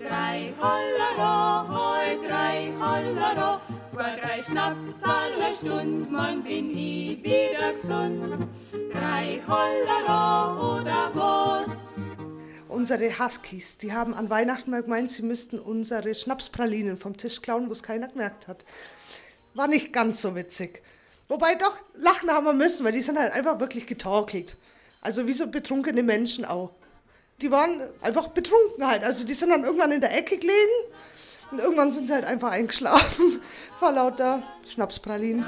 Drei 0.00 0.52
Hollero, 0.60 1.68
hoi, 1.68 2.18
drei 2.26 2.72
Hollero, 2.78 3.60
zwei, 3.86 4.16
drei 4.16 4.42
Schnaps 4.42 4.90
alle 5.02 5.54
Stund, 5.54 6.10
man 6.10 6.42
bin 6.42 6.76
ich 6.76 7.22
wieder 7.22 7.72
gesund. 7.72 8.48
Drei 8.92 9.40
Hollero 9.46 10.78
oder 10.78 11.10
was? 11.14 11.70
Unsere 12.68 13.18
Huskies, 13.18 13.78
die 13.78 13.92
haben 13.92 14.14
an 14.14 14.28
Weihnachten 14.28 14.70
mal 14.70 14.82
gemeint, 14.82 15.10
sie 15.10 15.22
müssten 15.22 15.58
unsere 15.58 16.14
Schnapspralinen 16.14 16.96
vom 16.96 17.16
Tisch 17.16 17.40
klauen, 17.40 17.68
wo 17.68 17.72
es 17.72 17.82
keiner 17.82 18.08
gemerkt 18.08 18.48
hat. 18.48 18.64
War 19.54 19.68
nicht 19.68 19.92
ganz 19.92 20.20
so 20.20 20.34
witzig. 20.34 20.82
Wobei 21.28 21.54
doch, 21.54 21.78
lachen 21.94 22.30
haben 22.30 22.44
wir 22.44 22.52
müssen, 22.52 22.84
weil 22.84 22.92
die 22.92 23.00
sind 23.00 23.18
halt 23.18 23.32
einfach 23.32 23.60
wirklich 23.60 23.86
getorkelt. 23.86 24.56
Also 25.00 25.26
wie 25.26 25.32
so 25.32 25.46
betrunkene 25.46 26.02
Menschen 26.02 26.44
auch 26.44 26.70
die 27.42 27.50
waren 27.50 27.82
einfach 28.00 28.28
betrunken 28.28 28.86
halt. 28.86 29.04
Also 29.04 29.24
die 29.24 29.34
sind 29.34 29.50
dann 29.50 29.64
irgendwann 29.64 29.92
in 29.92 30.00
der 30.00 30.16
Ecke 30.16 30.38
gelegen 30.38 30.72
und 31.50 31.60
irgendwann 31.60 31.90
sind 31.90 32.08
sie 32.08 32.12
halt 32.14 32.24
einfach 32.24 32.50
eingeschlafen 32.50 33.40
vor 33.78 33.92
lauter 33.92 34.42
Schnapspralinen. 34.68 35.44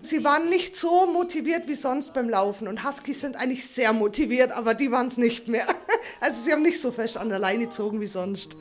Sie 0.00 0.24
waren 0.24 0.48
nicht 0.48 0.76
so 0.76 1.06
motiviert 1.06 1.66
wie 1.68 1.74
sonst 1.74 2.14
beim 2.14 2.28
Laufen 2.28 2.68
und 2.68 2.84
Huskies 2.84 3.20
sind 3.20 3.36
eigentlich 3.36 3.66
sehr 3.66 3.92
motiviert, 3.92 4.52
aber 4.52 4.74
die 4.74 4.90
waren 4.90 5.06
es 5.06 5.16
nicht 5.16 5.48
mehr. 5.48 5.66
Also 6.20 6.42
sie 6.42 6.52
haben 6.52 6.62
nicht 6.62 6.80
so 6.80 6.92
fest 6.92 7.18
an 7.18 7.28
der 7.28 7.38
Leine 7.38 7.64
gezogen 7.64 8.00
wie 8.00 8.06
sonst. 8.06 8.56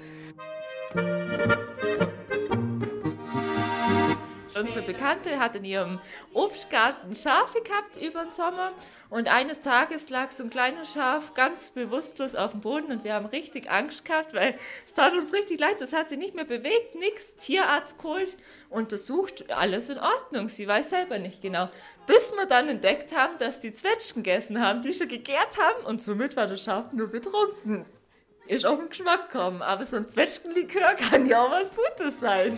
Unsere 4.57 4.81
Bekannte 4.83 5.39
hat 5.39 5.55
in 5.57 5.65
ihrem 5.65 5.99
Obstgarten 6.33 7.13
Schafe 7.13 7.61
gehabt 7.61 7.97
über 7.97 8.23
den 8.23 8.31
Sommer 8.31 8.71
und 9.09 9.27
eines 9.27 9.59
Tages 9.59 10.09
lag 10.09 10.31
so 10.31 10.43
ein 10.43 10.49
kleines 10.49 10.93
Schaf 10.93 11.33
ganz 11.33 11.71
bewusstlos 11.71 12.35
auf 12.35 12.51
dem 12.51 12.61
Boden 12.61 12.91
und 12.91 13.03
wir 13.03 13.15
haben 13.15 13.25
richtig 13.25 13.69
Angst 13.69 14.05
gehabt, 14.05 14.33
weil 14.33 14.57
es 14.85 14.93
tat 14.93 15.13
uns 15.13 15.33
richtig 15.33 15.59
leid, 15.59 15.75
das 15.79 15.91
hat 15.91 16.09
sich 16.09 16.17
nicht 16.17 16.35
mehr 16.35 16.45
bewegt, 16.45 16.95
nichts, 16.95 17.35
Tierarzt 17.35 17.97
geholt, 17.97 18.37
untersucht, 18.69 19.51
alles 19.51 19.89
in 19.89 19.99
Ordnung, 19.99 20.47
sie 20.47 20.67
weiß 20.67 20.89
selber 20.89 21.19
nicht 21.19 21.41
genau. 21.41 21.69
Bis 22.07 22.31
wir 22.31 22.45
dann 22.45 22.69
entdeckt 22.69 23.13
haben, 23.15 23.37
dass 23.37 23.59
die 23.59 23.73
Zwetschgen 23.73 24.23
gegessen 24.23 24.61
haben, 24.61 24.81
die 24.81 24.93
schon 24.93 25.09
gegärt 25.09 25.57
haben 25.59 25.85
und 25.85 26.01
somit 26.01 26.37
war 26.37 26.47
das 26.47 26.63
Schaf 26.63 26.93
nur 26.93 27.07
betrunken. 27.07 27.85
Ist 28.47 28.65
auf 28.65 28.77
den 28.79 28.89
Geschmack 28.89 29.31
gekommen, 29.31 29.63
aber 29.63 29.85
so 29.85 29.97
ein 29.97 30.07
Zwetschgenlikör 30.07 30.95
kann 31.09 31.25
ja 31.25 31.43
auch 31.43 31.51
was 31.51 31.73
Gutes 31.75 32.19
sein. 32.19 32.57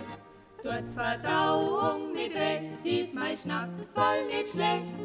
Dort 0.64 0.91
Verdauung 0.93 2.14
nicht 2.14 2.36
recht, 2.36 2.72
diesmal 2.84 3.38
Schnaps 3.38 3.93
soll 3.93 4.26
nicht 4.28 4.51
schlecht. 4.51 4.95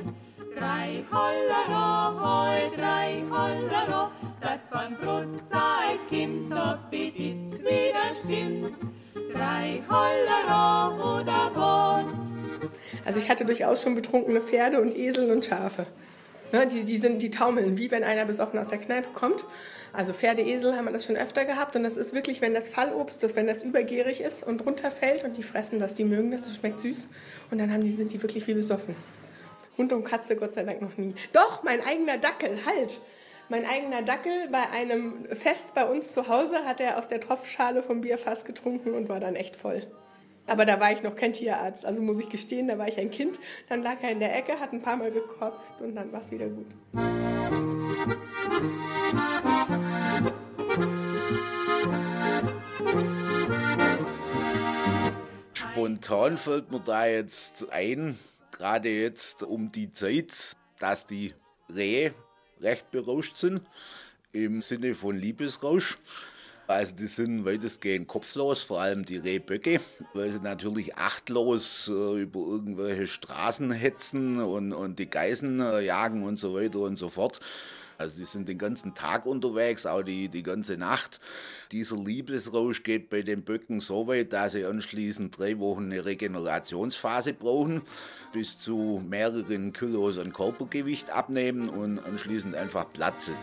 Drei 0.59 1.05
Hollero, 1.11 2.21
hoi, 2.21 2.71
drei 2.77 3.23
Hollero, 3.31 4.11
das 4.41 4.69
von 4.71 4.97
Brotzeit 4.97 5.99
kommt, 6.09 6.53
Appetit 6.53 7.53
wieder 7.61 8.15
stimmt. 8.19 8.77
Drei 9.33 9.83
Hollero 9.89 11.21
oder 11.21 11.51
was? 11.55 12.13
Also 13.05 13.19
ich 13.19 13.29
hatte 13.29 13.45
durchaus 13.45 13.83
schon 13.83 13.95
betrunkene 13.95 14.41
Pferde 14.41 14.81
und 14.81 14.97
Esel 14.97 15.31
und 15.31 15.45
Schafe. 15.45 15.87
Ne, 16.53 16.67
die, 16.67 16.85
die, 16.85 16.99
sind, 16.99 17.23
die 17.23 17.31
taumeln, 17.31 17.79
wie 17.79 17.91
wenn 17.91 18.05
einer 18.05 18.25
besoffen 18.25 18.59
aus 18.59 18.69
der 18.69 18.79
Kneipe 18.79 19.09
kommt. 19.15 19.45
Also 19.93 20.15
Pferdeesel 20.15 20.75
haben 20.75 20.87
wir 20.87 20.93
das 20.93 21.05
schon 21.05 21.17
öfter 21.17 21.45
gehabt 21.45 21.77
und 21.77 21.83
das 21.83 21.97
ist 21.97 22.15
wirklich, 22.15 22.41
wenn 22.41 22.55
das 22.55 22.71
Fallobst, 22.71 23.23
das, 23.23 23.37
wenn 23.37 23.47
das 23.47 23.63
übergärig 23.63 24.23
ist 24.23 24.43
und 24.43 24.65
runterfällt 24.65 25.23
und 25.23 25.37
die 25.37 25.43
fressen 25.43 25.79
das, 25.79 25.95
die 25.95 26.05
mögen 26.05 26.31
das, 26.31 26.45
das 26.45 26.57
schmeckt 26.57 26.81
süß 26.81 27.11
und 27.51 27.59
dann 27.59 27.71
haben 27.71 27.83
die, 27.83 27.91
sind 27.91 28.13
die 28.13 28.23
wirklich 28.23 28.47
wie 28.47 28.55
besoffen. 28.55 28.97
Hund 29.77 29.93
und 29.93 30.05
Katze 30.05 30.37
Gott 30.37 30.55
sei 30.55 30.65
Dank 30.65 30.81
noch 30.81 30.97
nie. 30.97 31.15
Doch, 31.33 31.63
mein 31.63 31.81
eigener 31.85 32.19
Dackel, 32.19 32.59
halt! 32.67 33.01
Mein 33.49 33.67
eigener 33.67 34.01
Dackel 34.01 34.49
bei 34.51 34.71
einem 34.71 35.27
Fest 35.27 35.75
bei 35.75 35.85
uns 35.85 36.13
zu 36.13 36.29
Hause 36.29 36.65
hat 36.65 36.81
er 36.81 36.97
aus 36.97 37.09
der 37.09 37.21
Tropfschale 37.21 37.83
vom 37.83 38.01
Bierfass 38.01 38.47
getrunken 38.47 38.95
und 38.95 39.11
war 39.11 39.21
dann 39.21 39.37
echt 39.37 39.57
voll. 39.57 39.87
Aber 40.47 40.65
da 40.65 40.81
war 40.81 40.91
ich 40.91 41.03
noch 41.03 41.17
kein 41.17 41.35
Tierarzt, 41.35 41.85
also 41.85 42.01
muss 42.01 42.19
ich 42.19 42.31
gestehen, 42.31 42.69
da 42.69 42.79
war 42.79 42.89
ich 42.89 42.99
ein 42.99 43.11
Kind. 43.11 43.39
Dann 43.69 43.83
lag 43.83 43.97
er 44.03 44.11
in 44.11 44.21
der 44.21 44.35
Ecke, 44.35 44.59
hat 44.59 44.73
ein 44.73 44.81
paar 44.81 44.97
Mal 44.97 45.11
gekotzt 45.11 45.83
und 45.83 45.95
dann 45.95 46.13
war 46.13 46.21
es 46.21 46.31
wieder 46.31 46.47
gut. 46.47 46.67
Spontan 55.73 56.37
fällt 56.37 56.71
mir 56.71 56.81
da 56.81 57.07
jetzt 57.07 57.73
ein, 57.73 58.19
gerade 58.51 58.91
jetzt 58.91 59.43
um 59.43 59.73
die 59.73 59.91
Zeit, 59.91 60.53
dass 60.79 61.07
die 61.07 61.33
Rehe 61.75 62.13
recht 62.61 62.91
berauscht 62.91 63.39
sind, 63.39 63.63
im 64.33 64.61
Sinne 64.61 64.95
von 64.95 65.17
Liebesrausch. 65.17 65.97
Also 66.67 66.95
die 66.95 67.07
sind 67.07 67.47
weitestgehend 67.47 68.07
kopflos, 68.07 68.61
vor 68.61 68.83
allem 68.83 69.07
die 69.07 69.17
Rehböcke, 69.17 69.81
weil 70.13 70.31
sie 70.31 70.41
natürlich 70.41 70.97
achtlos 70.97 71.89
äh, 71.89 72.21
über 72.21 72.41
irgendwelche 72.41 73.07
Straßen 73.07 73.71
hetzen 73.71 74.41
und, 74.41 74.75
und 74.75 74.99
die 74.99 75.09
Geißen 75.09 75.59
äh, 75.59 75.81
jagen 75.81 76.25
und 76.25 76.39
so 76.39 76.55
weiter 76.55 76.81
und 76.81 76.99
so 76.99 77.09
fort. 77.09 77.41
Also 77.99 78.17
die 78.17 78.25
sind 78.25 78.49
den 78.49 78.59
ganzen 78.59 78.95
Tag 78.95 79.27
unterwegs, 79.27 79.87
auch 79.87 80.03
die, 80.03 80.29
die 80.29 80.43
ganze 80.43 80.77
Nacht. 80.77 81.21
Dieser 81.71 81.97
Liebesrausch 81.97 82.83
geht 82.83 83.11
bei 83.11 83.23
den 83.23 83.43
Böcken 83.43 83.81
so 83.81 84.07
weit, 84.07 84.33
dass 84.33 84.53
sie 84.53 84.65
anschließend 84.65 85.39
drei 85.39 85.59
Wochen 85.59 85.85
eine 85.85 86.05
Regenerationsphase 86.05 87.33
brauchen, 87.33 87.83
bis 88.33 88.59
zu 88.59 89.03
mehreren 89.09 89.73
Kilos 89.73 90.19
an 90.19 90.33
Körpergewicht 90.33 91.11
abnehmen 91.11 91.69
und 91.69 91.99
anschließend 91.99 92.57
einfach 92.57 92.93
platzen. 92.93 93.37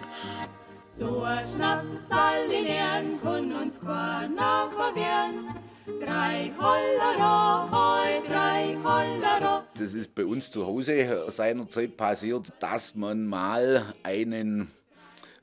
So 0.86 1.22
ein 1.22 1.46
Schnaps 1.46 2.10
all 2.10 2.46
in 2.46 2.66
Ehren 2.66 3.22
kann 3.22 3.54
uns 3.54 3.80
keiner 3.80 4.70
verwehren. 4.76 5.56
Drei 5.98 6.52
Hollero, 6.60 7.72
hoi, 7.72 8.22
drei 8.28 8.78
Hollero. 8.84 9.64
Das 9.78 9.94
ist 9.96 10.14
bei 10.14 10.24
uns 10.24 10.52
zu 10.52 10.68
Hause 10.68 11.26
seinerzeit 11.30 11.98
passiert, 11.98 12.50
dass 12.60 12.94
man 12.94 13.26
mal 13.26 13.94
einen 14.04 14.70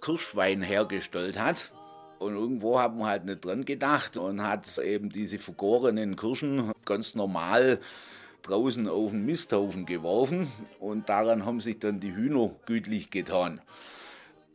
Kirschwein 0.01 0.63
hergestellt 0.63 1.41
hat. 1.41 1.73
Und 2.21 2.35
irgendwo 2.35 2.79
hat 2.79 2.95
man 2.97 3.09
halt 3.09 3.25
nicht 3.25 3.45
dran 3.45 3.65
gedacht 3.65 4.17
und 4.17 4.43
hat 4.43 4.79
eben 4.79 5.09
diese 5.09 5.39
vergorenen 5.39 6.15
Kirschen 6.15 6.73
ganz 6.85 7.15
normal 7.15 7.81
draußen 8.43 8.89
auf 8.89 9.11
den 9.11 9.27
Misthaufen 9.27 9.85
geworfen. 9.85 10.47
Und 10.79 11.09
daran 11.09 11.45
haben 11.45 11.61
sich 11.61 11.81
dann 11.81 11.99
die 11.99 12.15
Hühner 12.15 12.53
gütlich 12.67 13.11
getan. 13.11 13.61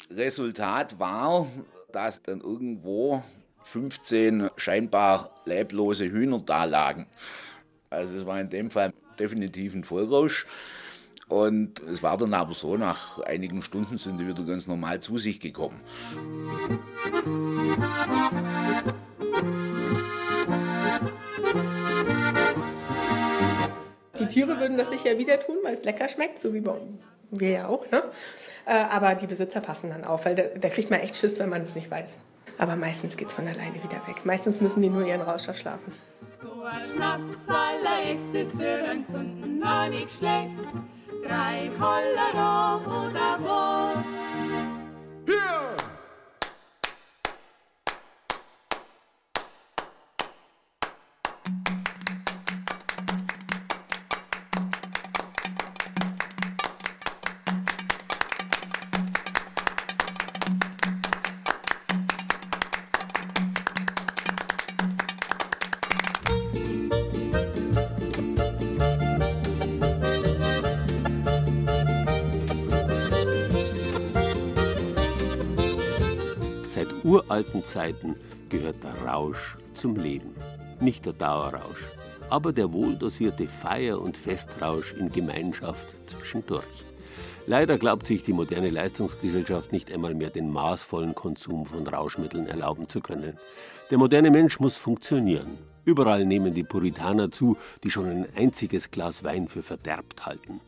Resultat 0.09 0.99
war, 0.99 1.47
dass 1.91 2.21
dann 2.21 2.39
irgendwo 2.39 3.23
15 3.63 4.49
scheinbar 4.55 5.31
leblose 5.45 6.05
Hühner 6.05 6.39
da 6.39 6.65
lagen. 6.65 7.07
Also 7.89 8.17
es 8.17 8.25
war 8.25 8.39
in 8.39 8.49
dem 8.49 8.71
Fall 8.71 8.93
definitiv 9.19 9.75
ein 9.75 9.83
Vollrausch. 9.83 10.47
Und 11.27 11.79
es 11.81 12.03
war 12.03 12.17
dann 12.17 12.33
aber 12.33 12.53
so, 12.53 12.75
nach 12.75 13.19
einigen 13.19 13.61
Stunden 13.61 13.97
sind 13.97 14.19
die 14.19 14.27
wieder 14.27 14.43
ganz 14.43 14.67
normal 14.67 15.01
zu 15.01 15.17
sich 15.17 15.39
gekommen. 15.39 15.79
Die 24.19 24.27
Tiere 24.27 24.59
würden 24.59 24.77
das 24.77 24.89
sicher 24.89 25.17
wieder 25.17 25.39
tun, 25.39 25.55
weil 25.63 25.75
es 25.75 25.85
lecker 25.85 26.09
schmeckt, 26.09 26.37
so 26.37 26.53
wie 26.53 26.59
bei 26.59 26.75
wir 27.31 27.49
ja 27.49 27.67
auch. 27.67 27.89
Ne? 27.91 28.03
Äh, 28.65 28.73
aber 28.73 29.15
die 29.15 29.27
Besitzer 29.27 29.61
passen 29.61 29.89
dann 29.89 30.03
auf, 30.03 30.25
weil 30.25 30.35
da, 30.35 30.43
da 30.43 30.69
kriegt 30.69 30.89
man 30.89 30.99
echt 30.99 31.15
Schiss, 31.15 31.39
wenn 31.39 31.49
man 31.49 31.61
es 31.61 31.75
nicht 31.75 31.89
weiß. 31.89 32.17
Aber 32.61 32.75
meistens 32.75 33.17
geht 33.17 33.29
es 33.29 33.33
von 33.33 33.47
alleine 33.47 33.83
wieder 33.83 34.07
weg. 34.07 34.23
Meistens 34.23 34.61
müssen 34.61 34.83
die 34.83 34.89
nur 34.89 35.03
ihren 35.03 35.21
Rauschstoff 35.21 35.57
schlafen. 35.57 35.93
So 36.39 36.61
ein 36.61 36.85
Schnaps 36.85 37.49
aller 37.49 38.39
ist 38.39 38.51
für 38.55 38.87
einen 38.87 39.01
Gesunden 39.01 39.57
noch 39.57 39.89
nicht 39.89 40.11
schlecht. 40.11 40.59
Drei 41.27 41.71
Hollero 41.79 43.07
oder 43.07 43.39
was? 43.41 44.05
Hier! 45.25 45.90
Uralten 77.11 77.61
Zeiten 77.65 78.15
gehört 78.47 78.85
der 78.85 78.95
Rausch 79.05 79.57
zum 79.73 79.97
Leben. 79.97 80.33
Nicht 80.79 81.05
der 81.05 81.11
Dauerrausch, 81.11 81.83
aber 82.29 82.53
der 82.53 82.71
wohldosierte 82.71 83.47
Feier- 83.47 83.99
und 83.99 84.15
Festrausch 84.15 84.93
in 84.93 85.11
Gemeinschaft 85.11 85.87
zwischendurch. 86.09 86.63
Leider 87.47 87.77
glaubt 87.77 88.07
sich 88.07 88.23
die 88.23 88.31
moderne 88.31 88.69
Leistungsgesellschaft 88.69 89.73
nicht 89.73 89.91
einmal 89.91 90.13
mehr 90.13 90.29
den 90.29 90.49
maßvollen 90.53 91.13
Konsum 91.13 91.65
von 91.65 91.85
Rauschmitteln 91.85 92.47
erlauben 92.47 92.87
zu 92.87 93.01
können. 93.01 93.37
Der 93.89 93.97
moderne 93.97 94.31
Mensch 94.31 94.61
muss 94.61 94.77
funktionieren. 94.77 95.57
Überall 95.83 96.25
nehmen 96.25 96.53
die 96.53 96.63
Puritaner 96.63 97.29
zu, 97.29 97.57
die 97.83 97.91
schon 97.91 98.05
ein 98.05 98.27
einziges 98.37 98.89
Glas 98.89 99.25
Wein 99.25 99.49
für 99.49 99.63
verderbt 99.63 100.25
halten. 100.25 100.61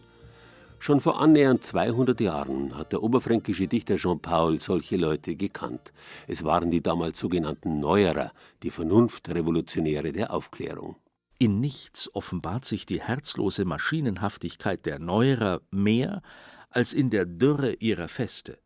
Schon 0.84 1.00
vor 1.00 1.22
annähernd 1.22 1.64
200 1.64 2.20
Jahren 2.20 2.78
hat 2.78 2.92
der 2.92 3.02
oberfränkische 3.02 3.70
Dichter 3.70 3.96
Jean 3.96 4.20
Paul 4.20 4.60
solche 4.60 4.98
Leute 4.98 5.38
gekannt. 5.38 5.94
Es 6.28 6.44
waren 6.44 6.72
die 6.72 6.82
damals 6.82 7.20
sogenannten 7.20 7.80
Neuerer, 7.80 8.34
die 8.64 8.70
Vernunftrevolutionäre 8.70 10.12
der 10.12 10.34
Aufklärung. 10.34 10.98
In 11.40 11.62
nichts 11.62 12.14
offenbart 12.14 12.66
sich 12.66 12.86
die 12.86 13.00
herzlose 13.00 13.64
Maschinenhaftigkeit 13.64 14.86
der 14.86 15.00
Neuerer 15.00 15.62
mehr 15.72 16.22
als 16.70 16.94
in 16.94 17.10
der 17.10 17.26
Dürre 17.26 17.76
ihrer 17.76 18.10
Feste. 18.10 18.60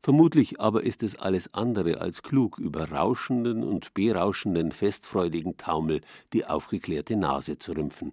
Vermutlich 0.00 0.58
aber 0.58 0.82
ist 0.82 1.04
es 1.04 1.14
alles 1.14 1.54
andere 1.54 2.00
als 2.00 2.24
klug, 2.24 2.58
über 2.58 2.90
rauschenden 2.90 3.62
und 3.62 3.94
berauschenden, 3.94 4.72
festfreudigen 4.72 5.56
Taumel 5.56 6.00
die 6.32 6.46
aufgeklärte 6.46 7.14
Nase 7.14 7.58
zu 7.58 7.76
rümpfen. 7.76 8.12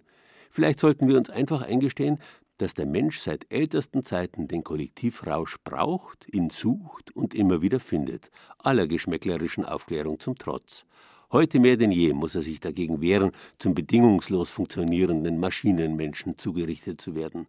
Vielleicht 0.52 0.78
sollten 0.78 1.08
wir 1.08 1.18
uns 1.18 1.28
einfach 1.28 1.62
eingestehen, 1.62 2.20
dass 2.58 2.74
der 2.74 2.86
Mensch 2.86 3.20
seit 3.20 3.46
ältesten 3.50 4.04
Zeiten 4.04 4.48
den 4.48 4.64
Kollektivrausch 4.64 5.56
braucht, 5.64 6.26
ihn 6.32 6.50
sucht 6.50 7.14
und 7.16 7.34
immer 7.34 7.62
wieder 7.62 7.80
findet, 7.80 8.30
aller 8.58 8.86
geschmäcklerischen 8.86 9.64
Aufklärung 9.64 10.20
zum 10.20 10.36
Trotz. 10.36 10.84
Heute 11.30 11.60
mehr 11.60 11.76
denn 11.76 11.92
je 11.92 12.14
muss 12.14 12.34
er 12.34 12.42
sich 12.42 12.58
dagegen 12.58 13.00
wehren, 13.00 13.32
zum 13.58 13.74
bedingungslos 13.74 14.50
funktionierenden 14.50 15.38
Maschinenmenschen 15.38 16.38
zugerichtet 16.38 17.00
zu 17.00 17.14
werden. 17.14 17.46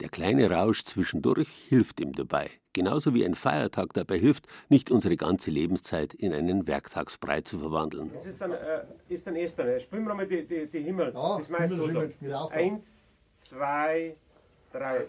Der 0.00 0.08
kleine 0.10 0.50
Rausch 0.50 0.84
zwischendurch 0.84 1.48
hilft 1.68 2.00
ihm 2.00 2.12
dabei, 2.12 2.50
genauso 2.72 3.14
wie 3.14 3.24
ein 3.24 3.34
Feiertag 3.34 3.94
dabei 3.94 4.18
hilft, 4.18 4.46
nicht 4.68 4.90
unsere 4.90 5.16
ganze 5.16 5.50
Lebenszeit 5.50 6.12
in 6.14 6.32
einen 6.32 6.66
Werktagsbrei 6.66 7.40
zu 7.40 7.58
verwandeln. 7.58 8.10
Das 8.12 8.26
ist 8.26 8.40
dann, 8.40 8.52
äh, 8.52 8.84
ist 9.08 9.26
dann 9.26 9.36
Esther. 9.36 9.80
Spielen 9.80 10.04
wir 10.04 10.14
mal 10.14 10.26
die, 10.26 10.46
die, 10.46 10.66
die 10.66 10.82
Himmel, 10.82 11.12
ja, 11.14 11.38
das 11.38 11.48
meiste 11.48 12.12
Eins, 12.50 13.20
zwei, 13.32 14.16
drei. 14.78 15.08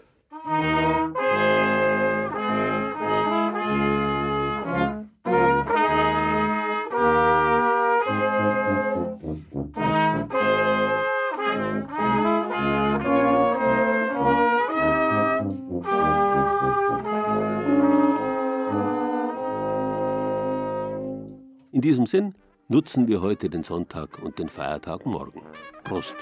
In 21.70 21.82
diesem 21.82 22.06
Sinn 22.06 22.34
nutzen 22.66 23.06
wir 23.06 23.20
heute 23.22 23.48
den 23.48 23.62
Sonntag 23.62 24.20
und 24.22 24.38
den 24.38 24.48
Feiertag 24.48 25.06
morgen. 25.06 25.42
Prost! 25.84 26.16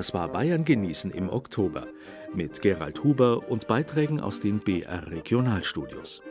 Das 0.00 0.14
war 0.14 0.28
Bayern 0.28 0.64
genießen 0.64 1.10
im 1.10 1.28
Oktober 1.28 1.86
mit 2.32 2.62
Gerald 2.62 3.04
Huber 3.04 3.50
und 3.50 3.66
Beiträgen 3.66 4.18
aus 4.18 4.40
den 4.40 4.60
BR 4.60 5.10
Regionalstudios. 5.10 6.22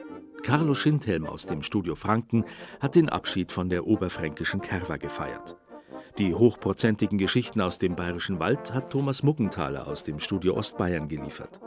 Carlo 0.42 0.74
Schindhelm 0.74 1.28
aus 1.28 1.46
dem 1.46 1.62
Studio 1.62 1.94
Franken 1.94 2.46
hat 2.80 2.96
den 2.96 3.10
Abschied 3.10 3.52
von 3.52 3.70
der 3.70 3.86
oberfränkischen 3.86 4.62
Kerwa 4.62 4.98
gefeiert. 4.98 5.56
Die 6.18 6.34
hochprozentigen 6.34 7.20
Geschichten 7.20 7.62
aus 7.62 7.78
dem 7.78 7.96
Bayerischen 7.96 8.40
Wald 8.40 8.74
hat 8.74 8.90
Thomas 8.90 9.22
Muggenthaler 9.22 9.88
aus 9.88 10.04
dem 10.04 10.20
Studio 10.20 10.56
Ostbayern 10.56 11.08
geliefert. 11.08 11.60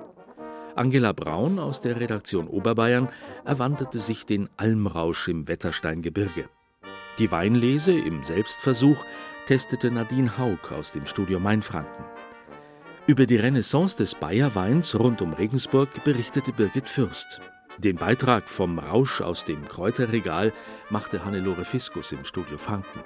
Angela 0.74 1.12
Braun 1.12 1.60
aus 1.60 1.80
der 1.82 2.00
Redaktion 2.00 2.48
Oberbayern 2.48 3.10
erwanderte 3.44 4.00
sich 4.00 4.26
den 4.26 4.48
Almrausch 4.56 5.28
im 5.28 5.46
Wettersteingebirge. 5.46 6.48
Die 7.20 7.30
Weinlese 7.30 7.92
im 7.92 8.24
Selbstversuch 8.24 8.96
testete 9.46 9.90
Nadine 9.90 10.38
Haug 10.38 10.72
aus 10.72 10.92
dem 10.92 11.06
Studio 11.06 11.40
Mainfranken. 11.40 12.04
Über 13.06 13.26
die 13.26 13.36
Renaissance 13.36 13.96
des 13.96 14.14
Bayerweins 14.14 14.94
rund 14.98 15.20
um 15.20 15.32
Regensburg 15.32 16.04
berichtete 16.04 16.52
Birgit 16.52 16.88
Fürst. 16.88 17.40
Den 17.78 17.96
Beitrag 17.96 18.48
vom 18.48 18.78
Rausch 18.78 19.20
aus 19.20 19.44
dem 19.44 19.66
Kräuterregal 19.66 20.52
machte 20.90 21.24
Hannelore 21.24 21.64
Fiskus 21.64 22.12
im 22.12 22.24
Studio 22.24 22.58
Franken. 22.58 23.00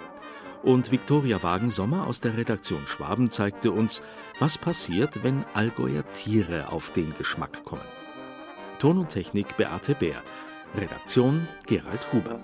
Und 0.63 0.91
Viktoria 0.91 1.43
Wagensommer 1.43 2.07
aus 2.07 2.21
der 2.21 2.37
Redaktion 2.37 2.87
Schwaben 2.87 3.31
zeigte 3.31 3.71
uns, 3.71 4.03
was 4.39 4.59
passiert, 4.59 5.23
wenn 5.23 5.45
Allgäuer 5.55 6.05
Tiere 6.13 6.73
auf 6.73 6.93
den 6.93 7.15
Geschmack 7.17 7.65
kommen. 7.65 7.81
Ton 8.81 8.99
und 8.99 9.09
Technik 9.09 9.57
Beate 9.57 9.95
Bär. 9.95 10.23
Redaktion 10.77 11.47
Gerald 11.67 12.13
Huber. 12.13 12.41